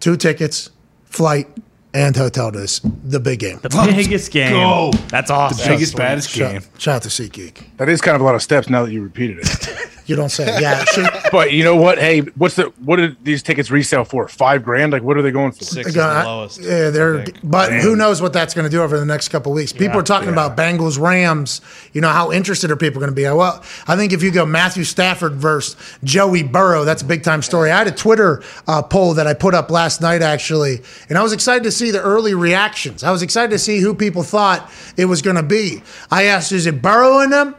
[0.00, 0.70] two tickets,
[1.04, 1.48] flight,
[1.96, 3.58] and hotel to this, the big game.
[3.62, 4.52] The biggest game.
[4.52, 4.92] go.
[5.08, 5.66] That's awesome.
[5.66, 6.62] The biggest baddest Shout, game.
[6.76, 7.76] shout out to SeatGeek.
[7.78, 9.90] That is kind of a lot of steps now that you repeated it.
[10.06, 10.84] You don't say, yeah.
[10.92, 11.98] Should, but you know what?
[11.98, 14.28] Hey, what's the what did these tickets resale for?
[14.28, 14.92] Five grand?
[14.92, 15.64] Like what are they going for?
[15.64, 16.60] Six is Again, the lowest.
[16.60, 17.20] Yeah, they're.
[17.20, 17.38] I think.
[17.42, 19.72] But who knows what that's going to do over the next couple of weeks?
[19.72, 21.60] People are talking about Bengals Rams.
[21.92, 23.24] You know how interested are people going to be?
[23.24, 27.42] Well, I think if you go Matthew Stafford versus Joey Burrow, that's a big time
[27.42, 27.70] story.
[27.70, 31.22] I had a Twitter uh, poll that I put up last night actually, and I
[31.22, 33.02] was excited to see the early reactions.
[33.02, 35.82] I was excited to see who people thought it was going to be.
[36.10, 37.54] I asked, is it Burrow in them?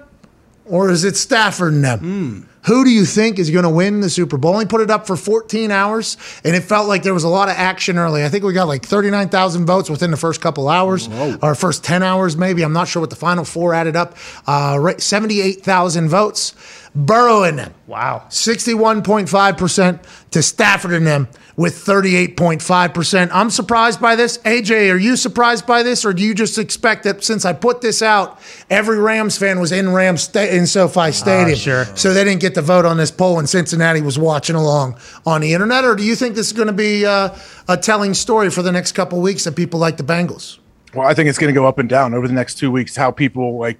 [0.70, 2.48] Or is it Stafford and them?
[2.66, 4.52] Who do you think is going to win the Super Bowl?
[4.52, 7.48] Only put it up for 14 hours, and it felt like there was a lot
[7.48, 8.26] of action early.
[8.26, 11.08] I think we got like 39,000 votes within the first couple hours,
[11.42, 12.64] or first 10 hours, maybe.
[12.64, 14.18] I'm not sure what the final four added up.
[14.46, 16.54] Uh, right, 78,000 votes.
[16.94, 17.74] Burrow and them.
[17.86, 18.26] Wow.
[18.30, 21.28] 61.5% to Stafford and them
[21.58, 23.30] with 38.5%.
[23.34, 24.38] I'm surprised by this.
[24.40, 27.82] AJ, are you surprised by this, or do you just expect that since I put
[27.82, 28.40] this out,
[28.70, 31.58] every Rams fan was in Rams sta- in SoFi Stadium?
[31.58, 31.86] sure.
[31.98, 35.42] So they didn't get to vote on this poll, and Cincinnati was watching along on
[35.42, 37.36] the internet, or do you think this is going to be uh,
[37.68, 40.60] a telling story for the next couple weeks that people like the Bengals?
[40.94, 42.96] Well, I think it's going to go up and down over the next two weeks.
[42.96, 43.80] How people like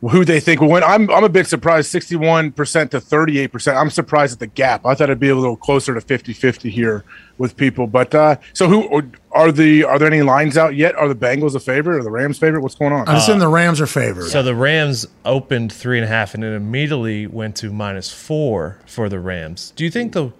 [0.00, 0.82] who they think will win.
[0.82, 3.76] I'm I'm a bit surprised, 61 percent to 38 percent.
[3.76, 4.84] I'm surprised at the gap.
[4.84, 7.04] I thought it'd be a little closer to 50-50 here
[7.38, 7.86] with people.
[7.86, 9.02] But uh, so who
[9.32, 10.94] are the are there any lines out yet?
[10.96, 12.60] Are the Bengals a favorite or the Rams favorite?
[12.60, 13.08] What's going on?
[13.08, 14.28] I assume the Rams are favored.
[14.28, 18.78] So the Rams opened three and a half and it immediately went to minus four
[18.86, 19.72] for the Rams.
[19.76, 20.32] Do you think the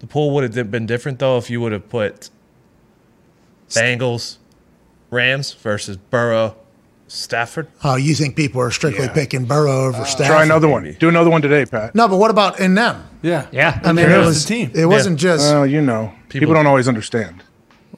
[0.00, 2.30] the pool would have been different though if you would have put
[3.68, 4.38] Bengals,
[5.10, 6.56] Rams versus Burrow,
[7.12, 7.68] Stafford?
[7.84, 9.12] oh, you think people are strictly Yeah.
[9.12, 10.26] picking Burrow over uh, Stafford?
[10.32, 10.96] Try another one.
[10.98, 11.94] Do another one today, Pat.
[11.94, 13.04] No, but what about in them?
[13.20, 13.46] Yeah.
[13.52, 13.78] Yeah.
[13.84, 14.70] I mean, There it was the team.
[14.74, 15.52] It wasn't just.
[15.52, 17.42] Well, you know, people, don't always understand.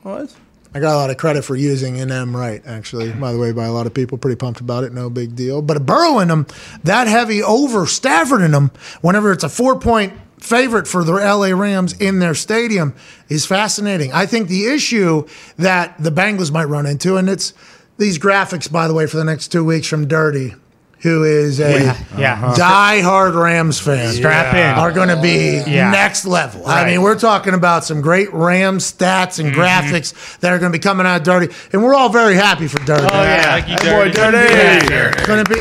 [0.03, 0.35] What?
[0.74, 3.66] I got a lot of credit for using NM right, actually, by the way, by
[3.66, 4.19] a lot of people.
[4.19, 4.93] Pretty pumped about it.
[4.93, 5.62] No big deal.
[5.62, 6.49] But a Burrow in them,
[6.82, 11.57] that heavy over Stafford in them, whenever it's a four point favorite for the LA
[11.57, 12.95] Rams in their stadium,
[13.28, 14.12] is fascinating.
[14.12, 15.27] I think the issue
[15.57, 17.53] that the Bengals might run into, and it's
[17.97, 20.55] these graphics, by the way, for the next two weeks from Dirty,
[21.01, 22.33] who is a Yeah.
[22.33, 22.55] Uh-huh.
[22.57, 24.79] die-hard Rams fan Strap in.
[24.79, 25.91] are going to be Yeah.
[25.91, 26.66] next level.
[26.66, 29.61] I mean, we're talking about some great Rams stats and mm-hmm.
[29.61, 32.69] graphics that are going to be coming out of dirty, and we're all very happy
[32.69, 33.07] for dirty.
[33.11, 33.51] Oh, yeah.
[33.53, 34.87] Like you Boy, dirty.
[34.89, 35.27] dirty.
[35.27, 35.61] Going to be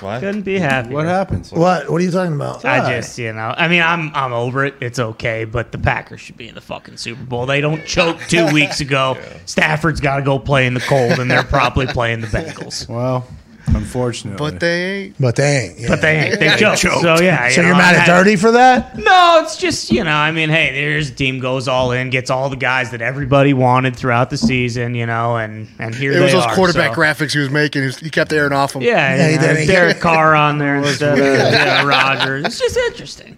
[0.00, 0.20] What?
[0.20, 0.90] Couldn't be happy.
[0.94, 1.52] What happens?
[1.52, 1.90] what?
[1.90, 2.64] What are you talking about?
[2.64, 4.74] I just, you know, I mean, I'm I'm over it.
[4.80, 7.46] It's okay, but the Packers should be in the fucking Super Bowl.
[7.46, 9.16] They don't choke two weeks ago.
[9.46, 12.88] Stafford's got to go play in the cold, and they're probably playing the Bengals.
[12.88, 13.26] Well,
[13.74, 14.38] unfortunately.
[14.38, 15.20] But they ain't.
[15.20, 15.78] but they ain't.
[15.78, 15.88] yeah.
[15.88, 16.40] But they ain't.
[16.40, 16.80] They choked.
[16.80, 17.46] So yeah.
[17.46, 18.96] you so know, you're mad I'm at dirty for that?
[18.96, 20.10] No, it's just you know.
[20.16, 23.54] I mean, hey, there's a team goes all in, gets all the guys that everybody
[23.54, 26.94] wanted throughout the season, you know, and and here It they was those are, quarterback
[26.94, 27.00] so.
[27.00, 27.82] graphics he was making.
[27.82, 28.82] He, was, he kept airing off them.
[28.82, 29.66] Yeah, Yeah, he you did.
[29.66, 32.46] Derek Carr on there instead of yeah, Rodgers.
[32.46, 33.36] It's just interesting.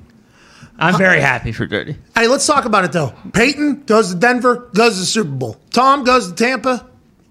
[0.78, 1.96] I'm very uh, happy for Dirty.
[2.14, 3.12] Hey, let's talk about it though.
[3.32, 5.56] Peyton goes to Denver, goes to the Super Bowl.
[5.70, 6.88] Tom goes to Tampa,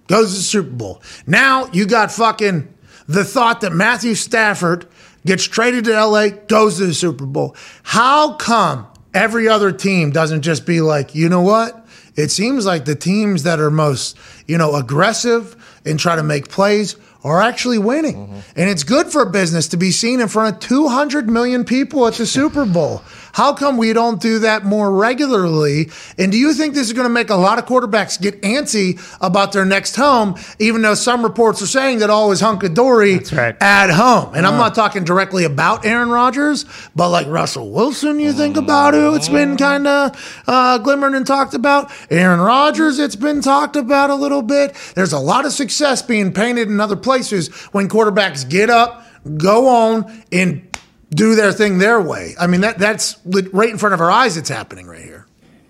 [0.08, 1.02] goes to the Super Bowl.
[1.28, 2.71] Now you got fucking
[3.08, 4.88] the thought that Matthew Stafford
[5.26, 7.56] gets traded to LA, goes to the Super Bowl.
[7.84, 11.86] How come every other team doesn't just be like, you know what?
[12.16, 14.18] It seems like the teams that are most,
[14.48, 15.56] you know, aggressive
[15.86, 18.16] and try to make plays are actually winning.
[18.16, 18.40] Mm-hmm.
[18.56, 22.16] And it's good for business to be seen in front of 200 million people at
[22.16, 23.04] the Super Bowl.
[23.34, 25.90] How come we don't do that more regularly?
[26.18, 29.00] And do you think this is going to make a lot of quarterbacks get antsy
[29.22, 33.20] about their next home, even though some reports are saying that all is hunky dory
[33.32, 33.56] right.
[33.62, 34.34] at home?
[34.36, 38.94] And I'm not talking directly about Aaron Rodgers, but like Russell Wilson, you think about
[38.94, 41.92] it, it's been kind of uh, glimmered and talked about.
[42.10, 44.76] Aaron Rodgers, it's been talked about a little bit.
[44.96, 49.06] There's a lot of success being painted in other places when quarterbacks get up,
[49.38, 50.71] go on, and
[51.14, 52.36] do their thing their way.
[52.40, 54.38] I mean, that that's right in front of our eyes.
[54.38, 55.26] It's happening right here.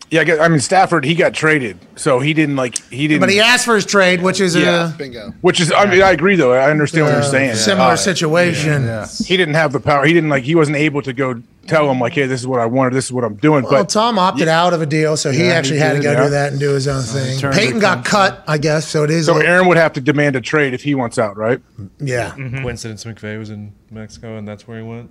[0.09, 3.21] Yeah, I mean Stafford, he got traded, so he didn't like he didn't.
[3.21, 4.89] But he asked for his trade, which is Yeah.
[4.93, 5.33] a Bingo.
[5.39, 6.51] which is, I mean, I agree though.
[6.51, 7.55] I understand what you're saying.
[7.55, 8.89] similar Uh, situation.
[9.25, 10.05] He didn't have the power.
[10.05, 10.43] He didn't like.
[10.43, 12.93] He wasn't able to go tell him like, "Hey, this is what I wanted.
[12.93, 15.45] This is what I'm doing." Well, But Tom opted out of a deal, so he
[15.45, 16.23] Yeah, actually he had to go yeah.
[16.25, 17.39] do that and do his own thing.
[17.39, 19.27] turned Peyton the got cut, I guess, so it is.
[19.27, 21.61] so a- Aaron would have to demand a trade if he wants out, right?
[21.99, 22.31] yeah.
[22.61, 25.09] Coincidence McVay was in Mexico and that's where he went.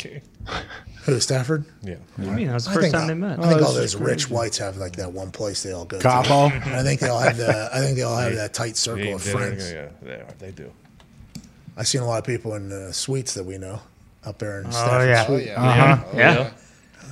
[0.00, 0.22] Okay.
[1.04, 1.64] Who, Stafford?
[1.82, 1.96] Yeah.
[2.18, 3.38] I mean, that was the I first think, time they met.
[3.38, 6.50] I think all those rich whites have like that one place they all go Cabo.
[6.50, 6.54] to.
[6.56, 7.70] And I think they all have the.
[7.72, 9.72] I think they all have that tight circle They, of they, friends.
[9.72, 10.70] yeah, they, are, they do.
[11.76, 13.80] I've seen a lot of people in uh, suites that we know
[14.24, 15.92] up there in Oh Stafford yeah, Oh yeah.
[15.92, 16.04] uh-huh.
[16.14, 16.50] yeah.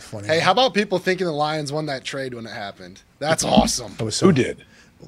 [0.01, 0.28] Funny.
[0.28, 3.02] Hey, how about people thinking the Lions won that trade when it happened?
[3.19, 3.94] That's awesome.
[3.97, 4.65] That was so- Who did?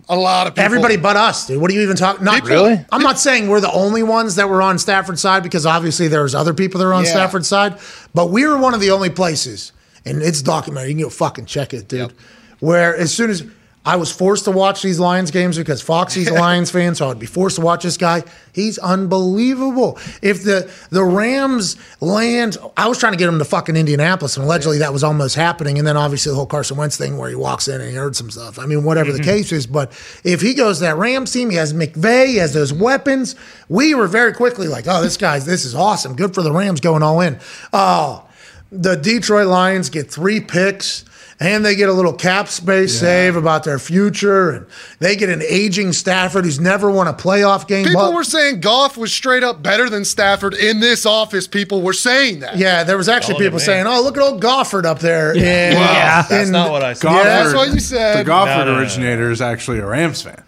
[0.08, 0.64] A lot of people.
[0.64, 1.60] Everybody but us, dude.
[1.60, 2.24] What are you even talking?
[2.24, 2.84] Not Really?
[2.92, 6.34] I'm not saying we're the only ones that were on Stafford's side because obviously there's
[6.34, 7.10] other people that are on Yeah.
[7.10, 7.78] Stafford's side,
[8.14, 9.72] but we were one of the only places,
[10.04, 10.90] and it's documented.
[10.90, 12.00] You can go fucking check it, dude.
[12.00, 12.12] Yep.
[12.60, 13.44] Where as soon as
[13.84, 17.18] I was forced to watch these Lions games because Foxy's a Lions fan, so I'd
[17.18, 18.22] be forced to watch this guy.
[18.52, 19.98] He's unbelievable.
[20.20, 24.44] If the the Rams land, I was trying to get him to fucking Indianapolis, and
[24.44, 25.78] allegedly that was almost happening.
[25.78, 28.14] And then obviously the whole Carson Wentz thing where he walks in and he heard
[28.14, 28.58] some stuff.
[28.58, 29.30] I mean, whatever the mm-hmm.
[29.30, 29.92] case is, but
[30.24, 33.34] if he goes to that Rams team, he has McVay, he has those weapons.
[33.70, 36.16] We were very quickly like, oh, this guy's this is awesome.
[36.16, 37.38] Good for the Rams going all in.
[37.72, 38.28] Oh,
[38.70, 41.06] the Detroit Lions get three picks
[41.40, 44.66] and they get a little cap space save about their future and
[44.98, 47.86] they get an aging Stafford who's never won a playoff game.
[47.86, 51.46] People But- were saying Goff was straight up better than Stafford in this office.
[51.46, 52.56] People were saying that.
[52.58, 53.66] yeah, there was actually Oh, people man.
[53.66, 56.22] saying, "Oh, look at old Gofford up there." in- Yeah.
[56.28, 57.08] That's in- not what I said.
[57.08, 58.12] Gofford- that's what you said.
[58.14, 58.26] The said.
[58.26, 58.78] Gofford No, no, no, no.
[58.80, 60.42] originator is actually a Rams fan.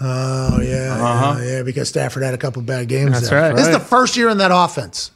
[0.00, 1.36] Oh yeah, Uh-huh.
[1.42, 3.12] yeah, yeah, because Stafford had a couple bad games.
[3.12, 3.40] That's there.
[3.42, 3.54] right.
[3.56, 5.10] This is the first year in that offense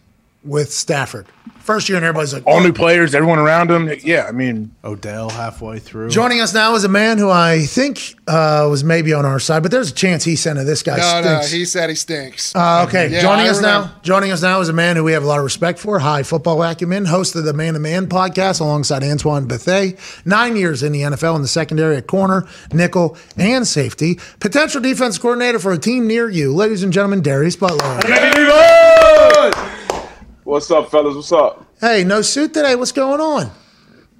[0.45, 1.27] with Stafford.
[1.63, 3.89] First year, and everybody's like, All new players, everyone around him.
[4.03, 6.11] Yeah, I mean, Odell halfway through.
[6.11, 9.63] Joining us now is a man who I think uh, was maybe on our side,
[9.63, 10.65] but there's a chance he sent it.
[10.65, 11.51] This guy No, no, stinks.
[11.53, 12.55] he said he stinks.
[12.55, 13.87] Uh, okay, Yeah, joining I us remember.
[13.89, 14.01] now.
[14.03, 15.99] Joining us now is a man who we have a lot of respect for.
[16.01, 19.93] High football acumen, host of the Man to Man podcast alongside Antoine Bethea.
[20.25, 24.19] Nine years in the NFL in the secondary at corner, nickel, and safety.
[24.41, 27.23] Potential defense coordinator for a team near you, ladies and gentlemen.
[27.23, 28.01] Darius Butler.
[30.53, 31.15] What's up, fellas?
[31.17, 31.65] What's up?
[31.81, 32.77] Hey, no suit today.
[32.77, 33.51] What's going on?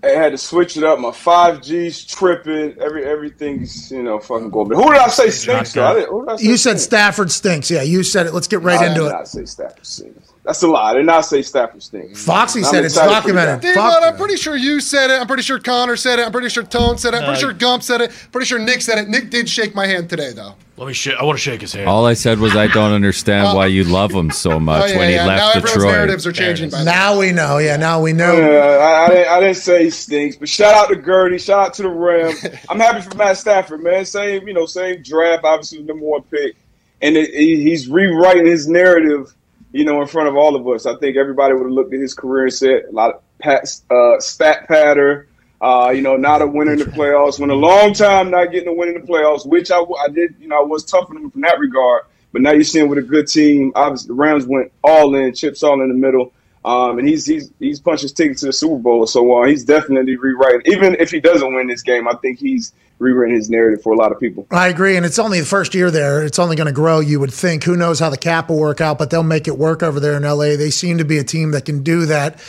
[0.03, 0.99] I had to switch it up.
[0.99, 2.75] My five G's tripping.
[2.81, 4.71] Every everything's you know fucking going.
[4.71, 5.75] But who did I say stinks?
[5.75, 5.85] Though?
[5.85, 6.83] I didn't, who did I say You said stinks?
[6.85, 7.71] Stafford stinks.
[7.71, 8.33] Yeah, you said it.
[8.33, 9.13] Let's get right I into did it.
[9.13, 10.32] not say Stafford stinks.
[10.45, 10.91] That's a lie.
[10.91, 12.25] I did not say Stafford stinks.
[12.25, 13.63] Foxy I'm said it's excited for the documented.
[13.63, 13.95] guy.
[14.01, 15.21] Dude, I'm pretty sure you said it.
[15.21, 16.27] I'm pretty sure Connor said it.
[16.27, 17.19] I'm pretty sure Tone said it.
[17.19, 18.11] I'm pretty sure Gump said it.
[18.33, 19.09] Pretty sure Nick said it.
[19.09, 20.55] Nick did shake my hand today, though.
[20.77, 21.15] Let me shake.
[21.17, 21.89] I want to shake his hand.
[21.89, 24.99] All I said was I don't understand why you love him so Oh, much yeah,
[24.99, 25.27] when he yeah.
[25.27, 25.93] Now left everyone's Detroit.
[25.93, 26.71] narratives are changing.
[26.71, 26.83] By.
[26.83, 27.59] Now we know.
[27.59, 28.33] Yeah, now we know.
[28.37, 31.67] Yeah, I, I, didn't, I didn't say he stinks, but shout out to Gertie, shout
[31.69, 32.45] out to the Rams.
[32.69, 34.05] I'm happy for Matt Stafford, man.
[34.05, 36.57] Same, you know, same draft, obviously the number one pick,
[37.01, 39.33] and it, he, he's rewriting his narrative,
[39.73, 40.87] you know, in front of all of us.
[40.87, 44.21] I think everybody would have looked at his career and said a lot of uh,
[44.21, 45.29] stat patter,
[45.61, 47.39] uh, you know, not a winner in the playoffs.
[47.39, 50.37] Went a long time not getting a win in the playoffs, which I, I did,
[50.39, 52.03] you know, I was tough on him from that regard.
[52.33, 55.63] But now you're seeing with a good team, obviously the Rams went all in, chips
[55.63, 56.33] all in the middle.
[56.65, 59.65] Um, and he's he's he's punched his ticket to the Super Bowl, so uh, he's
[59.65, 60.61] definitely rewriting.
[60.67, 62.73] Even if he doesn't win this game, I think he's
[63.03, 64.47] rewritten his narrative for a lot of people.
[64.51, 66.25] I agree, and it's only the first year there.
[66.25, 67.01] It's only going to grow.
[67.01, 67.65] You would think.
[67.65, 70.17] Who knows how the cap will work out, but they'll make it work over there
[70.17, 70.57] in LA.
[70.57, 72.41] They seem to be a team that can do that.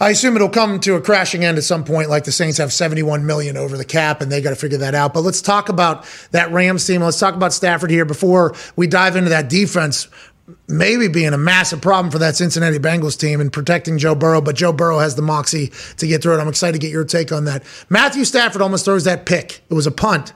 [0.00, 2.10] I assume it'll come to a crashing end at some point.
[2.10, 4.94] Like the Saints have 71 million over the cap, and they got to figure that
[4.94, 5.14] out.
[5.14, 7.02] But let's talk about that Rams team.
[7.02, 10.08] Let's talk about Stafford here before we dive into that defense.
[10.68, 14.56] Maybe being a massive problem for that Cincinnati Bengals team and protecting Joe Burrow, but
[14.56, 16.40] Joe Burrow has the moxie to get through it.
[16.40, 17.62] I'm excited to get your take on that.
[17.88, 19.62] Matthew Stafford almost throws that pick.
[19.70, 20.32] It was a punt.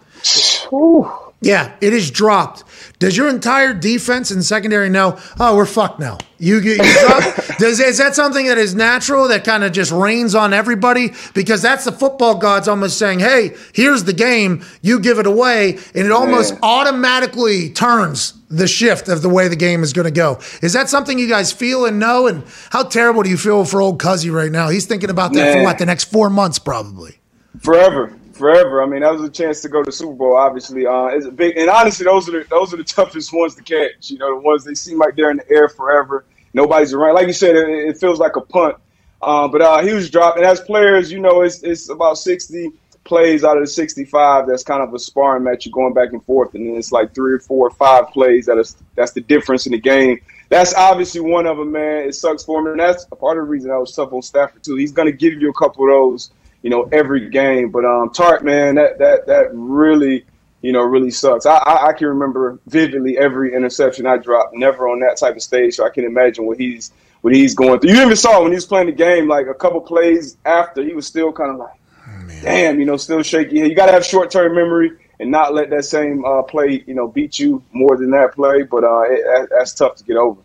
[1.43, 2.65] Yeah, it is dropped.
[2.99, 5.19] Does your entire defense and secondary know?
[5.39, 6.17] Oh, we're fucked now.
[6.39, 6.79] You get.
[7.59, 11.11] Does is that something that is natural that kind of just rains on everybody?
[11.35, 14.65] Because that's the football gods almost saying, "Hey, here's the game.
[14.81, 16.61] You give it away," and it almost Yeah.
[16.63, 20.39] automatically turns the shift of the way the game is going to go.
[20.63, 22.27] Is that something you guys feel and know?
[22.27, 24.69] And how terrible do you feel for old Cuzzy right now?
[24.71, 25.65] He's thinking about that for Man.
[25.65, 27.19] what the next four months, probably.
[27.61, 28.83] Forever, forever.
[28.83, 30.37] I mean, that was a chance to go to the Super Bowl.
[30.37, 31.57] Obviously, uh, it's a big.
[31.57, 34.11] And honestly, those are the those are the toughest ones to catch.
[34.11, 36.25] You know, the ones they seem like they're in the air forever.
[36.55, 37.15] Nobody's around.
[37.15, 38.77] Like you said, it, it feels like a punt.
[39.21, 40.37] Uh, but uh, huge drop.
[40.37, 42.71] And as players, you know, it's it's about sixty
[43.05, 44.47] plays out of the sixty-five.
[44.47, 45.67] That's kind of a sparring match.
[45.67, 48.47] You're going back and forth, and then it's like three or four or five plays
[48.47, 50.21] that is that's the difference in the game.
[50.49, 52.09] That's obviously one of them, man.
[52.09, 54.23] It sucks for him, and that's a part of the reason I was tough on
[54.23, 54.77] Stafford too.
[54.77, 56.31] He's going to give you a couple of those
[56.67, 57.71] you know, every game.
[57.71, 60.27] But um, Tartt, man, that that that really,
[60.63, 61.47] you know, really sucks.
[61.47, 64.53] I, I, I can remember vividly every interception I dropped.
[64.53, 66.91] Never on that type of stage, so I can imagine what he's
[67.21, 67.93] what he's going through.
[67.93, 70.93] You even saw when he was playing the game, like a couple plays after, he
[70.93, 73.61] was still kind of like, damn, you know, still shaky.
[73.61, 74.91] You got to have short term memory
[75.21, 78.65] and not let that same uh, play, you know, beat you more than that play.
[78.65, 80.41] But uh, it, that's tough to get over.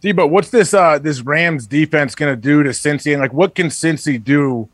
[0.00, 3.12] Debo, what's this uh, this Rams defense going to do to Cincy?
[3.12, 4.68] And like, what can Cincy do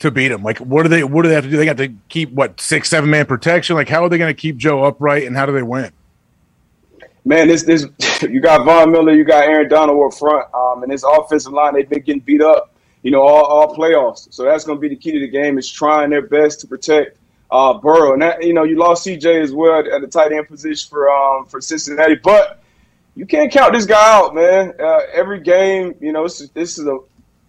[0.00, 0.42] to beat them?
[0.42, 1.56] Like, what do they what do they have to do?
[1.56, 3.76] They got to keep what six seven man protection.
[3.76, 5.90] Like, how are they going to keep Joe upright, and how do they win?
[7.24, 7.86] Man, this this
[8.22, 11.74] you got Von Miller, you got Aaron Donald up front, um, and this offensive line
[11.74, 14.32] they've been getting beat up, you know, all, all playoffs.
[14.32, 16.66] So that's going to be the key to the game is trying their best to
[16.66, 17.18] protect
[17.50, 18.12] uh, Burrow.
[18.12, 21.10] And that, you know, you lost CJ as well at the tight end position for
[21.10, 22.62] um, for Cincinnati, but
[23.16, 24.74] you can't count this guy out, man.
[24.78, 26.98] Uh, every game, you know, this is, this is a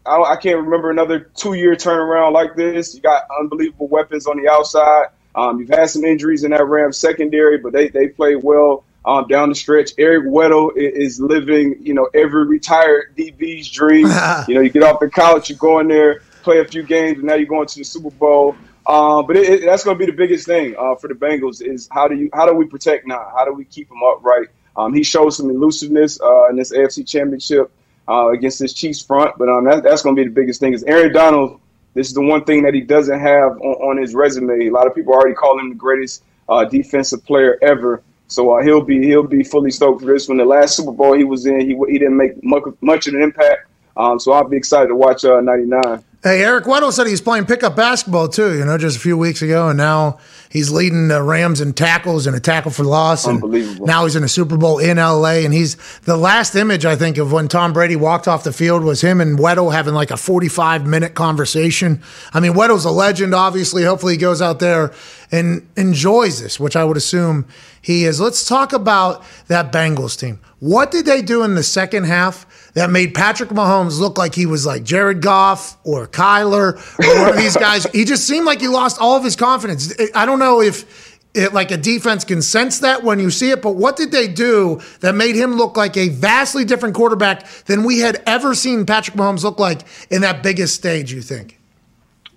[0.07, 2.95] I, I can't remember another two year turnaround like this.
[2.95, 5.07] You got unbelievable weapons on the outside.
[5.35, 9.27] Um, you've had some injuries in that Rams secondary, but they they played well um,
[9.27, 9.91] down the stretch.
[9.97, 14.07] Eric Weddle is living, you know, every retired DB's dream.
[14.47, 17.17] you know, you get off the couch, you go in there, play a few games,
[17.17, 18.55] and now you're going to the Super Bowl.
[18.87, 21.61] Um, but it, it, that's going to be the biggest thing uh, for the Bengals
[21.61, 23.31] is how do you how do we protect now?
[23.35, 24.47] How do we keep them upright?
[24.77, 27.71] Um, he showed some elusiveness uh, in this AFC Championship
[28.09, 30.73] uh, against this Chiefs front, but um, that, that's going to be the biggest thing.
[30.73, 31.59] Is Aaron Donald?
[31.93, 34.67] This is the one thing that he doesn't have on, on his resume.
[34.67, 38.03] A lot of people already call him the greatest uh, defensive player ever.
[38.27, 40.37] So uh, he'll be he'll be fully stoked for this one.
[40.37, 43.21] The last Super Bowl he was in, he he didn't make much, much of an
[43.21, 43.69] impact.
[43.95, 46.03] Um, so I'll be excited to watch uh, '99.
[46.23, 48.57] Hey, Eric Weddle said he's playing pickup basketball too.
[48.57, 50.17] You know, just a few weeks ago, and now
[50.49, 53.27] he's leading the Rams in tackles and a tackle for loss.
[53.27, 53.85] Unbelievable.
[53.85, 57.19] Now he's in a Super Bowl in LA, and he's the last image I think
[57.19, 60.17] of when Tom Brady walked off the field was him and Weddle having like a
[60.17, 62.01] forty-five minute conversation.
[62.33, 63.35] I mean, Weddle's a legend.
[63.35, 64.91] Obviously, hopefully he goes out there
[65.31, 67.45] and enjoys this, which I would assume
[67.79, 68.19] he is.
[68.19, 70.39] Let's talk about that Bengals team.
[70.59, 72.47] What did they do in the second half?
[72.77, 77.29] That made Patrick Mahomes look like he was like Jared Goff or Kyler or one
[77.31, 77.85] of these guys.
[77.85, 79.91] He just seemed like he lost all of his confidence.
[80.13, 83.63] I don't know if it, like a defense can sense that when you see it,
[83.63, 87.83] but what did they do that made him look like a vastly different quarterback than
[87.83, 89.81] we had ever seen Patrick Mahomes look like
[90.11, 91.56] in that biggest stage, you think?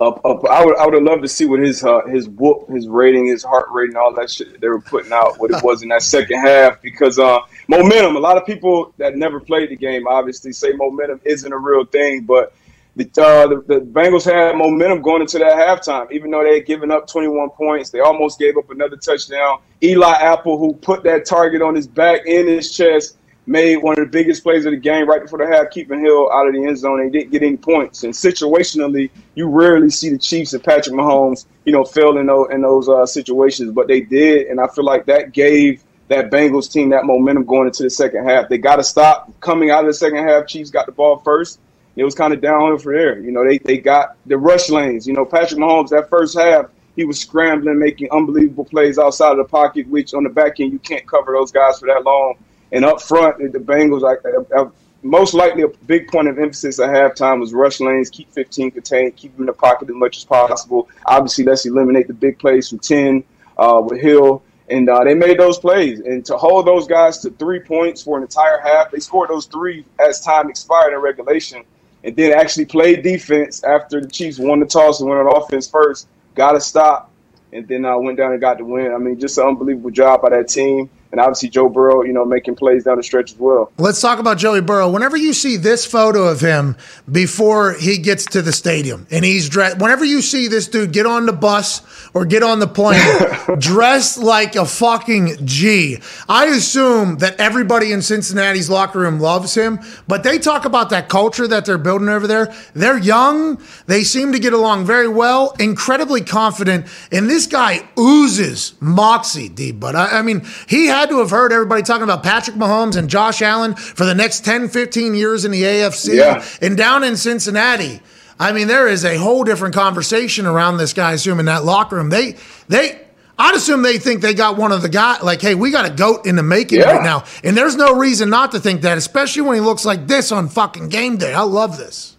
[0.00, 0.42] Up, up.
[0.46, 3.26] I would, I would have loved to see what his uh, his whoop, his rating,
[3.26, 5.38] his heart rate, and all that shit they were putting out.
[5.38, 8.16] What it was in that second half, because uh, momentum.
[8.16, 11.84] A lot of people that never played the game obviously say momentum isn't a real
[11.84, 12.54] thing, but
[12.96, 16.10] the, uh, the, the Bengals had momentum going into that halftime.
[16.10, 19.60] Even though they had given up 21 points, they almost gave up another touchdown.
[19.82, 23.18] Eli Apple, who put that target on his back in his chest,
[23.50, 26.30] made one of the biggest plays of the game right before the half, keeping Hill
[26.32, 27.00] out of the end zone.
[27.00, 28.04] They didn't get any points.
[28.04, 32.46] And situationally, you rarely see the Chiefs and Patrick Mahomes, you know, fail in those,
[32.52, 34.46] in those uh, situations, but they did.
[34.46, 38.24] And I feel like that gave that Bengals team that momentum going into the second
[38.24, 38.48] half.
[38.48, 40.46] They got to stop coming out of the second half.
[40.46, 41.58] Chiefs got the ball first.
[41.96, 43.18] It was kind of downhill for there.
[43.18, 45.08] You know, they, they got the rush lanes.
[45.08, 49.38] You know, Patrick Mahomes, that first half, he was scrambling, making unbelievable plays outside of
[49.38, 52.36] the pocket, which on the back end, you can't cover those guys for that long.
[52.72, 54.70] And up front, the Bengals, like uh, uh,
[55.02, 59.16] most likely a big point of emphasis at halftime was rush lanes, keep 15 contained,
[59.16, 60.88] keep them in the pocket as much as possible.
[61.06, 63.24] Obviously, let's eliminate the big plays from 10
[63.58, 64.42] uh, with Hill.
[64.68, 66.00] And uh, they made those plays.
[66.00, 69.46] And to hold those guys to three points for an entire half, they scored those
[69.46, 71.64] three as time expired in regulation.
[72.04, 75.68] And then actually played defense after the Chiefs won the toss and went on offense
[75.68, 76.08] first.
[76.36, 77.10] Got a stop.
[77.52, 78.94] And then I uh, went down and got the win.
[78.94, 82.24] I mean, just an unbelievable job by that team and obviously Joe Burrow, you know,
[82.24, 83.72] making plays down the stretch as well.
[83.78, 84.88] Let's talk about Joey Burrow.
[84.88, 86.76] Whenever you see this photo of him
[87.10, 91.06] before he gets to the stadium and he's dressed, whenever you see this dude get
[91.06, 91.82] on the bus
[92.14, 93.00] or get on the plane
[93.58, 99.80] dressed like a fucking G, I assume that everybody in Cincinnati's locker room loves him,
[100.06, 102.54] but they talk about that culture that they're building over there.
[102.74, 108.74] They're young, they seem to get along very well, incredibly confident, and this guy oozes
[108.80, 109.72] moxie, D.
[109.72, 112.96] But I, I mean, he has had to have heard everybody talking about Patrick Mahomes
[112.96, 116.14] and Josh Allen for the next 10, 15 years in the AFC.
[116.16, 116.44] Yeah.
[116.62, 118.00] And down in Cincinnati,
[118.38, 122.08] I mean, there is a whole different conversation around this guy, assuming that locker room.
[122.10, 122.36] They,
[122.68, 123.00] they,
[123.38, 125.90] I'd assume they think they got one of the guys, like, hey, we got a
[125.94, 126.92] goat in the making Yeah.
[126.92, 127.24] right now.
[127.44, 130.48] And there's no reason not to think that, especially when he looks like this on
[130.48, 131.34] fucking game day.
[131.34, 132.16] I love this.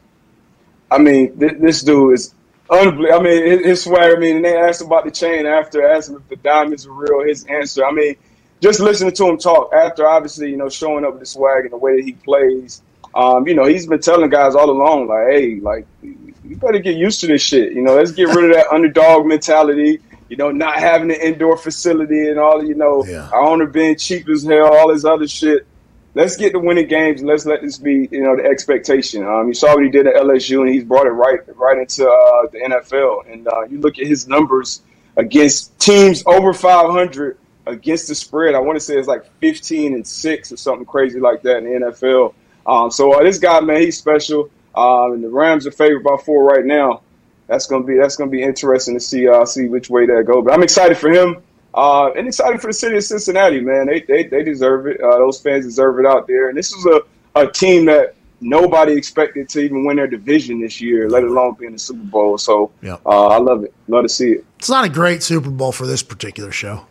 [0.90, 2.34] I mean, th- this dude is
[2.70, 3.20] unbelievable.
[3.20, 4.16] I mean, his, his swag.
[4.16, 6.92] I mean, and they asked about the chain after, asked him if the diamonds are
[6.92, 7.24] real.
[7.26, 8.16] His answer, I mean,
[8.62, 11.72] just listening to him talk after, obviously, you know, showing up with the swag and
[11.74, 12.82] the way that he plays.
[13.14, 16.96] Um, you know, he's been telling guys all along, like, hey, like, you better get
[16.96, 17.74] used to this shit.
[17.74, 20.00] You know, let's get rid of that underdog mentality.
[20.30, 22.64] You know, not having an indoor facility and all.
[22.64, 23.30] You know, Yeah.
[23.34, 25.66] our owner being cheap as hell, all this other shit.
[26.14, 29.26] Let's get to winning games and let's let this be, you know, the expectation.
[29.26, 32.06] Um, you saw what he did at LSU, and he's brought it right, right into
[32.10, 33.32] uh, the NFL.
[33.32, 34.82] And uh, you look at his numbers
[35.18, 38.56] against teams over 500 against the spread.
[38.56, 41.66] I want to say it's like 15 and six or something crazy like that in
[41.66, 42.34] the NFL.
[42.66, 44.50] Um, so uh, this guy, man, he's special.
[44.76, 47.02] Um, and the Rams are favored by four right now.
[47.48, 50.42] That's gonna be that's gonna be interesting to see uh, see which way that go.
[50.42, 51.42] But I'm excited for him.
[51.74, 53.88] Uh, and excited for the city of Cincinnati, man.
[53.88, 55.02] They they, they deserve it.
[55.02, 56.48] Uh, those fans deserve it out there.
[56.48, 57.02] And this is a,
[57.36, 61.66] a team that nobody expected to even win their division this year, let alone be
[61.66, 62.38] in the Super Bowl.
[62.38, 62.98] So Yeah.
[63.06, 63.74] uh, I love it.
[63.90, 64.46] Love to see it.
[64.58, 66.86] It's not a great Super Bowl for this particular show.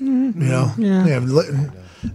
[0.00, 0.72] You know?
[0.78, 1.18] Yeah.
[1.20, 1.68] li-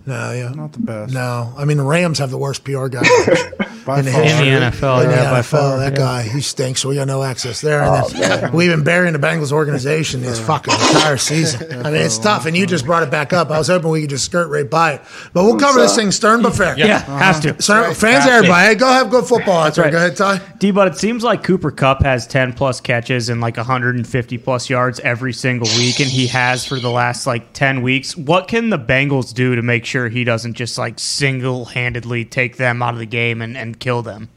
[0.06, 0.49] No, yeah.
[0.49, 1.14] Not the best.
[1.14, 1.53] No.
[1.57, 3.03] I mean, the Rams have the worst PR guy
[3.86, 4.49] By in the history.
[4.49, 5.98] In the NFL, In the yeah, by NFL, far, that yeah.
[5.98, 7.84] guy, he stinks, so we got no access there.
[7.84, 11.72] Oh, And then we've been burying the Bengals organization this fucking entire season.
[11.86, 13.52] I mean, it's tough, and you just brought it back up.
[13.52, 15.02] I was hoping we could just skirt right by it.
[15.34, 16.76] But we'll cover this thing stern but fair.
[16.78, 17.62] Yeah, has to.
[17.62, 19.86] So, fans, everybody, hey, go have good football That's there.
[19.86, 19.91] right.
[19.91, 20.41] Go ahead, Ty.
[20.57, 24.68] D, but it seems like Cooper Kupp has 10 plus catches and like 150 plus
[24.68, 28.18] yards every single week, and he has for the last like 10 weeks.
[28.18, 32.56] What can the Bengals do to make sure he doesn't just like single handedly take
[32.56, 34.30] them out of the game and, and kill them?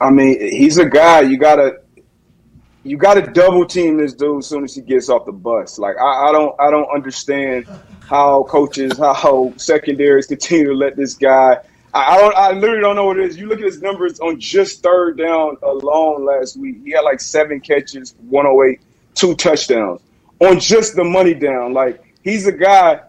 [0.00, 1.80] I mean, he's a guy you gotta
[2.84, 5.78] you gotta double team this dude as soon as he gets off the bus.
[5.78, 7.66] Like I, I don't I don't understand
[8.08, 11.58] how coaches, how secondaries continue to let this guy.
[11.92, 13.38] I, I don't I literally don't know what it is.
[13.38, 16.76] You look at his numbers on just third down alone last week.
[16.84, 18.80] He had like seven catches, 108,
[19.14, 20.00] two touchdowns
[20.40, 21.72] on just the money down.
[21.72, 23.00] Like he's a guy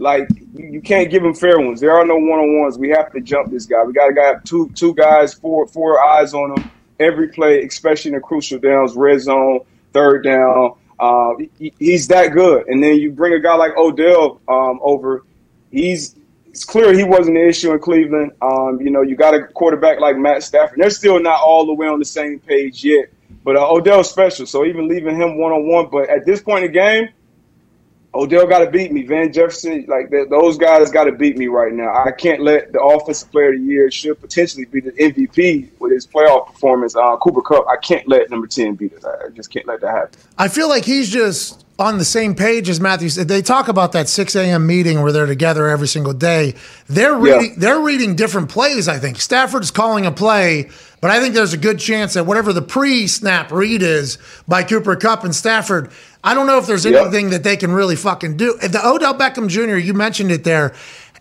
[0.00, 1.80] like you, you can't give him fair ones.
[1.80, 2.78] There are no one on ones.
[2.78, 3.82] We have to jump this guy.
[3.84, 6.70] We got to got two two guys, four four eyes on him
[7.00, 9.60] every play, especially in the crucial downs, red zone,
[9.92, 10.74] third down.
[10.98, 12.66] Uh, he- he's that good.
[12.68, 15.24] And then you bring a guy like Odell um, over.
[15.70, 16.14] He's
[16.46, 18.32] it's clear he wasn't the issue in Cleveland.
[18.42, 20.78] Um, you know, you got a quarterback like Matt Stafford.
[20.80, 23.06] They're still not all the way on the same page yet.
[23.44, 25.88] But uh, Odell's special, so even leaving him one on one.
[25.90, 27.08] But at this point in the game,
[28.12, 29.04] Odell got to beat me.
[29.06, 31.94] Van Jefferson, like th- those guys, got to beat me right now.
[31.94, 35.92] I can't let the offensive player of the year should potentially be the MVP with
[35.92, 36.96] his playoff performance.
[36.96, 39.04] Uh, Cooper Kupp, I can't let number ten beat us.
[39.04, 40.18] I just can't let that happen.
[40.36, 43.26] I feel like he's just on the same page as Matthew said.
[43.28, 44.66] They talk about that 6 a.m.
[44.66, 46.54] meeting where they're together every single day.
[46.88, 47.36] They're Yeah.
[47.36, 49.18] reading, they're reading different plays, I think.
[49.18, 50.68] Stafford's calling a play,
[51.00, 54.62] but I think there's a good chance that whatever the pre snap read is by
[54.62, 55.90] Cooper Kupp and Stafford,
[56.22, 57.00] I don't know if there's Yeah.
[57.02, 58.58] anything that they can really fucking do.
[58.62, 60.72] If the Odell Beckham Jr., you mentioned it there.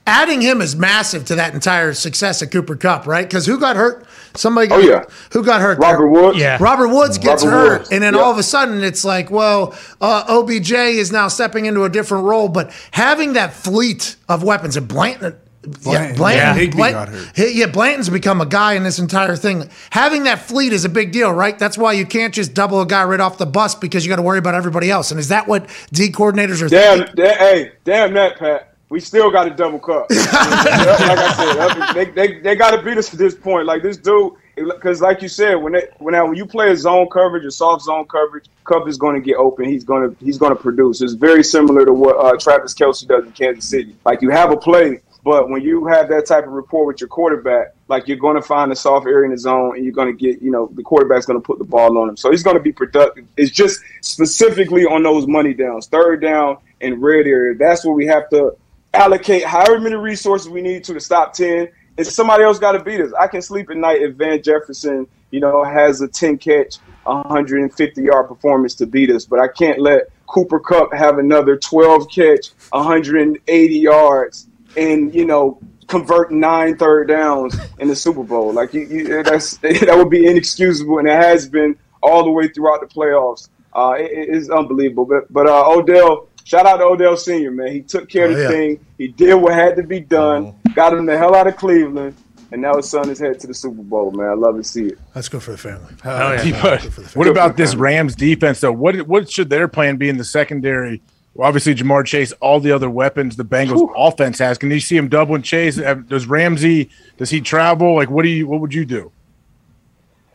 [0.07, 3.27] Adding him is massive to that entire success of Cooper Kupp, right?
[3.27, 4.05] Because who got hurt?
[4.33, 4.69] Somebody.
[4.71, 5.03] Oh, yeah.
[5.33, 5.77] Who got hurt?
[5.77, 6.07] Robert there?
[6.23, 6.37] Woods.
[6.39, 6.57] Yeah.
[6.59, 7.89] Robert Woods gets Robert hurt, Woods.
[7.91, 8.23] and then Yep.
[8.23, 12.23] all of a sudden it's like, well, uh, OBJ is now stepping into a different
[12.25, 15.35] role, but having that fleet of weapons and Blanton.
[15.65, 16.15] Yeah, Blanton.
[16.15, 16.53] Blanton, Yeah.
[16.55, 17.31] Higbee Blant- got hurt.
[17.53, 19.69] Yeah, Blanton's become a guy in this entire thing.
[19.89, 21.57] Having that fleet is a big deal, right?
[21.59, 24.15] That's why you can't just double a guy right off the bus because you got
[24.17, 25.11] to worry about everybody else.
[25.11, 27.15] And is that what D coordinators are Damn, thinking?
[27.15, 28.73] da- hey, damn that, Pat.
[28.89, 30.09] We still got a double Kupp.
[30.09, 33.67] like I said, they, they, they got to beat us to this point.
[33.67, 37.07] Like this dude, because like you said, when they, when when you play a zone
[37.11, 39.65] coverage or soft zone coverage, Kupp is going to get open.
[39.65, 41.01] He's going to he's going to produce.
[41.01, 43.95] It's very similar to what uh, Travis Kelce does in Kansas City.
[44.05, 47.09] Like you have a play, but when you have that type of rapport with your
[47.09, 50.15] quarterback, like you're going to find a soft area in the zone, and you're going
[50.15, 52.17] to get, you know, the quarterback's going to put the ball on him.
[52.17, 53.25] So he's going to be productive.
[53.35, 57.55] It's just specifically on those money downs, third down and red area.
[57.55, 58.55] That's where we have to
[58.93, 61.69] allocate however many resources we need to to stop 10.
[61.97, 63.11] And somebody else got to beat us.
[63.19, 68.01] I can sleep at night if Van Jefferson, you know, has a 10 catch, 150
[68.01, 69.25] yard performance to beat us.
[69.25, 74.47] But I can't let Cooper Kupp have another 12 catch, 180 yards,
[74.77, 78.53] and, you know, convert nine third downs in the Super Bowl.
[78.53, 82.47] Like, you, you, that's that would be inexcusable, and it has been all the way
[82.47, 83.49] throughout the playoffs.
[83.73, 85.05] Uh, it, it is unbelievable.
[85.05, 87.71] But, but uh, Odell, shout out to Odell Senior, man.
[87.71, 88.49] He took care of Oh, the yeah.
[88.49, 88.85] thing.
[88.97, 90.55] He did what had to be done.
[90.75, 92.15] Got him the hell out of Cleveland,
[92.51, 94.11] and now his son is headed to the Super Bowl.
[94.11, 94.99] Man, I love to see it.
[95.13, 95.93] That's good for the family.
[96.03, 96.83] But
[97.15, 98.71] what about this Rams defense though?
[98.71, 101.01] What what should their plan be in the secondary?
[101.39, 104.57] Well, obviously, Ja'Marr Chase, all the other weapons the Bengals offense has.
[104.57, 105.77] Can you see him doubling Chase?
[105.77, 106.89] Does Ramsey?
[107.15, 107.95] Does he travel?
[107.95, 108.45] Like, what do you?
[108.45, 109.09] What would you do?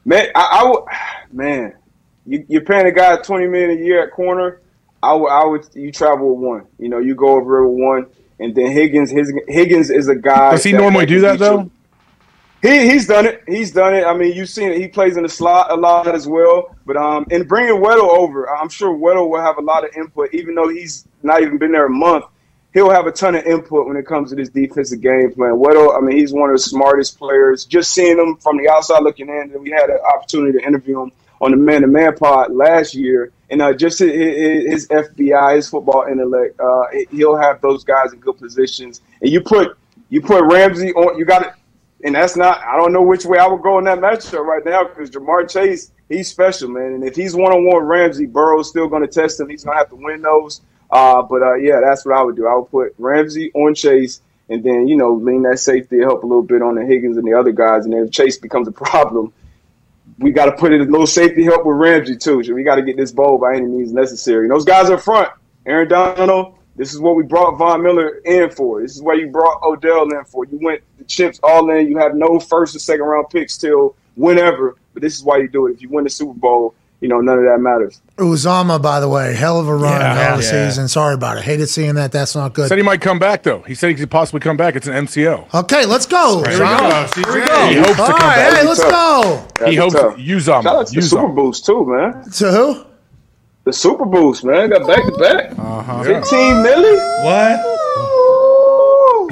[0.06, 0.85] Man, I, I would,
[1.31, 1.74] man,
[2.24, 4.62] you, you're paying a guy 20 million a year at corner.
[5.02, 6.66] I would, I would, you travel with one.
[6.78, 8.06] You know, you go over with one,
[8.40, 9.10] and then Higgins.
[9.10, 10.52] His Higgins is a guy.
[10.52, 11.64] Does he normally do that though?
[11.64, 11.70] you.
[12.65, 13.43] He he's done it.
[13.47, 14.05] He's done it.
[14.05, 14.78] I mean, you've seen it.
[14.78, 16.74] He plays in the slot a lot as well.
[16.86, 20.32] But um, in bringing Weddle over, I'm sure Weddle will have a lot of input,
[20.32, 22.24] even though he's not even been there a month.
[22.73, 25.53] He'll have a ton of input when it comes to this defensive game plan.
[25.53, 27.66] Weddle, I mean, he's one of the smartest players.
[27.66, 31.03] Just seeing him from the outside looking in, and we had an opportunity to interview
[31.03, 31.12] him
[31.43, 35.69] on the Man to Man pod last year, and uh, just his, his FBI, his
[35.69, 39.03] football intellect, uh, he'll have those guys in good positions.
[39.20, 39.77] And you put
[40.09, 41.57] you put Ramsey on, you got
[42.05, 42.62] and that's not.
[42.62, 45.51] I don't know which way I would go in that matchup right now because Ja'Marr
[45.51, 46.93] Chase, he's special, man.
[46.93, 49.48] And if he's one on one Ramsey, Burrow's still going to test him.
[49.48, 50.60] He's going to have to win those.
[50.90, 52.47] Uh, but uh, yeah, that's what I would do.
[52.47, 54.20] I would put Ramsey on Chase,
[54.51, 57.26] and then you know lean that safety help a little bit on the Higgins and
[57.26, 57.86] the other guys.
[57.86, 59.32] And then if Chase becomes a problem,
[60.18, 62.44] we got to put it a little safety help with Ramsey too.
[62.44, 64.44] So we got to get this bowl by any means necessary.
[64.44, 65.31] And those guys up front,
[65.64, 68.82] Aaron Donald, this is what we brought Von Miller in for.
[68.82, 70.44] This is what you brought Odell in for.
[70.44, 71.89] You went the chips all in.
[71.89, 74.76] You have no first or second round picks till whenever.
[74.93, 75.72] But this is why you do it.
[75.74, 78.01] If you win the Super Bowl, you know none of that matters.
[78.16, 80.14] Uzama, by the way, hell of a run, Yeah.
[80.14, 80.68] hell of a Yeah.
[80.68, 80.89] season.
[80.89, 81.43] Sorry about it.
[81.44, 82.12] Hated seeing that.
[82.12, 82.68] That's not good.
[82.68, 83.62] Said he might come back though.
[83.66, 84.76] He said he could possibly come back.
[84.76, 85.44] It's an MCO.
[85.52, 86.43] Okay, let's go.
[86.48, 87.06] Here we go.
[87.14, 87.66] Here we go.
[87.66, 88.59] He hopes to All come right, back.
[88.60, 89.43] Hey, let's go.
[89.66, 90.18] He hopes tough.
[90.18, 90.62] use them.
[90.62, 91.35] Shout out to the Use Super them.
[91.35, 92.24] Boost too, man.
[92.31, 92.85] To who?
[93.64, 94.70] The Super Boost, man.
[94.70, 95.59] Got back to back.
[95.59, 96.02] Uh-huh.
[96.05, 97.24] Fifteen milli.
[97.24, 97.60] What?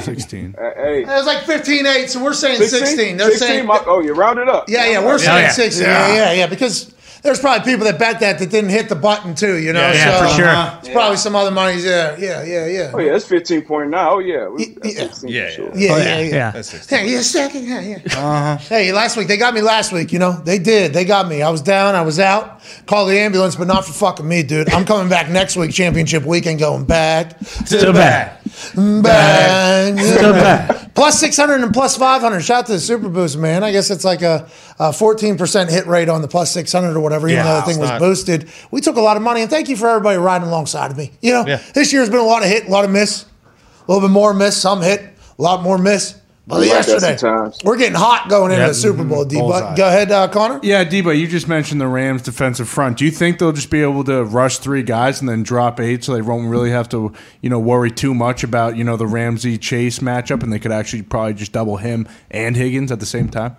[0.01, 0.55] 16.
[0.59, 3.16] Hey, It was like 15 8, so we're saying 16.
[3.16, 3.66] They're 16, saying.
[3.66, 4.69] my- oh, you rounded up.
[4.69, 5.51] Yeah, yeah, we're saying yeah.
[5.51, 5.85] 16.
[5.86, 6.14] Yeah.
[6.14, 6.93] yeah, yeah, because
[7.23, 9.81] there's probably people that bet that that didn't hit the button too, you know?
[9.81, 10.48] Yeah, yeah, so for sure.
[10.48, 11.81] uh, It's probably some other money.
[11.81, 12.90] Yeah, yeah, yeah, yeah.
[12.93, 14.09] Oh yeah, it's fifteen point nine.
[14.10, 15.02] Oh yeah, We- that's Yeah.
[15.06, 15.70] 16 Yeah, for sure.
[15.77, 16.35] Yeah, Oh, yeah, yeah, yeah.
[16.35, 16.51] yeah.
[16.51, 16.98] That's 16.
[16.98, 17.98] Hey, yeah, second, yeah, yeah.
[18.06, 18.56] Uh-huh.
[18.56, 19.60] Hey, last week they got me.
[19.60, 20.93] Last week, you know, they did.
[20.94, 21.43] They got me.
[21.43, 21.94] I was down.
[21.94, 22.60] I was out.
[22.86, 24.69] Called the ambulance, but not for fucking me, dude.
[24.73, 27.94] I'm coming back next week, championship weekend, going back to So bad.
[27.94, 30.90] back, So bad.
[30.94, 32.40] Plus 600 and plus 500.
[32.40, 33.64] Shout out to the Super Boost, man.
[33.64, 34.46] I guess it's like a,
[34.78, 37.78] a 14% hit rate on the plus 600 or whatever, even Yeah, though the thing
[37.80, 38.48] was not- boosted.
[38.70, 41.12] We took a lot of money, and thank you for everybody riding alongside of me.
[41.22, 41.60] You know, Yeah.
[41.74, 44.34] this year's been a lot of hit, a lot of miss, a little bit more
[44.34, 45.00] miss, some hit,
[45.38, 46.14] a lot more miss.
[46.44, 47.16] But like yesterday,
[47.62, 48.70] we're getting hot going into Yep.
[48.70, 49.36] the Super Bowl, D.
[49.36, 49.60] Bullseye.
[49.60, 50.59] But go ahead, uh, Connor.
[50.64, 52.98] Yeah, Debo, you just mentioned the Rams defensive front.
[52.98, 56.02] Do you think they'll just be able to rush three guys and then drop eight
[56.02, 57.12] so they won't really have to,
[57.43, 60.73] you know, worry too much about, you know, the Ramsey Chase matchup and they could
[60.73, 63.56] actually probably just double him and Higgins at the same time?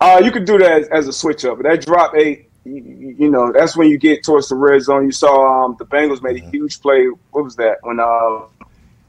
[0.00, 1.56] Uh, you could do that as, as a switch up.
[1.56, 5.04] But that drop eight, you, you know, that's when you get towards the red zone.
[5.04, 7.06] You saw um, the Bengals made a huge play.
[7.32, 7.78] What was that?
[7.82, 8.42] When uh,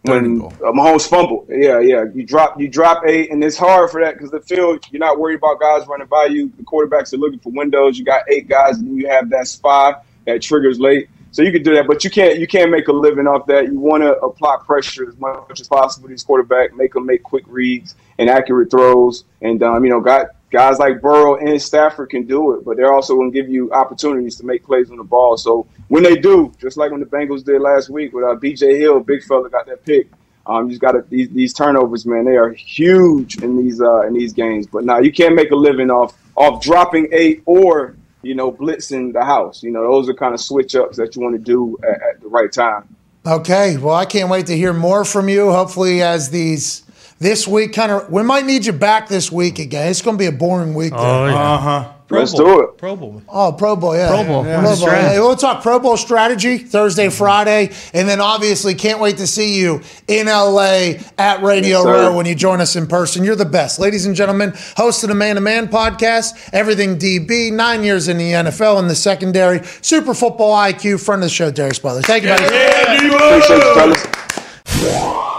[0.03, 1.47] when Third uh, Mahomes fumbled.
[1.49, 2.05] Yeah, yeah.
[2.13, 5.17] You drop you drop eight, and it's hard for that because the field you're not
[5.17, 6.51] worried about guys running by you.
[6.57, 7.97] The quarterbacks are looking for windows.
[7.97, 11.09] You got eight guys, and you have that spy that triggers late.
[11.31, 13.65] So you can do that, but you can't you can't make a living off that.
[13.71, 16.07] You want to apply pressure as much as possible.
[16.07, 19.99] to These quarterback make them make quick reads and accurate throws, and um, you know,
[19.99, 23.49] got guys like Burrow and Stafford can do it, but they're also going to give
[23.49, 25.35] you opportunities to make plays on the ball.
[25.35, 28.77] So when they do, just like when the Bengals did last week with uh, B.J.
[28.80, 30.07] Hill, big fella got that pick.
[30.45, 32.25] Um, you got these, these turnovers, man.
[32.25, 34.67] They are huge in these uh, in these games.
[34.67, 39.13] But now you can't make a living off off dropping eight or you know blitzing
[39.13, 39.63] the house.
[39.63, 42.21] You know those are kind of switch ups that you want to do at, at
[42.21, 42.93] the right time.
[43.25, 45.49] Okay, well, I can't wait to hear more from you.
[45.49, 46.84] Hopefully, as these
[47.19, 49.88] this week kind of, we might need you back this week again.
[49.90, 50.94] It's going to be a boring week.
[50.95, 51.35] Oh, yeah.
[51.35, 51.90] Uh-huh.
[52.06, 52.45] Pro Let's Bowl.
[52.45, 52.77] do it.
[52.77, 53.22] Pro Bowl.
[53.30, 54.10] Oh, Pro Bowl, yeah.
[54.10, 54.45] Pro Bowl.
[54.45, 54.60] Yeah.
[54.61, 54.88] Pro Bowl.
[54.88, 59.57] Yeah, We'll talk Pro Bowl strategy Thursday, Friday, and then obviously can't wait to see
[59.57, 61.85] you in LA at Radio Yes.
[61.85, 63.23] Row when you join us in person.
[63.23, 63.80] You're the best.
[63.80, 68.18] Ladies and gentlemen, host of the Man to Man podcast, Everything DB, nine years in
[68.18, 72.02] the NFL in the secondary, Super Football IQ, friend of the show, Darius Butler.
[72.02, 72.45] Thank you, buddy.
[72.45, 75.32] Appreciate you, fellas.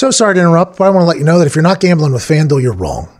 [0.00, 1.78] So sorry to interrupt, but I want to let you know that if you're not
[1.78, 3.19] gambling with FanDuel, you're wrong.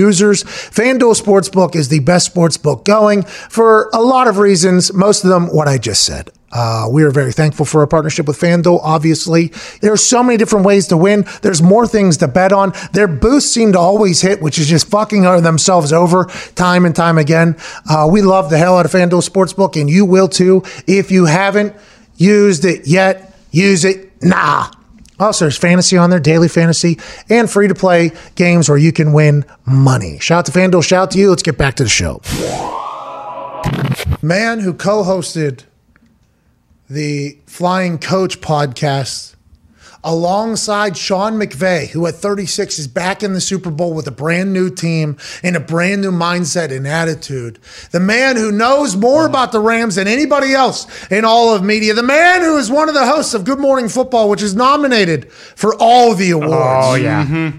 [0.43, 5.47] FanDuel Sportsbook is the best sportsbook going for a lot of reasons, most of them
[5.47, 6.31] what I just said.
[6.51, 8.79] Uh, we are very thankful for our partnership with FanDuel.
[8.83, 11.25] Obviously, there's so many different ways to win.
[11.41, 12.73] There's more things to bet on.
[12.91, 16.25] Their boosts seem to always hit, which is just fucking themselves over
[16.55, 17.55] time and time again.
[17.89, 20.63] Uh, we love the hell out of FanDuel Sportsbook, and you will too.
[20.87, 21.75] If you haven't
[22.17, 24.71] used it yet, use it now.
[25.21, 26.97] Also, there's fantasy on there, daily fantasy,
[27.29, 30.17] and free to play games where you can win money.
[30.19, 31.29] Shout out to FanDuel, shout out to you.
[31.29, 32.21] Let's get back to the show.
[34.23, 35.63] Man who co hosted
[36.89, 39.35] the Flying Coach podcast
[40.03, 44.53] alongside Sean McVay, who at 36 is back in the Super Bowl with a brand
[44.53, 47.59] new team and a brand new mindset and attitude.
[47.91, 51.93] The man who knows more about the Rams than anybody else in all of media.
[51.93, 55.31] The man who is one of the hosts of Good Morning Football, which is nominated
[55.31, 56.87] for all the oh, awards.
[56.87, 57.25] Oh yeah.
[57.25, 57.57] Mm-hmm.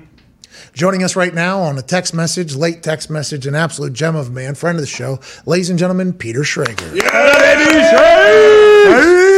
[0.73, 4.29] Joining us right now on a text message, late text message, an absolute gem of
[4.29, 6.97] a man, friend of the show, ladies and gentlemen, Peter Schrager.
[6.97, 7.73] Thanks.
[7.75, 9.32] What's up, dude?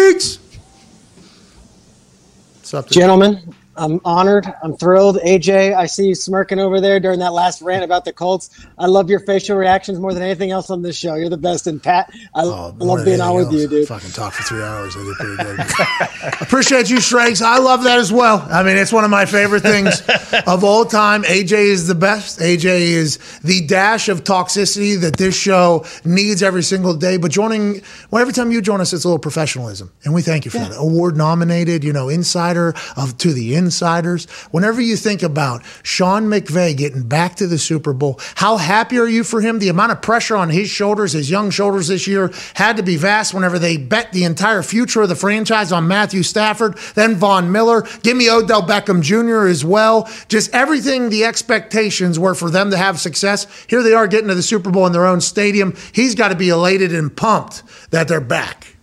[2.82, 3.40] Gentlemen,
[3.76, 4.46] I'm honored.
[4.62, 5.16] I'm thrilled.
[5.18, 8.50] AJ, I see you smirking over there during that last rant about the Colts.
[8.78, 11.14] I love your facial reactions more than anything else on this show.
[11.14, 11.66] You're the best.
[11.66, 13.70] And Pat, I Oh, love being on anything with you, else.
[13.70, 13.88] dude.
[13.88, 14.94] Fucking talk for three hours.
[14.96, 16.40] I did pretty good.
[16.42, 17.42] Appreciate you, Schrags.
[17.42, 18.46] I love that as well.
[18.50, 20.02] I mean, it's one of my favorite things
[20.46, 21.22] of all time.
[21.24, 22.38] AJ is the best.
[22.40, 27.16] AJ is the dash of toxicity that this show needs every single day.
[27.16, 30.44] But joining, well, every time you join us, it's a little professionalism, and we thank
[30.44, 30.76] you for that.
[30.76, 34.26] Award nominated, you know, insider of to the insiders.
[34.50, 39.08] Whenever you think about Sean McVay getting back to the Super Bowl, how happy are
[39.08, 39.58] you for him?
[39.58, 42.96] The amount of pressure on his shoulders, his young shoulders this year, had to be
[42.96, 47.50] vast whenever they bet the entire future of the franchise on Matthew Stafford, then Von
[47.50, 47.82] Miller.
[48.02, 49.48] Give me Odell Beckham Jr.
[49.48, 50.08] as well.
[50.28, 53.46] Just everything the expectations were for them to have success.
[53.68, 55.74] Here they are getting to the Super Bowl in their own stadium.
[55.92, 58.73] He's got to be elated and pumped that they're back.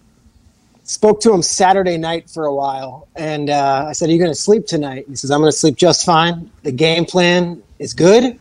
[0.91, 4.29] Spoke to him Saturday night for a while, and uh, I said, "Are you going
[4.29, 6.51] to sleep tonight?" He says, "I'm going to sleep just fine.
[6.63, 8.37] The game plan is good.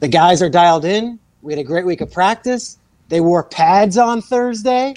[0.00, 1.18] The guys are dialed in.
[1.42, 2.78] We had a great week of practice.
[3.10, 4.94] They wore pads on Thursday.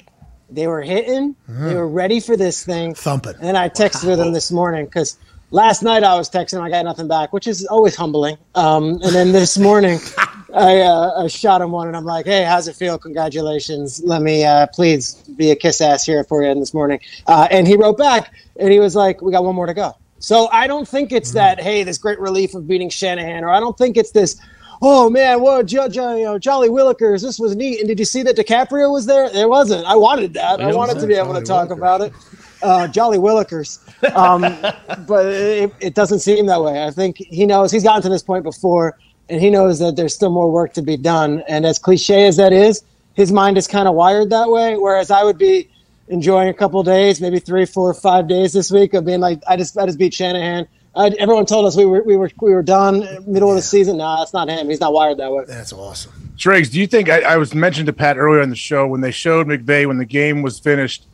[0.48, 1.36] They were hitting.
[1.46, 2.94] They were ready for this thing.
[2.94, 3.34] Thumping.
[3.42, 5.18] And I texted them this morning because
[5.50, 8.38] last night I was texting, I got nothing back, which is always humbling.
[8.54, 9.98] Um, and then this morning
[10.54, 12.98] I, uh, I shot him one and I'm like, hey, how's it feel?
[12.98, 14.02] Congratulations.
[14.04, 17.00] Let me uh, please be a kiss ass here for you in this morning.
[17.26, 19.94] Uh, and he wrote back and he was like, we got one more to go.
[20.18, 23.60] So I don't think it's that, hey, this great relief of beating Shanahan, or I
[23.60, 24.40] don't think it's this,
[24.80, 27.80] oh man, whoa, jo- jo- you know, Jolly Willikers, this was neat.
[27.80, 29.28] And did you see that DiCaprio was there?
[29.28, 29.84] There wasn't.
[29.86, 30.60] I wanted that.
[30.60, 32.12] I wanted to be able to talk about it.
[32.62, 33.80] Uh, Jolly Willikers.
[34.14, 34.42] Um,
[35.06, 36.84] but it, it doesn't seem that way.
[36.84, 40.14] I think he knows he's gotten to this point before, and he knows that there's
[40.14, 41.42] still more work to be done.
[41.48, 42.82] And as cliche as that is,
[43.14, 44.76] his mind is kind of wired that way.
[44.76, 45.68] Whereas I would be
[46.08, 49.56] enjoying a couple days, maybe three, four, five days this week of being like, I
[49.56, 50.68] just, I just beat Shanahan.
[50.94, 53.98] I, everyone told us we were, we were, we were done middle of the season.
[53.98, 54.68] Nah, that's not him.
[54.70, 55.44] He's not wired that way.
[55.46, 56.12] That's awesome.
[56.36, 59.00] Schrags, do you think I, I was mentioned to Pat earlier in the show when
[59.00, 61.06] they showed McVay when the game was finished?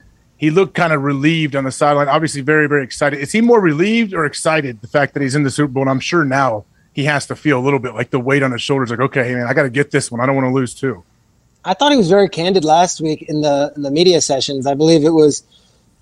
[0.43, 2.09] He looked kind of relieved on the sideline.
[2.09, 3.21] Obviously, very, very excited.
[3.21, 5.85] Is he more relieved or excited the fact that he's in the Super Bowl?
[5.85, 8.51] And I'm sure now he has to feel a little bit like the weight on
[8.51, 8.91] his shoulders.
[8.91, 10.21] Like, okay, man, I got to get this one.
[10.21, 11.05] I don't want to lose too.
[11.65, 14.67] I thought he was very candid last week in the in the media sessions.
[14.67, 15.45] I believe it was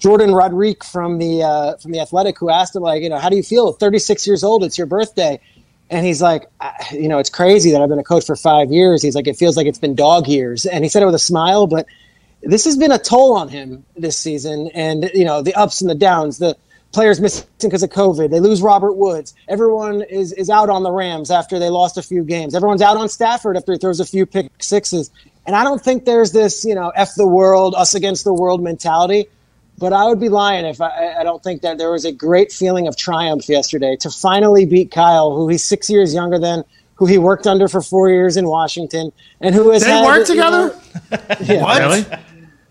[0.00, 3.28] Jourdan Rodrigue from the uh, from the Athletic who asked him like, you know, how
[3.28, 3.72] do you feel?
[3.74, 5.38] 36 years old, it's your birthday,
[5.90, 6.46] and he's like,
[6.92, 9.02] you know, it's crazy that I've been a coach for five years.
[9.02, 11.18] He's like, it feels like it's been dog years, and he said it with a
[11.18, 11.84] smile, but
[12.42, 15.90] this has been a toll on him this season, and you know, the ups and
[15.90, 16.56] the downs, the
[16.92, 18.30] players missing because of COVID.
[18.30, 19.34] They lose Robert Woods.
[19.48, 22.54] Everyone is is out on the Rams after they lost a few games.
[22.54, 25.10] Everyone's out on Stafford after he throws a few pick sixes.
[25.46, 28.62] And I don't think there's this, you know, F the world, us against the world
[28.62, 29.26] mentality.
[29.78, 32.52] But I would be lying if I, I don't think that there was a great
[32.52, 36.64] feeling of triumph yesterday to finally beat Kyle, who he's six years younger than,
[36.96, 39.10] who he worked under for four years in Washington,
[39.40, 41.36] and who has They had, work you know- together?
[41.54, 41.62] yeah.
[41.62, 41.80] What?
[41.80, 42.04] Really?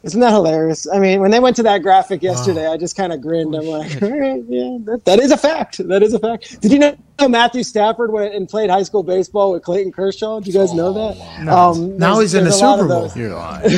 [0.02, 0.88] Isn't that hilarious?
[0.90, 3.54] I mean, when they went to that graphic yesterday, I just kind of grinned.
[3.54, 5.86] I'm like, all right, yeah, that, that is a fact.
[5.90, 6.62] That is a fact.
[6.62, 6.96] Did you know
[7.28, 10.40] Matthew Stafford went and played high school baseball with Clayton Kershaw?
[10.40, 11.48] Did you guys know that?
[11.50, 13.02] Um, Now he's in the there's a lot Super Bowl.
[13.02, 13.14] those-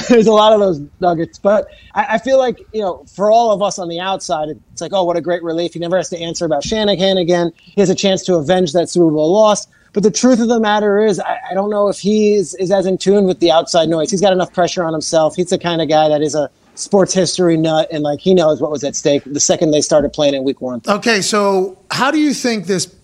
[0.10, 1.40] there's a lot of those nuggets.
[1.40, 4.82] But I, I feel like, you know, for all of us on the outside, it's
[4.82, 5.74] like, oh, what a great relief.
[5.74, 7.52] He never has to answer about Shanahan again.
[7.58, 9.66] He has a chance to avenge that Super Bowl loss.
[9.94, 12.72] But the truth of the matter is, I, I don't know if he is, is
[12.72, 14.10] as in tune with the outside noise.
[14.10, 15.36] He's got enough pressure on himself.
[15.36, 18.62] He's the kind of guy that is a sports history nut, and like he knows
[18.62, 20.82] what was at stake the second they started playing in week one.
[20.88, 22.96] Okay, so how do you think this?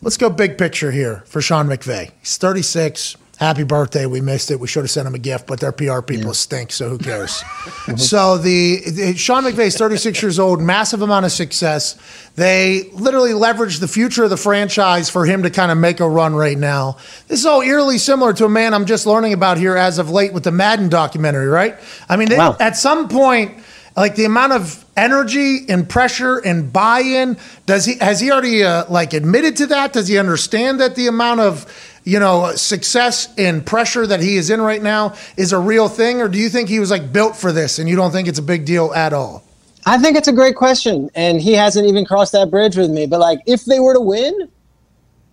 [0.00, 2.12] Let's go big picture here for Sean McVay.
[2.20, 3.16] He's 36.
[3.38, 4.04] Happy birthday.
[4.04, 4.58] We missed it.
[4.58, 7.44] We should have sent him a gift, but their PR people stink, so who cares?
[7.96, 11.96] so the, the Sean McVay 36 years old, massive amount of success.
[12.34, 16.08] They literally leveraged the future of the franchise for him to kind of make a
[16.08, 16.96] run right now.
[17.28, 20.10] This is all eerily similar to a man I'm just learning about here as of
[20.10, 21.76] late with the Madden documentary, right?
[22.08, 22.56] I mean, they, Wow.
[22.58, 23.62] at some point,
[23.96, 27.36] like the amount of energy and pressure and buy-in?
[27.66, 29.92] Does he has he already uh, like admitted to that?
[29.92, 31.66] Does he understand that the amount of
[32.08, 36.22] you know success and pressure that he is in right now is a real thing,
[36.22, 38.38] or do you think he was like built for this and you don't think it's
[38.38, 39.44] a big deal at all?
[39.84, 43.06] I think it's a great question, and he hasn't even crossed that bridge with me.
[43.06, 44.48] But like, if they were to win,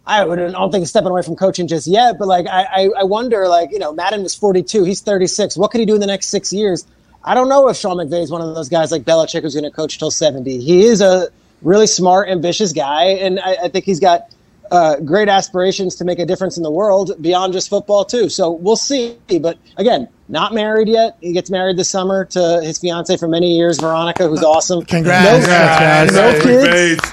[0.06, 0.38] I would.
[0.38, 2.20] I don't think he's stepping away from coaching just yet.
[2.20, 4.84] But like, I, I, wonder, like, you know, Madden was 42.
[4.84, 5.58] He's 36.
[5.58, 6.86] What could he do in the next six years?
[7.24, 9.64] I don't know if Sean McVay is one of those guys like Belichick who's going
[9.64, 10.60] to coach till 70.
[10.60, 11.30] He is a
[11.64, 14.30] really smart, ambitious guy, and I, I think he's got
[14.76, 18.30] uh, great aspirations to make a difference in the world beyond just football too.
[18.30, 19.18] So we'll see.
[19.40, 21.18] But again, not married yet.
[21.22, 24.84] He gets married this summer to his fiance for many years, Veronica, who's awesome.
[24.86, 27.12] Congrats, no, no kids.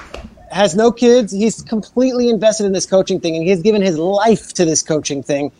[0.51, 1.31] Has no kids.
[1.31, 5.23] He's completely invested in this coaching thing, and he's given his life to this coaching
[5.23, 5.51] thing.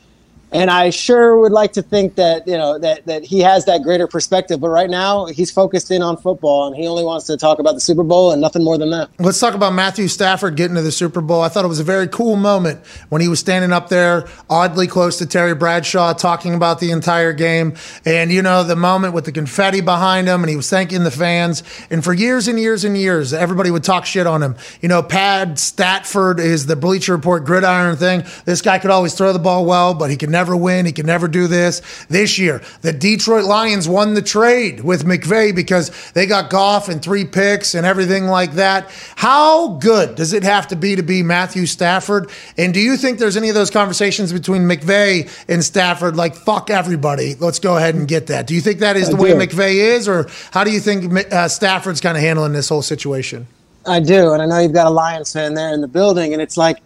[0.53, 3.83] And I sure would like to think that you know that that he has that
[3.83, 4.59] greater perspective.
[4.59, 7.73] But right now, he's focused in on football, and he only wants to talk about
[7.73, 9.09] the Super Bowl and nothing more than that.
[9.19, 11.41] Let's talk about Matthew Stafford getting to the Super Bowl.
[11.41, 14.87] I thought it was a very cool moment when he was standing up there, oddly
[14.87, 17.75] close to Terry Bradshaw, talking about the entire game.
[18.05, 21.11] And, you know, the moment with the confetti behind him, and he was thanking the
[21.11, 21.63] fans.
[21.89, 24.55] And for years and years and years, everybody would talk shit on him.
[24.81, 28.23] You know, Pad Statford is the Bleacher Report gridiron thing.
[28.45, 30.85] This guy could always throw the ball well, but he could never win.
[30.85, 31.81] He can never do this.
[32.09, 37.01] This year, the Detroit Lions won the trade with McVay because they got Goff and
[37.01, 38.89] three picks and everything like that.
[39.15, 42.29] How good does it have to be to be Matthew Stafford?
[42.57, 46.69] And do you think there's any of those conversations between McVay and Stafford, like fuck
[46.69, 48.47] everybody, let's go ahead and get that?
[48.47, 49.33] Do you think that is the way.
[49.33, 53.47] McVay is, or how do you think uh, Stafford's kind of handling this whole situation?
[53.85, 56.41] I do, and I know you've got a Lions fan there in the building, and
[56.41, 56.77] it's like,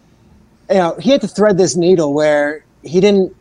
[0.68, 3.34] you know, he had to thread this needle where he didn't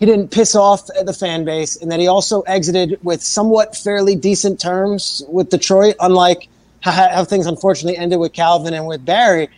[0.00, 4.16] he didn't piss off the fan base, and that he also exited with somewhat fairly
[4.16, 6.48] decent terms with Detroit, unlike
[6.80, 9.50] how, how things unfortunately ended with Calvin and with Barry.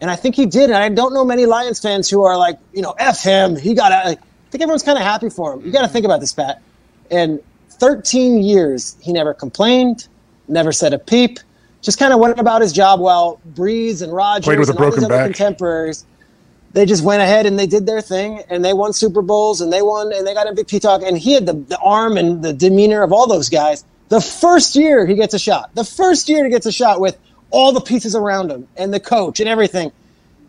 [0.00, 0.70] And I think he did.
[0.70, 3.56] And I don't know many Lions fans who are like, you know, f him.
[3.56, 3.96] He got to.
[3.96, 4.16] I
[4.50, 5.66] think everyone's kind of happy for him.
[5.66, 6.62] You got to think about this, Pat.
[7.10, 10.06] In 13 years, he never complained,
[10.46, 11.40] never said a peep.
[11.82, 14.78] Just kind of went about his job while Brees and Rodgers Played with a and
[14.78, 15.36] all these broken other back.
[15.36, 16.06] contemporaries
[16.72, 19.72] they just went ahead and they did their thing and they won Super Bowls and
[19.72, 22.52] they won and they got MVP talk and he had the, the arm and the
[22.52, 23.84] demeanor of all those guys.
[24.08, 27.18] The first year he gets a shot, the first year he gets a shot with
[27.50, 29.92] all the pieces around him and the coach and everything,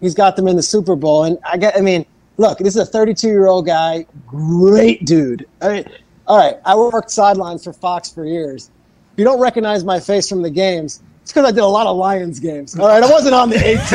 [0.01, 1.23] he's got them in the Super Bowl.
[1.23, 2.05] And I get, I mean,
[2.37, 5.47] look, this is a 32 year old guy, great dude.
[5.61, 5.85] I mean,
[6.27, 8.69] all right, I worked sidelines for Fox for years.
[9.13, 11.85] If you don't recognize my face from the games, it's because I did a lot
[11.85, 12.76] of Lions games.
[12.80, 13.77] All right, I wasn't on the 18.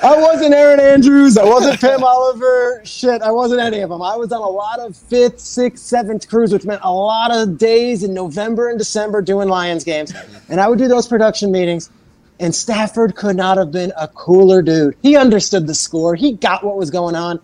[0.00, 1.36] I wasn't Erin Andrews.
[1.36, 2.80] I wasn't Pam Oliver.
[2.84, 4.00] Shit, I wasn't any of them.
[4.00, 7.58] I was on a lot of fifth, sixth, seventh crews, which meant a lot of
[7.58, 10.12] days in November and December doing Lions games.
[10.48, 11.90] And I would do those production meetings.
[12.38, 14.96] And Stafford could not have been a cooler dude.
[15.02, 16.14] He understood the score.
[16.14, 17.40] He got what was going on,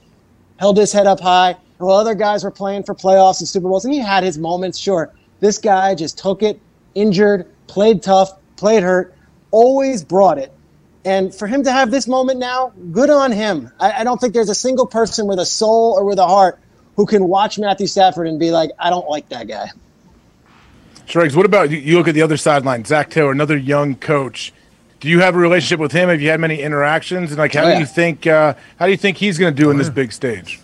[0.61, 1.51] held his head up high.
[1.51, 4.39] And while other guys were playing for playoffs and Super Bowls, and he had his
[4.39, 5.13] moments, sure.
[5.41, 6.61] This guy just took it,
[6.95, 9.15] injured, played tough, played hurt,
[9.51, 10.53] always brought it.
[11.05, 13.71] And for him to have this moment now, good on him.
[13.79, 16.59] I, I don't think there's a single person with a soul or with a heart
[16.97, 19.71] who can watch Matthew Stafford and be like, I don't like that guy.
[21.07, 21.71] Schrags, what about?
[21.71, 24.53] You look at the other sideline, Zac Taylor, another young coach.
[25.01, 26.09] Do you have a relationship with him?
[26.09, 27.31] Have you had many interactions?
[27.31, 28.27] And like, how Oh, do you think?
[28.27, 30.61] Uh, how do you think he's going to do in this big stage?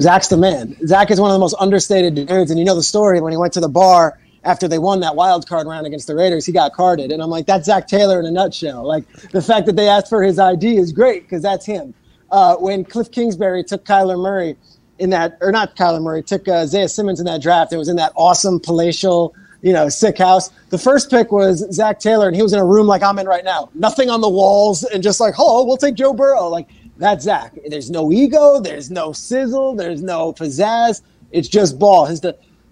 [0.00, 0.76] Zac's the man.
[0.86, 2.50] Zac is one of the most understated dudes.
[2.50, 5.16] And you know the story when he went to the bar after they won that
[5.16, 7.10] wild card round against the Raiders, he got carded.
[7.12, 8.86] And I'm like, that's Zac Taylor in a nutshell.
[8.86, 11.92] Like the fact that they asked for his ID is great because that's him.
[12.30, 14.56] Uh, when Cliff Kingsbury took Kyler Murray
[14.98, 17.88] in that, or not Kyler Murray, took uh, Isaiah Simmons in that draft, it was
[17.88, 20.50] in that awesome palatial, you know, sick house.
[20.70, 23.26] The first pick was Zac Taylor, and he was in a room like I'm in
[23.26, 23.70] right now.
[23.74, 26.48] Nothing on the walls, and just like, oh, we'll take Joe Burrow.
[26.48, 27.54] Like, that's Zac.
[27.66, 31.02] There's no ego, there's no sizzle, there's no pizzazz.
[31.30, 32.06] It's just ball.
[32.06, 32.20] His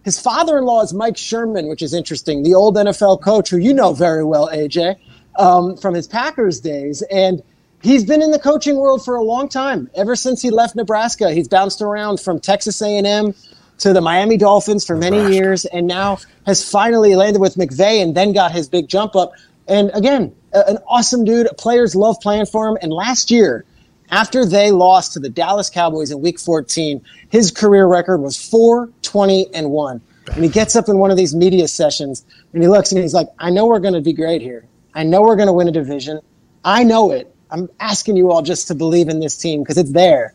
[0.04, 2.44] his father-in-law is Mike Sherman, which is interesting.
[2.44, 4.96] The old NFL coach who you know very well, AJ,
[5.36, 7.42] um, from his Packers days, and
[7.82, 9.90] he's been in the coaching world for a long time.
[9.94, 13.34] Ever since he left Nebraska, he's bounced around from Texas A&M
[13.78, 18.14] to the Miami Dolphins for many years, and now has finally landed with McVay, and
[18.14, 19.32] then got his big jump up.
[19.68, 21.48] And again, a- an awesome dude.
[21.58, 22.78] Players love playing for him.
[22.80, 23.64] And last year,
[24.10, 28.88] after they lost to the Dallas Cowboys in Week 14, his career record was 4
[29.02, 30.00] 20 and 1.
[30.34, 33.14] And he gets up in one of these media sessions and he looks and he's
[33.14, 34.64] like, I know we're going to be great here.
[34.94, 36.20] I know we're going to win a division.
[36.64, 37.32] I know it.
[37.50, 40.34] I'm asking you all just to believe in this team because it's there.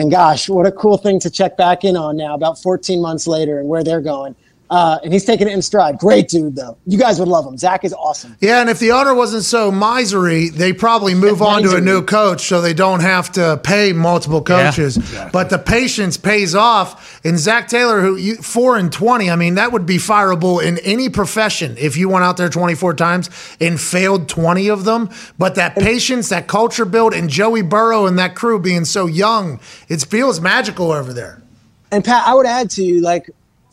[0.00, 3.26] And gosh, what a cool thing to check back in on now, about 14 months
[3.26, 4.34] later, and where they're going.
[4.70, 5.98] Uh, and he's taking it in stride.
[5.98, 6.78] Great dude, though.
[6.86, 7.58] You guys would love him.
[7.58, 8.36] Zac is awesome.
[8.40, 12.02] Yeah, and if the owner wasn't so misery, they probably move on to a new
[12.02, 14.96] coach so they don't have to pay multiple coaches.
[15.32, 17.20] But the patience pays off.
[17.24, 20.78] And Zac Taylor, who you, four and twenty, I mean, that would be fireable in
[20.78, 23.28] any profession if you went out there twenty four times
[23.60, 25.10] and failed twenty of them.
[25.36, 29.58] But that patience, that culture build, and Joey Burrow and that crew being so young,
[29.88, 31.42] it feels magical over there.
[31.90, 33.28] And Pat, I would add to you, like,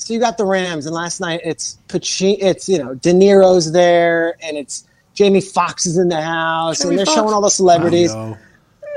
[0.08, 3.74] so you got the Rams, and last night it's Pacino, it's you know De Niro's
[3.74, 7.18] there, and it's Jamie Foxx is in the house, Jamie and they're Foxx?
[7.18, 8.16] showing all the celebrities.
[8.16, 8.38] Know.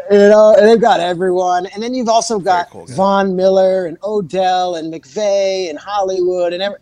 [0.09, 4.77] You know, and they've got everyone, and then you've also got Von Miller and Odell
[4.77, 6.79] and McVay and Hollywood and every,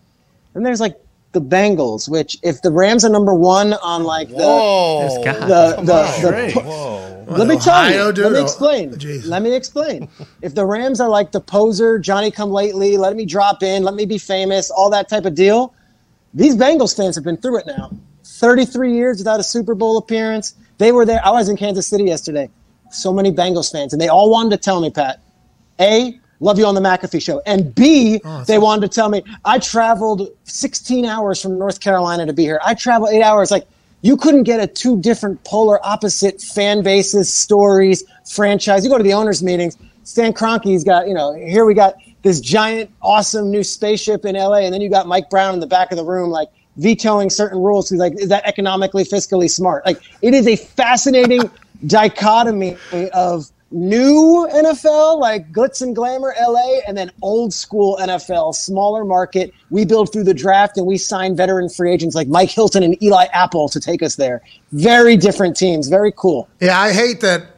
[0.54, 1.00] and there's like
[1.32, 5.22] the Bengals, which if the Rams are number one on like the Whoa.
[5.22, 7.24] the the, the, Whoa.
[7.28, 8.12] let me tell you.
[8.12, 8.24] dude.
[8.24, 8.90] Let me explain.
[8.92, 9.26] jeez.
[9.26, 10.08] Let me explain.
[10.42, 13.94] if the Rams are like the poser, Johnny come lately, let me drop in, let
[13.94, 15.74] me be famous, all that type of deal,
[16.32, 17.90] these Bengals fans have been through it now.
[18.24, 20.54] 33 years without a Super Bowl appearance.
[20.78, 21.20] They were there.
[21.24, 22.50] I was in Kansas City yesterday.
[22.90, 25.20] So many Bengals fans, and they all wanted to tell me, Pat,
[25.80, 27.40] A, love you on the McAfee show.
[27.46, 32.26] And B, oh, they wanted to tell me, I traveled 16 hours from North Carolina
[32.26, 32.60] to be here.
[32.64, 33.50] I traveled eight hours.
[33.50, 33.66] Like,
[34.02, 38.84] you couldn't get a two different polar opposite fan bases, stories, franchise.
[38.84, 42.40] You go to the owners' meetings, Stan Kroenke's got, you know, here we got this
[42.40, 45.90] giant, awesome new spaceship in LA, and then you got Mike Brown in the back
[45.90, 47.90] of the room, like vetoing certain rules.
[47.90, 49.84] He's like, is that economically, fiscally smart?
[49.84, 51.50] Like, it is a fascinating
[51.86, 52.76] dichotomy
[53.12, 59.52] of new NFL, like glitz and glamour LA, and then old school NFL, smaller market.
[59.70, 63.00] We build through the draft and we sign veteran free agents like Mike Hilton and
[63.02, 64.42] Eli Apple to take us there.
[64.72, 65.88] Very different teams.
[65.88, 66.48] Very cool.
[66.60, 67.57] Yeah, I hate that.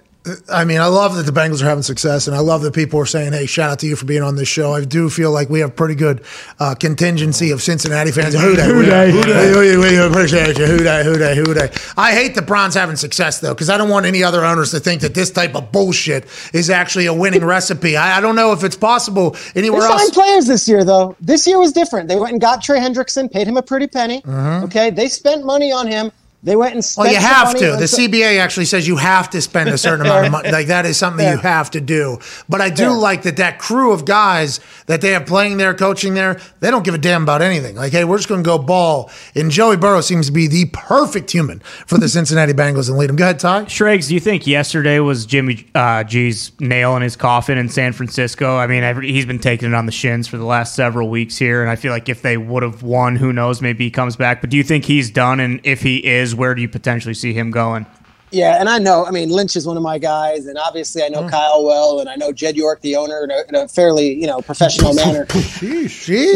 [0.53, 3.01] I mean, I love that the Bengals are having success, and I love that people
[3.01, 5.31] are saying, "Hey, shout out to you for being on this show." I do feel
[5.31, 6.23] like we have pretty good
[6.59, 8.35] uh, contingency of Cincinnati fans.
[8.35, 8.67] Who Dey?
[8.67, 9.11] Who Dey?
[9.13, 9.77] Who Dey?
[9.79, 10.67] We appreciate you.
[10.67, 11.05] Who Dey?
[11.05, 11.35] Who Dey?
[11.37, 11.71] Who Dey?
[11.97, 14.81] I hate the Browns having success though, because I don't want any other owners to
[14.81, 17.97] think that this type of bullshit is actually a winning recipe.
[17.97, 20.11] I, I don't know if it's possible They anywhere signed else.
[20.11, 21.17] players this year, though.
[21.23, 22.09] This year was different.
[22.11, 24.23] They went and got Trey Hendrickson, paid him a pretty penny.
[24.27, 26.13] Okay, they spent money on him.
[26.43, 27.05] They went and spent.
[27.05, 27.77] Well, you some have money to.
[27.77, 30.51] The some- CBA actually says you have to spend a certain amount of money.
[30.61, 32.19] Like that is something you have to do.
[32.49, 32.91] But I do Fair.
[32.93, 36.83] like that that crew of guys that they have playing there, coaching there, they don't
[36.85, 37.77] give a damn about anything.
[37.77, 39.11] Like, hey, we're just going to go ball.
[39.35, 43.09] And Joey Burrow seems to be the perfect human for the Cincinnati Bengals and lead
[43.11, 43.17] them.
[43.17, 43.67] Go ahead, Ty.
[43.67, 47.93] Schrags, do you think yesterday was Jimmy uh, G's nail in his coffin in San
[47.93, 48.57] Francisco?
[48.57, 51.37] I mean, every, he's been taking it on the shins for the last several weeks
[51.37, 54.17] here, and I feel like if they would have won, who knows, maybe he comes
[54.17, 54.41] back.
[54.41, 55.39] But do you think he's done?
[55.39, 57.86] And if he is, where do you potentially see him going?
[58.32, 59.05] Yeah, and I know.
[59.05, 62.09] I mean, Lynch is one of my guys, and obviously I know Kyle well, and
[62.09, 65.27] I know Jed York, the owner, in a, in a fairly you know professional manner.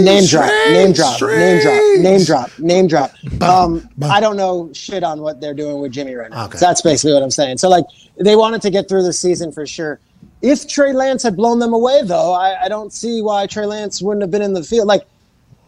[0.03, 3.13] name drop, name drop, name drop, name drop, name drop.
[3.43, 6.47] Um, I don't know shit on what they're doing with Jimmy right now.
[6.47, 6.59] Okay.
[6.59, 7.59] So that's basically what I'm saying.
[7.59, 7.85] So like,
[8.19, 10.01] they wanted to get through the season for sure.
[10.43, 14.03] If Trey Lance had blown them away, though, I, I don't see why Trey Lance
[14.03, 14.87] wouldn't have been in the field.
[14.89, 15.03] Like,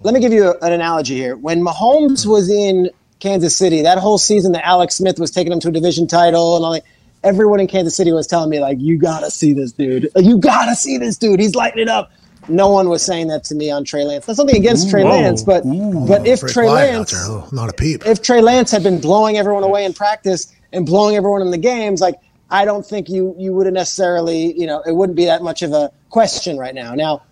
[0.02, 1.36] let me give you a- an analogy here.
[1.36, 2.90] When Mahomes was in
[3.20, 6.56] Kansas City, that whole season that Alex Smith was taking him to a division title
[6.56, 6.84] and all that,
[7.24, 10.10] everyone in Kansas City was telling me, like, you gotta see this dude.
[10.14, 11.40] Like, you gotta see this dude.
[11.40, 12.10] He's lighting it up.
[12.48, 14.26] No one was saying that to me on Trey Lance.
[14.26, 15.64] That's something against Trey Lance, but
[16.06, 17.12] but if Trey Lance.
[17.16, 18.06] Oh, not a peep.
[18.06, 21.58] if Trey Lance had been blowing everyone away in practice and blowing everyone in the
[21.58, 22.14] games, like
[22.50, 25.62] I don't think you you would have necessarily, you know, it wouldn't be that much
[25.62, 26.94] of a question right now.
[26.94, 27.22] Now,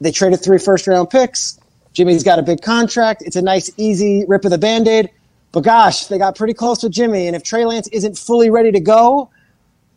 [0.00, 1.58] they traded three first round picks.
[1.92, 3.22] Jimmy's got a big contract.
[3.26, 5.10] It's a nice, easy rip of the band aid.
[5.52, 7.26] But gosh, they got pretty close with Jimmy.
[7.26, 9.30] And if Trey Lance isn't fully ready to go,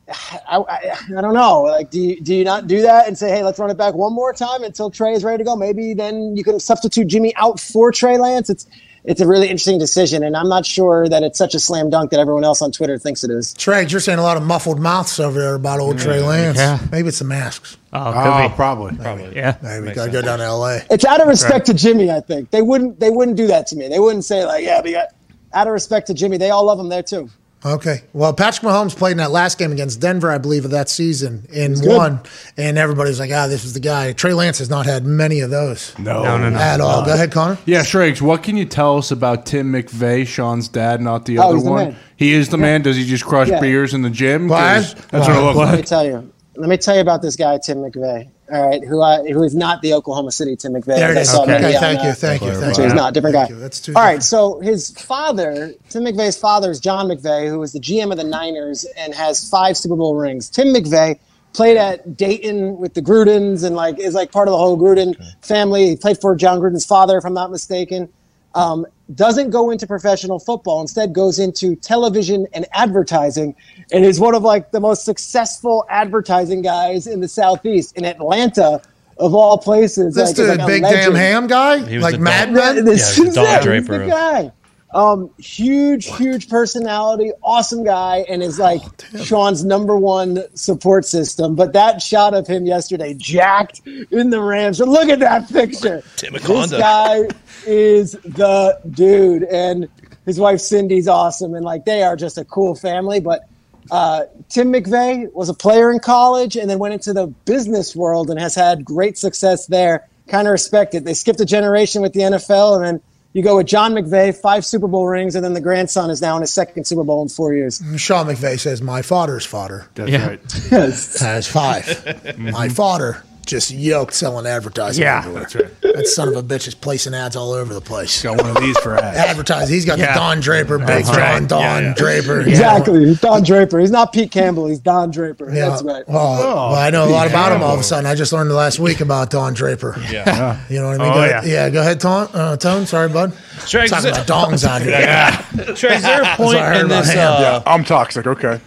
[0.10, 1.62] I, I, I don't know.
[1.62, 3.94] Like, do you, do you not do that and say, hey, let's run it back
[3.94, 5.56] one more time until Trey is ready to go?
[5.56, 8.50] Maybe then you can substitute Jimmy out for Trey Lance.
[8.50, 8.68] It's
[9.06, 12.12] it's a really interesting decision, and I'm not sure that it's such a slam dunk
[12.12, 13.54] that everyone else on Twitter thinks it is.
[13.54, 16.58] Trey, you're saying a lot of muffled mouths over there about old Trey Lance.
[16.58, 16.80] Yeah.
[16.90, 17.76] Maybe it's the masks.
[17.92, 18.56] Oh, oh could Oh, be.
[18.56, 18.96] probably.
[18.96, 19.36] Probably.
[19.36, 19.58] Yeah.
[19.62, 20.86] Maybe gotta go down to L.A.
[20.90, 22.10] It's out of respect to Jimmy.
[22.12, 23.90] I think they wouldn't they wouldn't do that to me.
[23.90, 25.08] They wouldn't say like, yeah, but you got,
[25.54, 27.30] out of respect to Jimmy, they all love him there too.
[27.66, 28.02] Okay.
[28.12, 31.48] Well, Patrick Mahomes played in that last game against Denver, I believe, of that season
[31.56, 32.20] and won.
[32.58, 34.12] And everybody's like, ah, this is the guy.
[34.12, 36.58] Trey Lance has not had many of those No, No, no, no.
[36.58, 37.06] at all.
[37.06, 37.58] Go ahead, Connor.
[37.66, 41.44] Yeah, Schrags, what can you tell us about Tim McVay, Sean's dad, not the Oh,
[41.44, 41.84] other he's the one?
[41.92, 41.96] man.
[42.18, 42.82] He is the man.
[42.82, 43.62] Does he just crush Yeah.
[43.62, 44.50] beers in the gym?
[44.50, 44.60] What?
[44.60, 45.68] 'Cause That's what it looks like.
[45.70, 46.30] Let me tell you.
[46.56, 48.30] Let me tell you about this guy, Tim McVay.
[48.52, 50.86] All right, who I, who is not the Oklahoma City Tim McVeigh.
[50.98, 51.32] There it that I is.
[51.32, 51.60] saw Okay.
[51.60, 52.14] maybe on, Thank you.
[52.14, 52.54] Thank you.
[52.54, 52.88] Thank So you.
[52.88, 53.40] he's not different guy.
[53.46, 53.60] Thank you.
[53.60, 53.94] That's two.
[53.96, 58.12] All right, so his father, Tim McVay's father, is John McVay, who was the GM
[58.12, 60.50] of the Niners and has five Super Bowl rings.
[60.50, 61.20] Tim McVay
[61.54, 65.16] played at Dayton with the Grudens and like is like part of the whole Gruden
[65.44, 65.90] family.
[65.90, 68.10] He played for Jon Gruden's father, if I'm not mistaken.
[68.56, 68.86] Um,
[69.16, 73.56] doesn't go into professional football, instead goes into television and advertising,
[73.92, 78.82] and is one of like the most successful advertising guys in the southeast in Atlanta,
[79.18, 80.16] of all places.
[80.16, 82.54] This like, is dude, like a big damn ham guy, He was like the Mad
[82.54, 82.86] dog- Men.
[82.86, 83.98] This Yeah, he's is a Don Draper.
[84.06, 84.52] the guy.
[84.94, 88.82] Um, huge, huge personality, awesome guy, and is like
[89.16, 91.56] Oh, Sean's number one support system.
[91.56, 94.80] But that shot of him yesterday, jacked in the Rams.
[94.80, 96.04] Look at that picture.
[96.18, 97.28] Tim This guy
[97.66, 99.88] is the dude, and
[100.26, 103.20] his wife Cindy's awesome, and like they are just a cool family.
[103.20, 103.42] But
[103.90, 108.30] uh, Tim McVay was a player in college, and then went into the business world
[108.30, 110.08] and has had great success there.
[110.28, 111.04] Kind of respect it.
[111.04, 113.02] They skipped a generation with the NFL, and then
[113.34, 116.36] you go with John McVay, five Super Bowl rings, and then the grandson is now
[116.36, 117.82] in his second Super Bowl in four years.
[117.98, 120.28] Sean McVay says, "My father's father That's Yeah.
[120.28, 120.52] right.
[120.72, 122.38] has five.
[122.38, 125.04] My father just yoked selling advertising.
[125.04, 125.20] Yeah.
[125.20, 125.42] everywhere.
[125.44, 125.82] That's right.
[125.96, 128.22] That son of a bitch is placing ads all over the place.
[128.24, 129.18] Got one of these for ads.
[129.18, 129.74] Advertising.
[129.74, 130.14] He's got Yeah.
[130.14, 131.48] the Don Draper, Big John right.
[131.48, 131.94] Don Yeah, yeah.
[131.94, 132.42] Draper.
[132.42, 133.06] Exactly.
[133.06, 133.80] He's Don Draper.
[133.80, 134.68] He's not Pete Campbell.
[134.68, 135.54] He's Don Draper.
[135.54, 135.70] Yeah.
[135.70, 136.08] That's right.
[136.08, 138.06] Well, well, I know a lot about him all of a sudden.
[138.06, 139.96] I just learned the last week about Don Draper.
[140.12, 140.60] Yeah.
[140.70, 141.12] You know what I mean?
[141.12, 141.44] Oh, go, yeah.
[141.44, 141.70] yeah.
[141.70, 142.28] Go ahead, Tone.
[142.34, 142.86] Uh, Tone.
[142.86, 143.32] Sorry, bud.
[143.62, 144.94] Shrek, Talking there- about dongs out here.
[145.74, 147.10] Shrek, is there a point what I heard in this?
[147.10, 148.28] Uh, Yeah, I'm toxic.
[148.28, 148.60] Okay.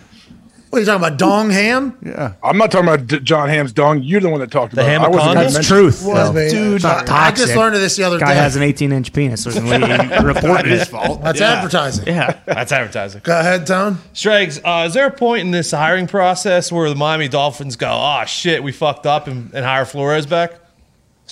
[0.77, 1.19] What are you talking about?
[1.19, 1.97] Dong ham?
[2.05, 2.35] Yeah.
[2.43, 4.03] I'm not talking about D- Jon Hamm's dong.
[4.03, 5.01] You're the one that talked The about it.
[5.07, 6.05] I wasn't gonna That's mention- Truth.
[6.05, 6.33] Was though.
[6.35, 6.51] me.
[6.51, 8.27] Dude, I- not I just learned of this the other day.
[8.27, 8.41] Guy day.
[8.41, 9.45] has an 18 inch penis.
[9.45, 9.71] So we
[10.23, 11.23] reported His fault.
[11.23, 11.53] That's Yeah.
[11.55, 12.07] advertising.
[12.09, 12.37] Yeah.
[12.45, 13.23] that's advertising.
[13.25, 13.97] Go ahead, Tone.
[14.13, 17.89] Schrags, uh, is there a point in this hiring process where the Miami Dolphins go,
[17.91, 20.53] "Oh shit, we fucked up," and, and hire Flores back?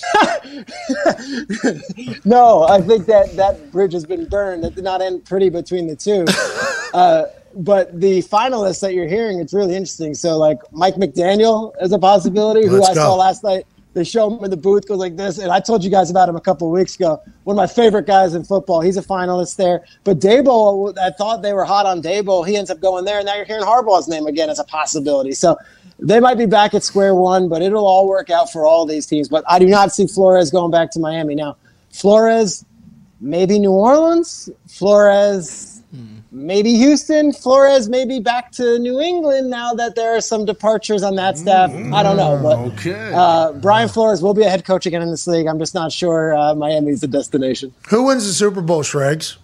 [2.25, 4.65] No, I think that that bridge has been burned.
[4.65, 6.25] It did not end pretty between the two.
[6.97, 10.13] uh, but the finalists that you're hearing, it's really interesting.
[10.13, 13.01] So, like Mike McDaniel is a possibility, who Let's I go.
[13.01, 13.65] saw last night.
[13.93, 16.27] They show him in the booth, goes like this, and I told you guys about
[16.27, 17.21] him a couple of weeks ago.
[17.45, 18.81] One of my favorite guys in football.
[18.81, 19.85] He's a finalist there.
[20.03, 22.45] But Daboll, I thought they were hot on Daboll.
[22.45, 25.31] He ends up going there, and now you're hearing Harbaugh's name again as a possibility.
[25.31, 25.55] So
[25.97, 29.05] they might be back at square one, but it'll all work out for all these
[29.05, 29.29] teams.
[29.29, 31.55] But I do not see Flores going back to Miami now.
[31.93, 32.65] Flores,
[33.21, 34.49] maybe New Orleans.
[34.67, 35.74] Flores,
[36.35, 37.31] maybe Houston.
[37.31, 41.71] Flores, maybe back to New England now that there are some departures on that staff.
[41.71, 43.11] I don't know, but Okay.
[43.15, 45.47] uh, Brian Flores will be a head coach again in this league.
[45.47, 47.73] I'm just not sure uh, Miami's the destination.
[47.89, 49.37] Who wins the Super Bowl, Schrags?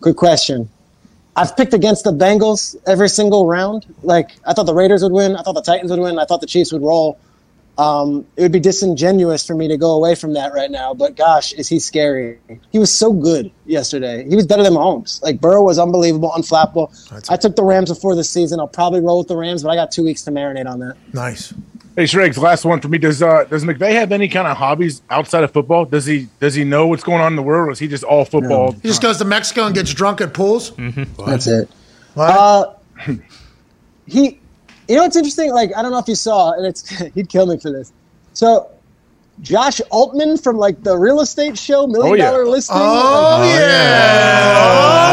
[0.00, 0.68] Good question.
[1.34, 3.86] I've picked against the Bengals every single round.
[4.02, 5.34] Like I thought the Raiders would win.
[5.34, 6.18] I thought the Titans would win.
[6.18, 7.18] I thought the Chiefs would roll.
[7.78, 10.92] Um, it would be disingenuous for me to go away from that right now.
[10.92, 12.38] But gosh, is he scary?
[12.70, 14.28] He was so good yesterday.
[14.28, 15.22] He was better than Mahomes.
[15.22, 17.30] Like Burrow was unbelievable, unflappable.
[17.30, 18.60] I took the Rams before the season.
[18.60, 20.96] I'll probably roll with the Rams, but I got two weeks to marinate on that.
[21.14, 21.54] Nice.
[21.96, 22.96] Hey, Schrags, last one for me.
[22.96, 25.84] Does uh, does McVay have any kind of hobbies outside of football?
[25.84, 28.02] Does he does he know what's going on in the world, or is he just
[28.02, 28.72] all football?
[28.72, 30.72] He just goes to Mexico and gets drunk at pools.
[31.26, 31.68] That's it.
[32.14, 32.30] What?
[32.30, 32.74] Uh,
[34.06, 34.40] he,
[34.92, 35.50] you know what's interesting?
[35.52, 37.92] Like I don't know if you saw, and it's he'd kill me for this.
[38.34, 38.70] So,
[39.40, 42.30] Josh Altman from like the real estate show, oh, Million Oh, yeah.
[42.30, 42.76] Dollar Listing.
[42.78, 44.54] Oh, oh, yeah.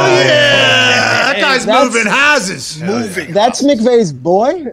[0.03, 1.33] Oh, yeah.
[1.33, 2.81] That guy's That's- moving houses.
[2.81, 3.33] Moving.
[3.33, 4.65] That's McVay's boy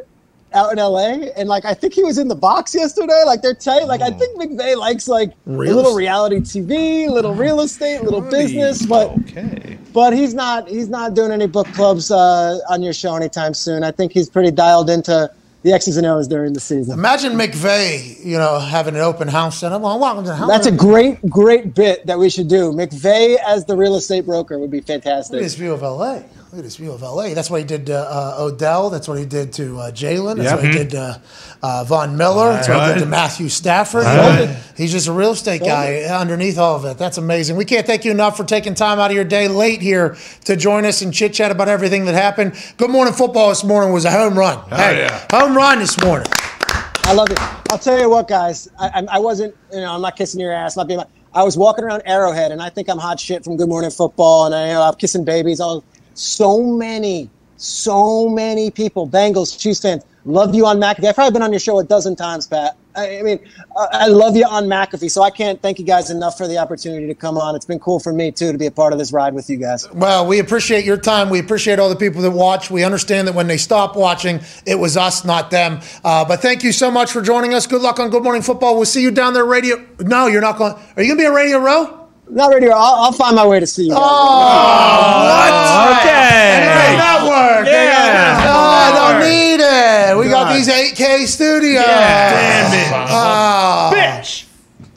[0.54, 3.22] out in LA, and like I think he was in the box yesterday.
[3.26, 3.84] Like they're tight.
[3.84, 8.20] Like I think McVay likes like Real a little reality TV, little real estate, little
[8.22, 9.78] business, but Okay.
[9.92, 13.82] but he's not he's not doing any book clubs uh, on your show anytime soon.
[13.84, 15.30] I think he's pretty dialed into
[15.62, 16.96] the X's and O's during the season.
[16.96, 20.48] Imagine McVay, you know, having an open house and well, welcome to the house.
[20.48, 22.70] That's a great, great bit that we should do.
[22.72, 25.40] McVay as the real estate broker would be fantastic.
[25.40, 26.22] this view of LA.
[26.52, 27.34] Look at this view of LA.
[27.34, 28.88] That's what he did to uh, Odell.
[28.88, 30.36] That's what he did to uh, Jalen.
[30.36, 30.56] That's Yep.
[30.56, 31.20] what he did to
[31.60, 32.52] uh, Von Miller.
[32.52, 34.06] That's what he did to Matthew Stafford.
[34.76, 36.98] He's just a real estate guy underneath all of it.
[36.98, 37.56] That's amazing.
[37.56, 40.54] We can't thank you enough for taking time out of your day late here to
[40.54, 42.54] join us and chit chat about everything that happened.
[42.76, 44.58] Good morning football this morning was a home run.
[44.70, 45.26] hey, yeah.
[45.32, 46.28] home run this morning.
[47.08, 47.40] I love it.
[47.72, 48.68] I'll tell you what, guys.
[48.78, 50.76] I, I, I wasn't, you know, I'm not kissing your ass.
[50.76, 51.00] Not being.
[51.34, 54.46] I was walking around Arrowhead, and I think I'm hot shit from Good Morning Football,
[54.46, 55.60] and I, you know, I'm kissing babies.
[55.60, 55.84] All
[56.16, 61.04] so many, so many people, Bengals, Chiefs fans, love you on McAfee.
[61.04, 62.76] I've probably been on your show a dozen times, Pat.
[62.96, 63.38] I, I mean,
[63.76, 66.56] I, I love you on McAfee, so I can't thank you guys enough for the
[66.58, 67.54] opportunity to come on.
[67.54, 69.58] It's been cool for me too to be a part of this ride with you
[69.58, 69.90] guys.
[69.92, 71.28] Well, we appreciate your time.
[71.28, 72.70] We appreciate all the people that watch.
[72.70, 75.80] We understand that when they stop watching, it was us, not them.
[76.02, 77.66] Uh, but thank you so much for joining us.
[77.66, 78.76] Good luck on Good Morning Football.
[78.76, 79.84] We'll see you down there, Radio.
[80.00, 80.72] No, you're not going.
[80.72, 82.05] Are you going to be a Radio Row?
[82.28, 82.68] Not ready.
[82.68, 83.90] I'll, I'll find my way to see you.
[83.90, 84.00] Guys.
[84.00, 85.52] What?
[86.00, 86.96] Okay.
[86.96, 87.66] Network.
[87.66, 88.46] Yeah.
[88.48, 90.16] Oh, I don't need it.
[90.18, 91.82] We got these 8K studio.
[91.82, 93.08] Damn it.
[93.10, 93.90] Oh.
[93.94, 94.45] Bitch.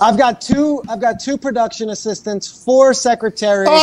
[0.02, 0.82] I've got two.
[0.88, 3.76] I've got two production assistants, four secretaries, Oh.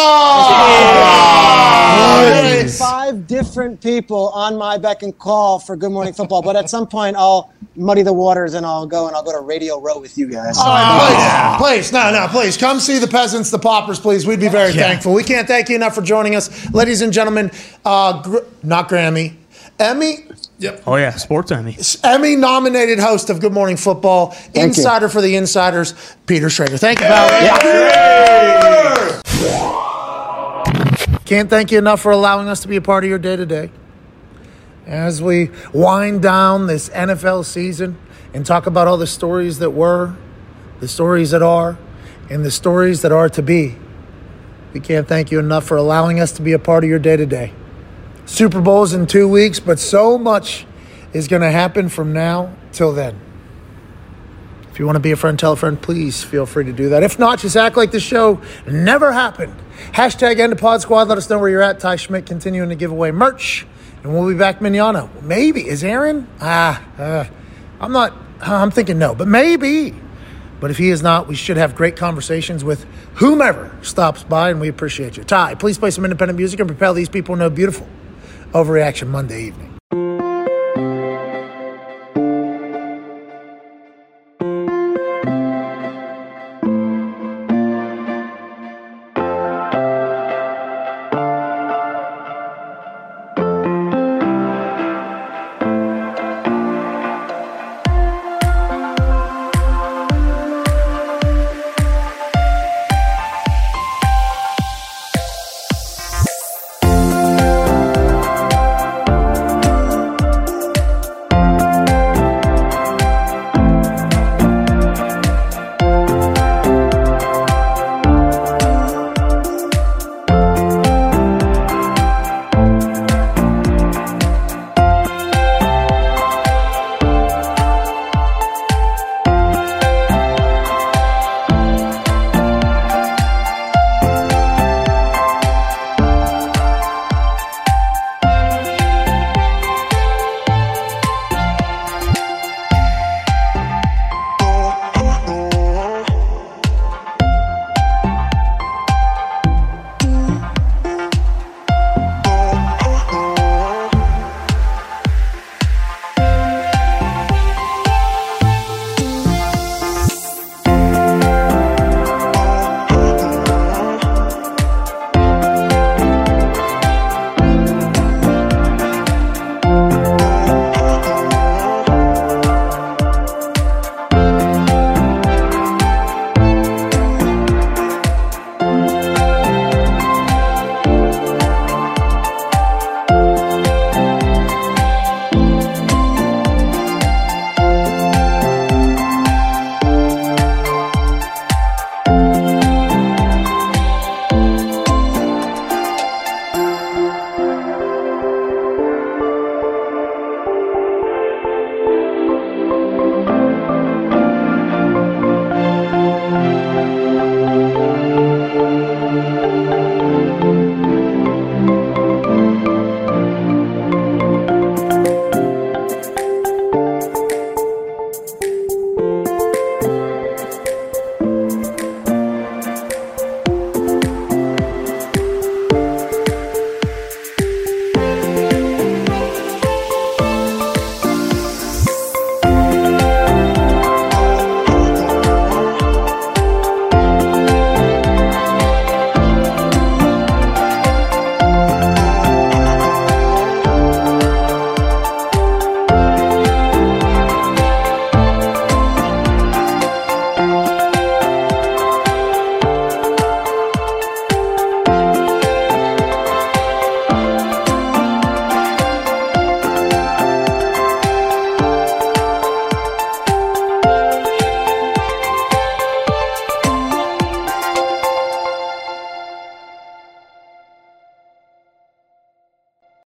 [2.33, 6.43] and five different people on my beck and call for Good Morning Football.
[6.43, 9.41] But at some point, I'll muddy the waters and I'll go and I'll go to
[9.41, 10.57] Radio Row with you guys.
[10.59, 14.27] Oh, please, please, no, no, please come see the peasants, the paupers, please.
[14.27, 15.13] We'd be very thankful.
[15.13, 17.51] We can't thank you enough for joining us, ladies and gentlemen.
[17.85, 19.35] Uh, gr- not Grammy,
[19.79, 20.27] Emmy,
[20.87, 21.77] Oh yeah, sports Emmy.
[22.03, 24.63] Emmy nominated host of Good Morning Football, you.
[24.63, 25.95] insider for the insiders,
[26.27, 26.79] Peter Schrager.
[26.79, 27.29] Thank you, pal.
[31.27, 33.45] Can't thank you enough for allowing us to be a part of your day to
[33.45, 33.71] day.
[34.87, 37.99] As we wind down this NFL season
[38.33, 40.15] and talk about all the stories that were,
[40.81, 41.77] the stories that are,
[42.31, 43.75] and the stories that are to be,
[44.73, 47.17] we can't thank you enough for allowing us to be a part of your day
[47.17, 47.53] to day.
[48.27, 50.67] Super Bowl's in two weeks, but so much
[51.13, 53.19] is going to happen from now till then.
[54.71, 56.91] If you want to be a friend, tell a friend, please feel free to do
[56.91, 57.03] that.
[57.03, 59.55] If not, just act like the show never happened.
[59.93, 61.09] Hashtag end of pod squad.
[61.09, 61.81] Let us know where you're at.
[61.81, 63.67] Ty Schmidt continuing to give away merch.
[64.03, 65.09] And we'll be back manana.
[65.23, 65.67] Maybe.
[65.67, 66.29] Is Aaron?
[66.41, 67.25] Ah, uh,
[67.81, 68.13] I'm not,
[68.43, 69.95] I'm thinking no, but maybe.
[70.61, 72.85] But if he is not, we should have great conversations with
[73.15, 75.25] whomever stops by, and we appreciate you.
[75.25, 77.87] Ty, please play some independent music and propel these people into a beautiful
[78.57, 79.76] Overreaction Monday evening.